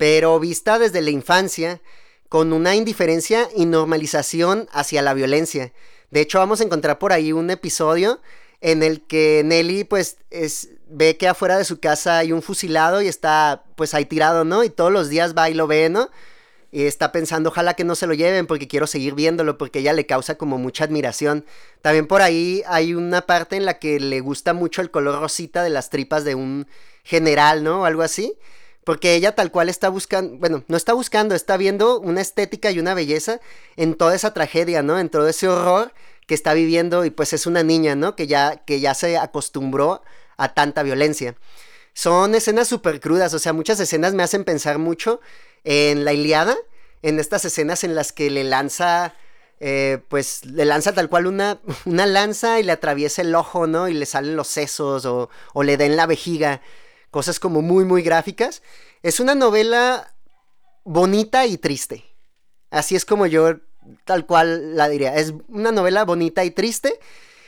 pero 0.00 0.40
vista 0.40 0.78
desde 0.78 1.02
la 1.02 1.10
infancia, 1.10 1.82
con 2.30 2.54
una 2.54 2.74
indiferencia 2.74 3.50
y 3.54 3.66
normalización 3.66 4.66
hacia 4.72 5.02
la 5.02 5.12
violencia. 5.12 5.74
De 6.10 6.22
hecho, 6.22 6.38
vamos 6.38 6.62
a 6.62 6.64
encontrar 6.64 6.98
por 6.98 7.12
ahí 7.12 7.34
un 7.34 7.50
episodio 7.50 8.18
en 8.62 8.82
el 8.82 9.02
que 9.02 9.42
Nelly 9.44 9.84
pues 9.84 10.16
es, 10.30 10.70
ve 10.88 11.18
que 11.18 11.28
afuera 11.28 11.58
de 11.58 11.66
su 11.66 11.80
casa 11.80 12.16
hay 12.16 12.32
un 12.32 12.40
fusilado 12.40 13.02
y 13.02 13.08
está 13.08 13.64
pues 13.76 13.92
ahí 13.92 14.06
tirado, 14.06 14.46
¿no? 14.46 14.64
Y 14.64 14.70
todos 14.70 14.90
los 14.90 15.10
días 15.10 15.34
va 15.36 15.50
y 15.50 15.54
lo 15.54 15.66
ve, 15.66 15.90
¿no? 15.90 16.08
Y 16.72 16.84
está 16.84 17.12
pensando, 17.12 17.50
ojalá 17.50 17.74
que 17.74 17.84
no 17.84 17.94
se 17.94 18.06
lo 18.06 18.14
lleven 18.14 18.46
porque 18.46 18.68
quiero 18.68 18.86
seguir 18.86 19.14
viéndolo 19.14 19.58
porque 19.58 19.80
ella 19.80 19.92
le 19.92 20.06
causa 20.06 20.36
como 20.36 20.56
mucha 20.56 20.84
admiración. 20.84 21.44
También 21.82 22.06
por 22.06 22.22
ahí 22.22 22.62
hay 22.66 22.94
una 22.94 23.26
parte 23.26 23.56
en 23.56 23.66
la 23.66 23.78
que 23.78 24.00
le 24.00 24.20
gusta 24.20 24.54
mucho 24.54 24.80
el 24.80 24.90
color 24.90 25.20
rosita 25.20 25.62
de 25.62 25.68
las 25.68 25.90
tripas 25.90 26.24
de 26.24 26.36
un 26.36 26.66
general, 27.04 27.62
¿no? 27.62 27.82
O 27.82 27.84
algo 27.84 28.00
así. 28.00 28.38
Porque 28.90 29.14
ella 29.14 29.36
tal 29.36 29.52
cual 29.52 29.68
está 29.68 29.88
buscando, 29.88 30.36
bueno, 30.38 30.64
no 30.66 30.76
está 30.76 30.94
buscando, 30.94 31.36
está 31.36 31.56
viendo 31.56 32.00
una 32.00 32.20
estética 32.20 32.72
y 32.72 32.80
una 32.80 32.92
belleza 32.92 33.38
en 33.76 33.94
toda 33.94 34.16
esa 34.16 34.34
tragedia, 34.34 34.82
¿no? 34.82 34.98
En 34.98 35.08
todo 35.08 35.28
ese 35.28 35.46
horror 35.46 35.92
que 36.26 36.34
está 36.34 36.54
viviendo 36.54 37.04
y 37.04 37.10
pues 37.10 37.32
es 37.32 37.46
una 37.46 37.62
niña, 37.62 37.94
¿no? 37.94 38.16
Que 38.16 38.26
ya, 38.26 38.56
que 38.56 38.80
ya 38.80 38.94
se 38.94 39.16
acostumbró 39.16 40.02
a 40.36 40.54
tanta 40.54 40.82
violencia. 40.82 41.36
Son 41.94 42.34
escenas 42.34 42.66
súper 42.66 42.98
crudas, 42.98 43.32
o 43.32 43.38
sea, 43.38 43.52
muchas 43.52 43.78
escenas 43.78 44.12
me 44.12 44.24
hacen 44.24 44.42
pensar 44.42 44.78
mucho 44.78 45.20
en 45.62 46.04
la 46.04 46.12
Iliada, 46.12 46.56
en 47.02 47.20
estas 47.20 47.44
escenas 47.44 47.84
en 47.84 47.94
las 47.94 48.10
que 48.10 48.28
le 48.28 48.42
lanza, 48.42 49.14
eh, 49.60 50.00
pues 50.08 50.44
le 50.44 50.64
lanza 50.64 50.92
tal 50.94 51.08
cual 51.08 51.28
una, 51.28 51.60
una 51.84 52.06
lanza 52.06 52.58
y 52.58 52.64
le 52.64 52.72
atraviesa 52.72 53.22
el 53.22 53.36
ojo, 53.36 53.68
¿no? 53.68 53.86
Y 53.86 53.94
le 53.94 54.04
salen 54.04 54.34
los 54.34 54.48
sesos 54.48 55.04
o, 55.04 55.30
o 55.54 55.62
le 55.62 55.76
da 55.76 55.84
en 55.84 55.94
la 55.94 56.06
vejiga, 56.06 56.60
cosas 57.10 57.40
como 57.40 57.62
muy, 57.62 57.84
muy 57.84 58.02
gráficas. 58.02 58.62
Es 59.02 59.20
una 59.20 59.34
novela 59.34 60.14
bonita 60.84 61.46
y 61.46 61.58
triste. 61.58 62.04
Así 62.70 62.96
es 62.96 63.04
como 63.04 63.26
yo 63.26 63.56
tal 64.04 64.26
cual 64.26 64.76
la 64.76 64.88
diría. 64.88 65.16
Es 65.16 65.34
una 65.48 65.72
novela 65.72 66.04
bonita 66.04 66.44
y 66.44 66.50
triste 66.50 66.98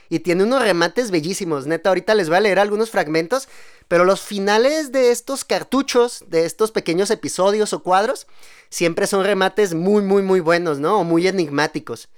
y 0.08 0.20
tiene 0.20 0.44
unos 0.44 0.62
remates 0.62 1.10
bellísimos. 1.10 1.66
Neta, 1.66 1.88
ahorita 1.88 2.14
les 2.14 2.28
voy 2.28 2.36
a 2.36 2.40
leer 2.40 2.58
algunos 2.58 2.90
fragmentos, 2.90 3.48
pero 3.88 4.04
los 4.04 4.20
finales 4.20 4.92
de 4.92 5.10
estos 5.10 5.44
cartuchos, 5.44 6.24
de 6.28 6.44
estos 6.44 6.70
pequeños 6.70 7.10
episodios 7.10 7.72
o 7.72 7.82
cuadros, 7.82 8.26
siempre 8.68 9.06
son 9.06 9.24
remates 9.24 9.74
muy, 9.74 10.02
muy, 10.02 10.22
muy 10.22 10.40
buenos, 10.40 10.78
¿no? 10.78 11.00
O 11.00 11.04
muy 11.04 11.26
enigmáticos. 11.26 12.08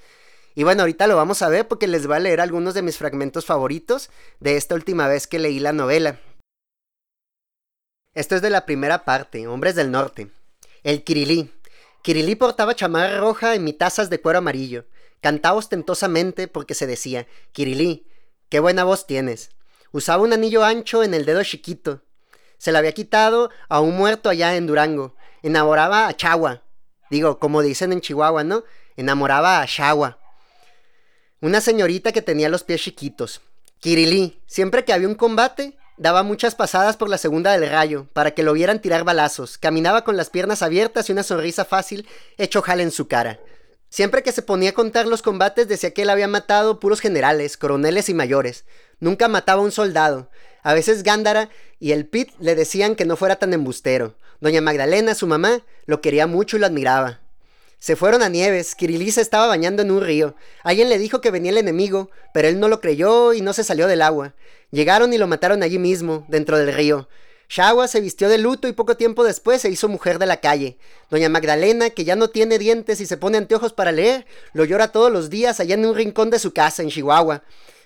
Y 0.56 0.62
bueno, 0.62 0.82
ahorita 0.82 1.06
lo 1.06 1.16
vamos 1.16 1.42
a 1.42 1.48
ver 1.48 1.68
porque 1.68 1.86
les 1.86 2.06
voy 2.06 2.16
a 2.16 2.20
leer 2.20 2.40
algunos 2.40 2.74
de 2.74 2.82
mis 2.82 2.96
fragmentos 2.96 3.44
favoritos 3.44 4.10
de 4.40 4.56
esta 4.56 4.74
última 4.74 5.08
vez 5.08 5.26
que 5.26 5.38
leí 5.38 5.58
la 5.58 5.72
novela. 5.72 6.20
Esto 8.14 8.36
es 8.36 8.42
de 8.42 8.50
la 8.50 8.64
primera 8.64 9.04
parte, 9.04 9.48
Hombres 9.48 9.74
del 9.74 9.90
Norte. 9.90 10.30
El 10.84 11.02
Kirilí. 11.02 11.50
Kirilí 12.02 12.36
portaba 12.36 12.76
chamarra 12.76 13.18
roja 13.18 13.56
en 13.56 13.64
mitazas 13.64 14.08
de 14.08 14.20
cuero 14.20 14.38
amarillo. 14.38 14.84
Cantaba 15.20 15.58
ostentosamente 15.58 16.46
porque 16.46 16.74
se 16.74 16.86
decía, 16.86 17.26
Kirilí, 17.50 18.06
qué 18.50 18.60
buena 18.60 18.84
voz 18.84 19.08
tienes. 19.08 19.50
Usaba 19.90 20.22
un 20.22 20.32
anillo 20.32 20.64
ancho 20.64 21.02
en 21.02 21.12
el 21.12 21.24
dedo 21.24 21.42
chiquito. 21.42 22.02
Se 22.56 22.70
lo 22.70 22.78
había 22.78 22.92
quitado 22.92 23.50
a 23.68 23.80
un 23.80 23.96
muerto 23.96 24.28
allá 24.28 24.54
en 24.54 24.68
Durango. 24.68 25.16
Enamoraba 25.42 26.06
a 26.06 26.16
Chagua. 26.16 26.62
Digo, 27.10 27.40
como 27.40 27.62
dicen 27.62 27.92
en 27.92 28.00
Chihuahua, 28.00 28.44
¿no? 28.44 28.62
Enamoraba 28.96 29.60
a 29.60 29.66
Chagua. 29.66 30.20
Una 31.40 31.60
señorita 31.60 32.12
que 32.12 32.22
tenía 32.22 32.48
los 32.48 32.62
pies 32.62 32.82
chiquitos. 32.82 33.40
Kirilí, 33.80 34.40
siempre 34.46 34.84
que 34.84 34.92
había 34.92 35.08
un 35.08 35.16
combate, 35.16 35.76
Daba 35.96 36.24
muchas 36.24 36.56
pasadas 36.56 36.96
por 36.96 37.08
la 37.08 37.18
segunda 37.18 37.52
del 37.52 37.70
rayo, 37.70 38.08
para 38.12 38.32
que 38.32 38.42
lo 38.42 38.52
vieran 38.52 38.80
tirar 38.80 39.04
balazos. 39.04 39.58
Caminaba 39.58 40.02
con 40.02 40.16
las 40.16 40.28
piernas 40.28 40.60
abiertas 40.60 41.08
y 41.08 41.12
una 41.12 41.22
sonrisa 41.22 41.64
fácil 41.64 42.08
hecho 42.36 42.62
jale 42.62 42.82
en 42.82 42.90
su 42.90 43.06
cara. 43.06 43.38
Siempre 43.90 44.24
que 44.24 44.32
se 44.32 44.42
ponía 44.42 44.70
a 44.70 44.74
contar 44.74 45.06
los 45.06 45.22
combates 45.22 45.68
decía 45.68 45.94
que 45.94 46.02
él 46.02 46.10
había 46.10 46.26
matado 46.26 46.80
puros 46.80 47.00
generales, 47.00 47.56
coroneles 47.56 48.08
y 48.08 48.14
mayores. 48.14 48.64
Nunca 48.98 49.28
mataba 49.28 49.60
a 49.60 49.64
un 49.64 49.70
soldado. 49.70 50.30
A 50.64 50.74
veces 50.74 51.04
Gándara 51.04 51.48
y 51.78 51.92
el 51.92 52.08
Pit 52.08 52.30
le 52.40 52.56
decían 52.56 52.96
que 52.96 53.04
no 53.04 53.14
fuera 53.16 53.36
tan 53.36 53.52
embustero. 53.52 54.16
Doña 54.40 54.60
Magdalena, 54.60 55.14
su 55.14 55.28
mamá, 55.28 55.62
lo 55.86 56.00
quería 56.00 56.26
mucho 56.26 56.56
y 56.56 56.60
lo 56.60 56.66
admiraba. 56.66 57.20
Se 57.84 57.96
fueron 57.96 58.22
a 58.22 58.30
Nieves, 58.30 58.74
Kirilí 58.74 59.10
se 59.10 59.20
estaba 59.20 59.46
bañando 59.46 59.82
en 59.82 59.90
un 59.90 60.00
río. 60.00 60.34
Alguien 60.62 60.88
le 60.88 60.96
dijo 60.96 61.20
que 61.20 61.30
venía 61.30 61.50
el 61.50 61.58
enemigo, 61.58 62.10
pero 62.32 62.48
él 62.48 62.58
no 62.58 62.68
lo 62.68 62.80
creyó 62.80 63.34
y 63.34 63.42
no 63.42 63.52
se 63.52 63.62
salió 63.62 63.86
del 63.86 64.00
agua. 64.00 64.32
Llegaron 64.70 65.12
y 65.12 65.18
lo 65.18 65.26
mataron 65.26 65.62
allí 65.62 65.78
mismo, 65.78 66.24
dentro 66.28 66.56
del 66.56 66.72
río. 66.72 67.10
Shagua 67.50 67.86
se 67.86 68.00
vistió 68.00 68.30
de 68.30 68.38
luto 68.38 68.68
y 68.68 68.72
poco 68.72 68.96
tiempo 68.96 69.22
después 69.22 69.60
se 69.60 69.68
hizo 69.68 69.90
mujer 69.90 70.18
de 70.18 70.24
la 70.24 70.38
calle. 70.38 70.78
Doña 71.10 71.28
Magdalena, 71.28 71.90
que 71.90 72.04
ya 72.04 72.16
no 72.16 72.30
tiene 72.30 72.58
dientes 72.58 73.02
y 73.02 73.06
se 73.06 73.18
pone 73.18 73.36
anteojos 73.36 73.74
para 73.74 73.92
leer, 73.92 74.24
lo 74.54 74.64
llora 74.64 74.90
todos 74.90 75.12
los 75.12 75.28
días 75.28 75.60
allá 75.60 75.74
en 75.74 75.84
un 75.84 75.94
rincón 75.94 76.30
de 76.30 76.38
su 76.38 76.54
casa, 76.54 76.82
en 76.82 76.88
Chihuahua. 76.88 77.42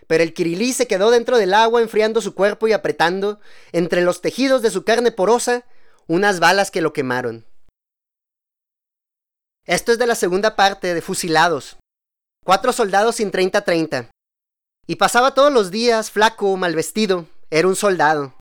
Pero 0.06 0.22
el 0.22 0.32
Kirilí 0.32 0.74
se 0.74 0.86
quedó 0.86 1.10
dentro 1.10 1.38
del 1.38 1.52
agua 1.52 1.82
enfriando 1.82 2.20
su 2.20 2.34
cuerpo 2.34 2.68
y 2.68 2.72
apretando, 2.72 3.40
entre 3.72 4.02
los 4.02 4.20
tejidos 4.20 4.62
de 4.62 4.70
su 4.70 4.84
carne 4.84 5.10
porosa, 5.10 5.64
unas 6.06 6.38
balas 6.38 6.70
que 6.70 6.82
lo 6.82 6.92
quemaron. 6.92 7.47
Esto 9.68 9.92
es 9.92 9.98
de 9.98 10.06
la 10.06 10.14
segunda 10.14 10.56
parte 10.56 10.94
de 10.94 11.02
Fusilados. 11.02 11.76
Cuatro 12.42 12.72
soldados 12.72 13.16
sin 13.16 13.30
30-30. 13.30 14.08
Y 14.86 14.96
pasaba 14.96 15.34
todos 15.34 15.52
los 15.52 15.70
días, 15.70 16.10
flaco, 16.10 16.56
mal 16.56 16.74
vestido. 16.74 17.26
Era 17.50 17.68
un 17.68 17.76
soldado. 17.76 18.32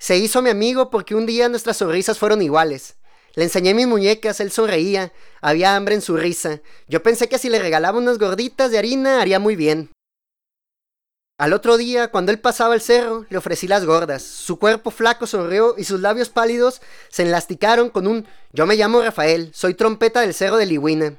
Se 0.00 0.18
hizo 0.18 0.42
mi 0.42 0.50
amigo 0.50 0.90
porque 0.90 1.14
un 1.14 1.24
día 1.24 1.48
nuestras 1.48 1.76
sonrisas 1.76 2.18
fueron 2.18 2.42
iguales. 2.42 2.96
Le 3.36 3.44
enseñé 3.44 3.74
mis 3.74 3.86
muñecas, 3.86 4.40
él 4.40 4.50
sonreía, 4.50 5.12
había 5.40 5.76
hambre 5.76 5.94
en 5.94 6.02
su 6.02 6.16
risa. 6.16 6.60
Yo 6.88 7.00
pensé 7.00 7.28
que 7.28 7.38
si 7.38 7.48
le 7.48 7.60
regalaba 7.60 7.98
unas 7.98 8.18
gorditas 8.18 8.72
de 8.72 8.78
harina 8.78 9.20
haría 9.20 9.38
muy 9.38 9.54
bien. 9.54 9.88
Al 11.42 11.54
otro 11.54 11.76
día, 11.76 12.06
cuando 12.06 12.30
él 12.30 12.38
pasaba 12.38 12.76
el 12.76 12.80
cerro, 12.80 13.26
le 13.28 13.36
ofrecí 13.36 13.66
las 13.66 13.84
gordas. 13.84 14.22
Su 14.22 14.60
cuerpo 14.60 14.92
flaco 14.92 15.26
sonrió 15.26 15.74
y 15.76 15.82
sus 15.82 15.98
labios 15.98 16.28
pálidos 16.28 16.80
se 17.08 17.24
enlasticaron 17.24 17.90
con 17.90 18.06
un 18.06 18.28
Yo 18.52 18.64
me 18.64 18.76
llamo 18.76 19.02
Rafael, 19.02 19.50
soy 19.52 19.74
trompeta 19.74 20.20
del 20.20 20.34
cerro 20.34 20.56
de 20.56 20.66
Ligüina. 20.66 21.18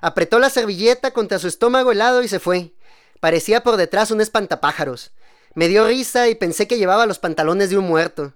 Apretó 0.00 0.38
la 0.38 0.48
servilleta 0.48 1.10
contra 1.10 1.40
su 1.40 1.48
estómago 1.48 1.90
helado 1.90 2.22
y 2.22 2.28
se 2.28 2.38
fue. 2.38 2.72
Parecía 3.18 3.64
por 3.64 3.76
detrás 3.76 4.12
un 4.12 4.20
espantapájaros. 4.20 5.10
Me 5.54 5.66
dio 5.66 5.88
risa 5.88 6.28
y 6.28 6.36
pensé 6.36 6.68
que 6.68 6.78
llevaba 6.78 7.06
los 7.06 7.18
pantalones 7.18 7.68
de 7.68 7.78
un 7.78 7.88
muerto. 7.88 8.34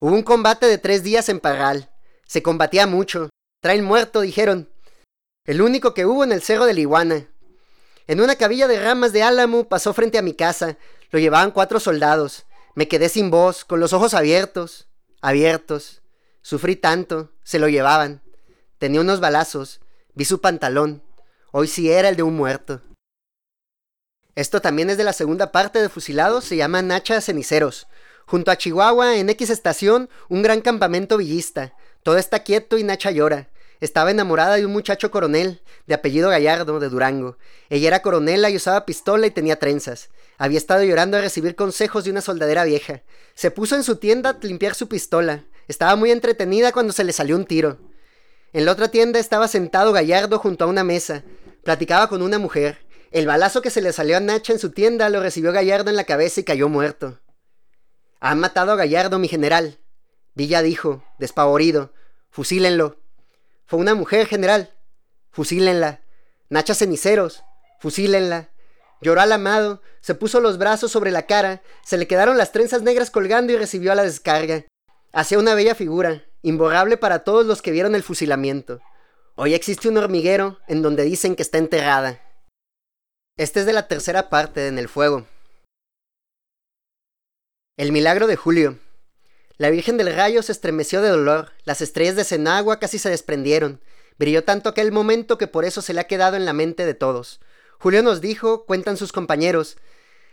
Hubo 0.00 0.14
un 0.14 0.22
combate 0.22 0.64
de 0.64 0.78
tres 0.78 1.02
días 1.02 1.28
en 1.28 1.38
Parral. 1.38 1.90
Se 2.26 2.42
combatía 2.42 2.86
mucho. 2.86 3.28
Traen 3.60 3.84
muerto, 3.84 4.22
dijeron. 4.22 4.70
El 5.44 5.60
único 5.60 5.92
que 5.92 6.06
hubo 6.06 6.24
en 6.24 6.32
el 6.32 6.40
cerro 6.40 6.64
de 6.64 6.72
Liguana. 6.72 7.28
En 8.06 8.20
una 8.20 8.36
cabilla 8.36 8.68
de 8.68 8.82
ramas 8.82 9.12
de 9.12 9.22
álamo 9.22 9.68
pasó 9.68 9.94
frente 9.94 10.18
a 10.18 10.22
mi 10.22 10.34
casa. 10.34 10.76
Lo 11.10 11.18
llevaban 11.18 11.52
cuatro 11.52 11.80
soldados. 11.80 12.44
Me 12.74 12.86
quedé 12.86 13.08
sin 13.08 13.30
voz, 13.30 13.64
con 13.64 13.80
los 13.80 13.92
ojos 13.92 14.14
abiertos, 14.14 14.88
abiertos. 15.22 16.02
Sufrí 16.42 16.76
tanto, 16.76 17.32
se 17.44 17.58
lo 17.58 17.68
llevaban. 17.68 18.22
Tenía 18.78 19.00
unos 19.00 19.20
balazos, 19.20 19.80
vi 20.14 20.26
su 20.26 20.40
pantalón. 20.40 21.02
Hoy 21.52 21.68
sí 21.68 21.90
era 21.90 22.10
el 22.10 22.16
de 22.16 22.22
un 22.22 22.36
muerto. 22.36 22.82
Esto 24.34 24.60
también 24.60 24.90
es 24.90 24.98
de 24.98 25.04
la 25.04 25.12
segunda 25.12 25.52
parte 25.52 25.80
de 25.80 25.88
Fusilados, 25.88 26.44
se 26.44 26.56
llama 26.56 26.82
Nacha 26.82 27.20
Ceniceros. 27.20 27.86
Junto 28.26 28.50
a 28.50 28.56
Chihuahua, 28.56 29.16
en 29.16 29.30
X 29.30 29.48
estación, 29.48 30.10
un 30.28 30.42
gran 30.42 30.60
campamento 30.60 31.16
villista. 31.16 31.74
Todo 32.02 32.18
está 32.18 32.42
quieto 32.42 32.76
y 32.76 32.82
Nacha 32.82 33.12
llora. 33.12 33.48
Estaba 33.84 34.10
enamorada 34.10 34.56
de 34.56 34.64
un 34.64 34.72
muchacho 34.72 35.10
coronel, 35.10 35.60
de 35.86 35.92
apellido 35.92 36.30
Gallardo, 36.30 36.80
de 36.80 36.88
Durango. 36.88 37.36
Ella 37.68 37.88
era 37.88 38.00
coronela 38.00 38.48
y 38.48 38.56
usaba 38.56 38.86
pistola 38.86 39.26
y 39.26 39.30
tenía 39.30 39.58
trenzas. 39.58 40.08
Había 40.38 40.56
estado 40.56 40.84
llorando 40.84 41.18
a 41.18 41.20
recibir 41.20 41.54
consejos 41.54 42.04
de 42.04 42.10
una 42.10 42.22
soldadera 42.22 42.64
vieja. 42.64 43.02
Se 43.34 43.50
puso 43.50 43.76
en 43.76 43.82
su 43.82 43.96
tienda 43.96 44.30
a 44.30 44.38
limpiar 44.40 44.74
su 44.74 44.88
pistola. 44.88 45.44
Estaba 45.68 45.96
muy 45.96 46.10
entretenida 46.12 46.72
cuando 46.72 46.94
se 46.94 47.04
le 47.04 47.12
salió 47.12 47.36
un 47.36 47.44
tiro. 47.44 47.76
En 48.54 48.64
la 48.64 48.72
otra 48.72 48.88
tienda 48.88 49.18
estaba 49.18 49.48
sentado 49.48 49.92
Gallardo 49.92 50.38
junto 50.38 50.64
a 50.64 50.68
una 50.68 50.82
mesa. 50.82 51.22
Platicaba 51.62 52.08
con 52.08 52.22
una 52.22 52.38
mujer. 52.38 52.78
El 53.10 53.26
balazo 53.26 53.60
que 53.60 53.68
se 53.68 53.82
le 53.82 53.92
salió 53.92 54.16
a 54.16 54.20
Nacha 54.20 54.54
en 54.54 54.60
su 54.60 54.70
tienda 54.70 55.10
lo 55.10 55.20
recibió 55.20 55.52
Gallardo 55.52 55.90
en 55.90 55.96
la 55.96 56.04
cabeza 56.04 56.40
y 56.40 56.44
cayó 56.44 56.70
muerto. 56.70 57.20
Han 58.18 58.40
matado 58.40 58.72
a 58.72 58.76
Gallardo, 58.76 59.18
mi 59.18 59.28
general. 59.28 59.78
Villa 60.32 60.62
dijo, 60.62 61.04
despavorido. 61.18 61.92
Fusílenlo. 62.30 63.03
Fue 63.74 63.80
una 63.80 63.96
mujer, 63.96 64.28
general. 64.28 64.72
Fusílenla. 65.32 66.00
Nacha 66.48 66.76
ceniceros. 66.76 67.42
Fusílenla. 67.80 68.50
Lloró 69.00 69.20
al 69.20 69.32
amado, 69.32 69.82
se 70.00 70.14
puso 70.14 70.38
los 70.38 70.58
brazos 70.58 70.92
sobre 70.92 71.10
la 71.10 71.26
cara, 71.26 71.60
se 71.82 71.98
le 71.98 72.06
quedaron 72.06 72.38
las 72.38 72.52
trenzas 72.52 72.82
negras 72.82 73.10
colgando 73.10 73.52
y 73.52 73.56
recibió 73.56 73.90
a 73.90 73.96
la 73.96 74.04
descarga. 74.04 74.64
Hacía 75.12 75.40
una 75.40 75.56
bella 75.56 75.74
figura, 75.74 76.22
imborrable 76.42 76.96
para 76.96 77.24
todos 77.24 77.46
los 77.46 77.62
que 77.62 77.72
vieron 77.72 77.96
el 77.96 78.04
fusilamiento. 78.04 78.80
Hoy 79.34 79.54
existe 79.54 79.88
un 79.88 79.96
hormiguero 79.96 80.60
en 80.68 80.80
donde 80.80 81.02
dicen 81.02 81.34
que 81.34 81.42
está 81.42 81.58
enterrada. 81.58 82.22
Este 83.36 83.58
es 83.58 83.66
de 83.66 83.72
la 83.72 83.88
tercera 83.88 84.30
parte 84.30 84.60
de 84.60 84.68
En 84.68 84.78
el 84.78 84.88
Fuego. 84.88 85.26
El 87.76 87.90
milagro 87.90 88.28
de 88.28 88.36
Julio. 88.36 88.78
La 89.56 89.70
Virgen 89.70 89.96
del 89.96 90.12
Rayo 90.12 90.42
se 90.42 90.50
estremeció 90.50 91.00
de 91.00 91.10
dolor, 91.10 91.52
las 91.64 91.80
estrellas 91.80 92.16
de 92.16 92.24
Cenagua 92.24 92.80
casi 92.80 92.98
se 92.98 93.08
desprendieron. 93.08 93.80
Brilló 94.18 94.42
tanto 94.42 94.68
aquel 94.68 94.90
momento 94.90 95.38
que 95.38 95.46
por 95.46 95.64
eso 95.64 95.80
se 95.80 95.94
le 95.94 96.00
ha 96.00 96.08
quedado 96.08 96.34
en 96.36 96.44
la 96.44 96.52
mente 96.52 96.84
de 96.84 96.94
todos. 96.94 97.40
Julio 97.78 98.02
nos 98.02 98.20
dijo, 98.20 98.64
cuentan 98.64 98.96
sus 98.96 99.12
compañeros, 99.12 99.76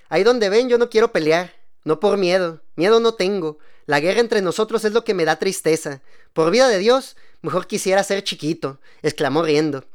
ahí 0.09 0.23
donde 0.23 0.49
ven 0.49 0.69
yo 0.69 0.79
no 0.79 0.89
quiero 0.89 1.11
pelear, 1.11 1.53
no 1.83 1.99
por 1.99 2.17
miedo, 2.17 2.61
miedo 2.75 2.99
no 2.99 3.13
tengo, 3.13 3.59
la 3.85 3.99
guerra 3.99 4.21
entre 4.21 4.41
nosotros 4.41 4.85
es 4.85 4.93
lo 4.93 5.03
que 5.03 5.13
me 5.13 5.25
da 5.25 5.37
tristeza. 5.37 6.01
Por 6.33 6.49
vida 6.49 6.67
de 6.67 6.79
Dios, 6.79 7.15
mejor 7.41 7.67
quisiera 7.67 8.03
ser 8.03 8.23
chiquito, 8.23 8.79
exclamó 9.03 9.43
riendo. 9.43 9.85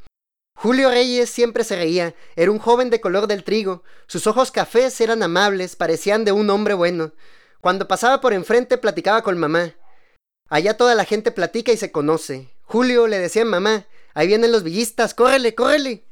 Julio 0.55 0.89
Reyes 0.91 1.31
siempre 1.31 1.65
se 1.65 1.77
reía, 1.77 2.15
era 2.37 2.51
un 2.51 2.59
joven 2.59 2.91
de 2.91 3.01
color 3.01 3.27
del 3.27 3.43
trigo, 3.43 3.83
sus 4.07 4.27
ojos 4.27 4.53
cafés 4.53 5.01
eran 5.01 5.23
amables, 5.23 5.75
parecían 5.77 6.25
de 6.25 6.33
un 6.33 6.49
hombre 6.49 6.75
bueno. 6.75 7.13
Cuando 7.67 7.89
pasaba 7.89 8.21
por 8.21 8.33
enfrente 8.33 8.79
platicaba 8.79 9.23
con 9.23 9.39
mamá. 9.39 9.75
Allá 10.49 10.77
toda 10.77 10.95
la 10.95 11.05
gente 11.05 11.33
platica 11.33 11.73
y 11.73 11.77
se 11.77 11.91
conoce. 11.91 12.49
Julio 12.63 13.09
le 13.09 13.19
decía 13.19 13.43
a 13.43 13.45
mamá, 13.45 13.87
ahí 14.15 14.29
vienen 14.29 14.53
los 14.53 14.63
villistas, 14.63 15.15
córrele, 15.15 15.57
córrele. 15.57 16.05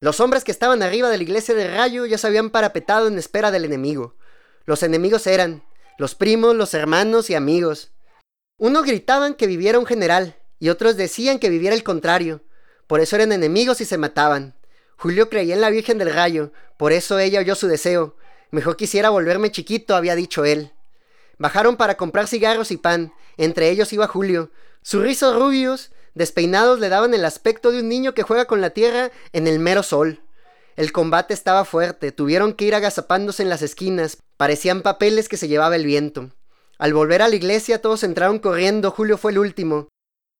Los 0.00 0.18
hombres 0.18 0.42
que 0.42 0.50
estaban 0.50 0.82
arriba 0.82 1.08
de 1.08 1.18
la 1.18 1.22
iglesia 1.22 1.54
de 1.54 1.72
Rayo 1.72 2.04
ya 2.06 2.18
se 2.18 2.26
habían 2.26 2.50
parapetado 2.50 3.06
en 3.06 3.16
espera 3.16 3.52
del 3.52 3.64
enemigo. 3.64 4.16
Los 4.64 4.82
enemigos 4.82 5.28
eran 5.28 5.62
los 5.98 6.16
primos, 6.16 6.56
los 6.56 6.74
hermanos 6.74 7.30
y 7.30 7.36
amigos. 7.36 7.92
Unos 8.58 8.84
gritaban 8.84 9.34
que 9.34 9.46
viviera 9.46 9.78
un 9.78 9.86
general 9.86 10.34
y 10.58 10.70
otros 10.70 10.96
decían 10.96 11.38
que 11.38 11.48
viviera 11.48 11.76
el 11.76 11.84
contrario. 11.84 12.42
Por 12.88 12.98
eso 12.98 13.14
eran 13.14 13.30
enemigos 13.30 13.80
y 13.80 13.84
se 13.84 13.98
mataban. 13.98 14.56
Julio 14.96 15.30
creía 15.30 15.54
en 15.54 15.60
la 15.60 15.70
Virgen 15.70 15.98
del 15.98 16.12
Rayo, 16.12 16.50
por 16.76 16.90
eso 16.90 17.20
ella 17.20 17.38
oyó 17.38 17.54
su 17.54 17.68
deseo, 17.68 18.16
Mejor 18.52 18.76
quisiera 18.76 19.08
volverme 19.08 19.50
chiquito, 19.50 19.96
había 19.96 20.14
dicho 20.14 20.44
él. 20.44 20.72
Bajaron 21.42 21.76
para 21.76 21.96
comprar 21.96 22.28
cigarros 22.28 22.70
y 22.70 22.76
pan. 22.76 23.12
Entre 23.36 23.68
ellos 23.68 23.92
iba 23.92 24.06
Julio. 24.06 24.52
Sus 24.80 25.02
rizos 25.02 25.34
rubios, 25.34 25.90
despeinados, 26.14 26.78
le 26.78 26.88
daban 26.88 27.14
el 27.14 27.24
aspecto 27.24 27.72
de 27.72 27.80
un 27.80 27.88
niño 27.88 28.14
que 28.14 28.22
juega 28.22 28.44
con 28.44 28.60
la 28.60 28.70
tierra 28.70 29.10
en 29.32 29.48
el 29.48 29.58
mero 29.58 29.82
sol. 29.82 30.22
El 30.76 30.92
combate 30.92 31.34
estaba 31.34 31.64
fuerte, 31.64 32.12
tuvieron 32.12 32.52
que 32.52 32.66
ir 32.66 32.76
agazapándose 32.76 33.42
en 33.42 33.48
las 33.48 33.60
esquinas, 33.60 34.18
parecían 34.36 34.82
papeles 34.82 35.28
que 35.28 35.36
se 35.36 35.48
llevaba 35.48 35.74
el 35.74 35.84
viento. 35.84 36.30
Al 36.78 36.94
volver 36.94 37.22
a 37.22 37.28
la 37.28 37.34
iglesia 37.34 37.82
todos 37.82 38.04
entraron 38.04 38.38
corriendo, 38.38 38.92
Julio 38.92 39.18
fue 39.18 39.32
el 39.32 39.40
último. 39.40 39.88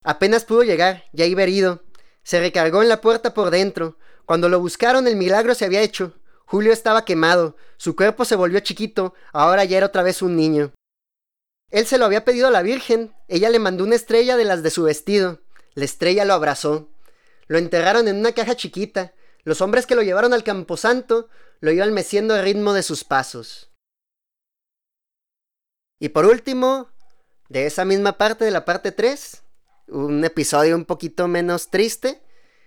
Apenas 0.05 0.45
pudo 0.45 0.63
llegar, 0.63 1.07
ya 1.13 1.25
iba 1.25 1.43
herido. 1.43 1.83
Se 2.23 2.39
recargó 2.39 2.81
en 2.81 2.89
la 2.89 3.01
puerta 3.01 3.35
por 3.35 3.51
dentro. 3.51 3.99
Cuando 4.25 4.49
lo 4.49 4.61
buscaron 4.61 5.09
el 5.09 5.17
milagro 5.17 5.57
se 5.57 5.65
había 5.65 5.83
hecho. 5.83 6.13
Julio 6.45 6.73
estaba 6.73 7.05
quemado, 7.05 7.57
su 7.77 7.97
cuerpo 7.97 8.25
se 8.25 8.37
volvió 8.37 8.61
chiquito, 8.61 9.15
ahora 9.33 9.65
ya 9.65 9.79
era 9.79 9.87
otra 9.87 10.05
vez 10.05 10.23
un 10.23 10.37
niño. 10.37 10.71
Él 11.73 11.87
se 11.87 11.97
lo 11.97 12.05
había 12.05 12.25
pedido 12.25 12.49
a 12.49 12.51
la 12.51 12.61
Virgen, 12.61 13.14
ella 13.29 13.49
le 13.49 13.59
mandó 13.59 13.83
una 13.85 13.97
estrella 13.97 14.37
de 14.37 14.45
las 14.45 14.62
de 14.62 14.70
su 14.70 14.83
vestido. 14.83 15.41
La 15.73 15.87
estrella 15.87 16.27
lo 16.27 16.35
abrazó. 16.35 16.91
Lo 17.47 17.57
enterraron 17.57 18.09
en 18.09 18.16
una 18.16 18.33
caja 18.33 18.55
chiquita. 18.55 19.14
Los 19.43 19.62
hombres 19.62 19.87
que 19.87 19.95
lo 19.95 20.03
llevaron 20.03 20.35
al 20.35 20.45
camposanto 20.45 21.31
lo 21.61 21.70
iban 21.73 21.95
meciendo 21.95 22.35
al 22.35 22.45
ritmo 22.45 22.75
de 22.75 22.83
sus 22.83 23.05
pasos. 23.05 23.70
Y 25.99 26.11
por 26.11 26.27
último, 26.27 26.91
de 27.49 27.64
esa 27.64 27.87
misma 27.87 28.18
parte 28.18 28.45
de 28.45 28.51
la 28.51 28.66
parte 28.66 28.93
3, 28.93 29.43
un 29.89 30.25
episodio 30.27 30.77
un 30.77 30.85
poquito 30.85 31.27
menos 31.27 31.70
triste, 31.70 32.20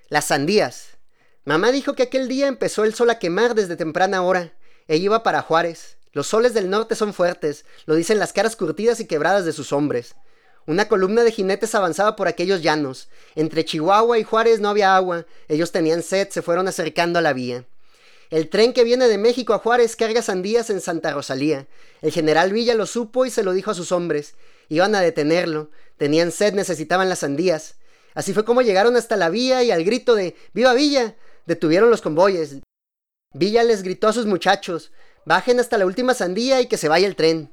las 0.09 0.25
sandías. 0.25 0.97
Mamá 1.43 1.71
dijo 1.71 1.93
que 1.93 2.03
aquel 2.03 2.27
día 2.27 2.47
empezó 2.47 2.83
el 2.83 2.95
sol 2.95 3.11
a 3.11 3.19
quemar 3.19 3.53
desde 3.53 3.75
temprana 3.75 4.23
hora. 4.23 4.55
Ella 4.87 5.05
iba 5.05 5.23
para 5.23 5.43
Juárez. 5.43 5.94
Los 6.15 6.27
soles 6.27 6.53
del 6.53 6.69
norte 6.69 6.95
son 6.95 7.13
fuertes, 7.13 7.65
lo 7.85 7.93
dicen 7.93 8.19
las 8.19 8.31
caras 8.31 8.55
curtidas 8.55 9.01
y 9.01 9.05
quebradas 9.05 9.43
de 9.43 9.51
sus 9.51 9.73
hombres. 9.73 10.15
Una 10.65 10.87
columna 10.87 11.23
de 11.23 11.31
jinetes 11.33 11.75
avanzaba 11.75 12.15
por 12.15 12.29
aquellos 12.29 12.61
llanos. 12.61 13.09
Entre 13.35 13.65
Chihuahua 13.65 14.17
y 14.17 14.23
Juárez 14.23 14.61
no 14.61 14.69
había 14.69 14.95
agua. 14.95 15.25
Ellos 15.49 15.73
tenían 15.73 16.03
sed, 16.03 16.29
se 16.29 16.41
fueron 16.41 16.69
acercando 16.69 17.19
a 17.19 17.21
la 17.21 17.33
vía. 17.33 17.65
El 18.29 18.47
tren 18.47 18.71
que 18.71 18.85
viene 18.85 19.09
de 19.09 19.17
México 19.17 19.53
a 19.53 19.59
Juárez 19.59 19.97
carga 19.97 20.21
sandías 20.21 20.69
en 20.69 20.79
Santa 20.79 21.11
Rosalía. 21.11 21.67
El 22.01 22.13
general 22.13 22.53
Villa 22.53 22.75
lo 22.75 22.85
supo 22.85 23.25
y 23.25 23.29
se 23.29 23.43
lo 23.43 23.51
dijo 23.51 23.71
a 23.71 23.75
sus 23.75 23.91
hombres. 23.91 24.35
Iban 24.69 24.95
a 24.95 25.01
detenerlo. 25.01 25.69
Tenían 25.97 26.31
sed, 26.31 26.53
necesitaban 26.53 27.09
las 27.09 27.19
sandías. 27.19 27.75
Así 28.13 28.31
fue 28.31 28.45
como 28.45 28.61
llegaron 28.61 28.95
hasta 28.95 29.17
la 29.17 29.29
vía 29.29 29.63
y 29.63 29.71
al 29.71 29.83
grito 29.83 30.15
de 30.15 30.37
¡Viva 30.53 30.73
Villa! 30.73 31.17
detuvieron 31.45 31.89
los 31.89 32.01
convoyes. 32.01 32.55
Villa 33.33 33.63
les 33.63 33.83
gritó 33.83 34.07
a 34.07 34.13
sus 34.13 34.25
muchachos 34.25 34.93
Bajen 35.25 35.59
hasta 35.59 35.77
la 35.77 35.85
última 35.85 36.13
sandía 36.13 36.61
y 36.61 36.67
que 36.67 36.77
se 36.77 36.87
vaya 36.87 37.07
el 37.07 37.15
tren. 37.15 37.51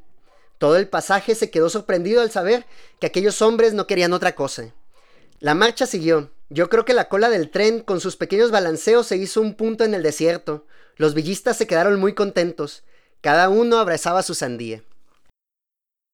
Todo 0.59 0.77
el 0.77 0.89
pasaje 0.89 1.35
se 1.35 1.51
quedó 1.51 1.71
sorprendido 1.71 2.21
al 2.23 2.31
saber 2.31 2.67
que 3.01 3.07
aquellos 3.07 3.43
hombres 3.43 3.73
no 3.73 3.87
querían 3.87 4.13
otra 4.13 4.35
cosa. 4.35 4.73
La 5.41 5.55
marcha 5.55 5.87
siguió. 5.87 6.31
Yo 6.51 6.69
creo 6.69 6.85
que 6.85 6.93
la 6.95 7.09
cola 7.09 7.31
del 7.31 7.51
tren, 7.51 7.81
con 7.81 8.01
sus 8.01 8.17
pequeños 8.17 8.51
balanceos, 8.51 9.07
se 9.07 9.17
hizo 9.17 9.41
un 9.41 9.55
punto 9.55 9.85
en 9.85 9.95
el 9.95 10.03
desierto. 10.03 10.67
Los 10.97 11.15
villistas 11.15 11.57
se 11.57 11.67
quedaron 11.67 11.99
muy 11.99 12.15
contentos. 12.15 12.85
Cada 13.23 13.49
uno 13.49 13.79
abrazaba 13.79 14.23
su 14.23 14.35
sandía. 14.35 14.85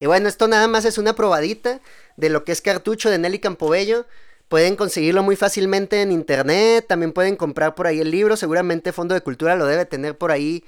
Y 0.00 0.06
bueno, 0.06 0.28
esto 0.28 0.46
nada 0.46 0.68
más 0.68 0.84
es 0.84 0.96
una 0.96 1.14
probadita 1.14 1.80
de 2.16 2.28
lo 2.30 2.44
que 2.44 2.52
es 2.52 2.62
cartucho 2.62 3.10
de 3.10 3.18
Nelly 3.18 3.40
Campobello. 3.40 4.06
Pueden 4.48 4.76
conseguirlo 4.76 5.22
muy 5.22 5.36
fácilmente 5.36 6.00
en 6.00 6.12
internet, 6.12 6.86
también 6.88 7.12
pueden 7.12 7.36
comprar 7.36 7.74
por 7.74 7.86
ahí 7.86 8.00
el 8.00 8.10
libro, 8.10 8.34
seguramente 8.36 8.92
Fondo 8.92 9.14
de 9.14 9.20
Cultura 9.20 9.56
lo 9.56 9.66
debe 9.66 9.84
tener 9.84 10.16
por 10.16 10.30
ahí 10.30 10.64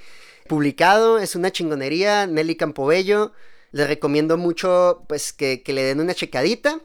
publicado, 0.50 1.20
es 1.20 1.36
una 1.36 1.52
chingonería, 1.52 2.26
Nelly 2.26 2.56
Campobello, 2.56 3.30
les 3.70 3.86
recomiendo 3.86 4.36
mucho 4.36 5.04
pues 5.08 5.32
que, 5.32 5.62
que 5.62 5.72
le 5.72 5.84
den 5.84 6.00
una 6.00 6.12
checadita. 6.12 6.80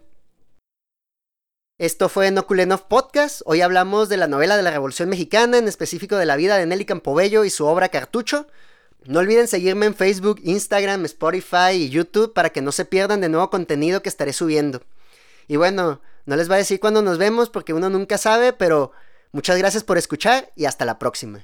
Esto 1.80 2.08
fue 2.08 2.30
Nokulenov 2.30 2.88
Podcast. 2.88 3.42
Hoy 3.46 3.62
hablamos 3.62 4.08
de 4.08 4.18
la 4.18 4.28
novela 4.28 4.56
de 4.56 4.62
la 4.62 4.70
Revolución 4.70 5.10
Mexicana, 5.10 5.58
en 5.58 5.68
específico 5.68 6.16
de 6.16 6.28
la 6.28 6.36
vida 6.36 6.60
de 6.60 6.68
Nelly 6.68 6.86
Campobello 6.86 7.44
y 7.44 7.50
su 7.50 7.66
obra 7.66 7.90
Cartucho. 7.90 8.46
No 9.06 9.18
olviden 9.18 9.48
seguirme 9.48 9.88
en 9.88 9.96
Facebook, 9.96 10.40
Instagram, 10.44 11.04
Spotify 11.06 11.72
y 11.72 11.90
YouTube 11.90 12.34
para 12.34 12.52
que 12.52 12.62
no 12.62 12.72
se 12.72 12.86
pierdan 12.86 13.20
de 13.20 13.30
nuevo 13.30 13.50
contenido 13.50 14.04
que 14.04 14.10
estaré 14.10 14.32
subiendo. 14.32 14.84
Y 15.48 15.56
bueno, 15.56 16.02
no 16.28 16.36
les 16.36 16.48
voy 16.50 16.56
a 16.56 16.60
decir 16.60 16.80
cuándo 16.80 17.02
nos 17.02 17.18
vemos 17.18 17.50
porque 17.50 17.74
uno 17.74 17.90
nunca 17.90 18.20
sabe, 18.20 18.54
pero 18.54 18.92
muchas 19.32 19.58
gracias 19.58 19.84
por 19.84 19.98
escuchar 19.98 20.52
y 20.56 20.66
hasta 20.66 20.86
la 20.86 21.00
próxima. 21.00 21.44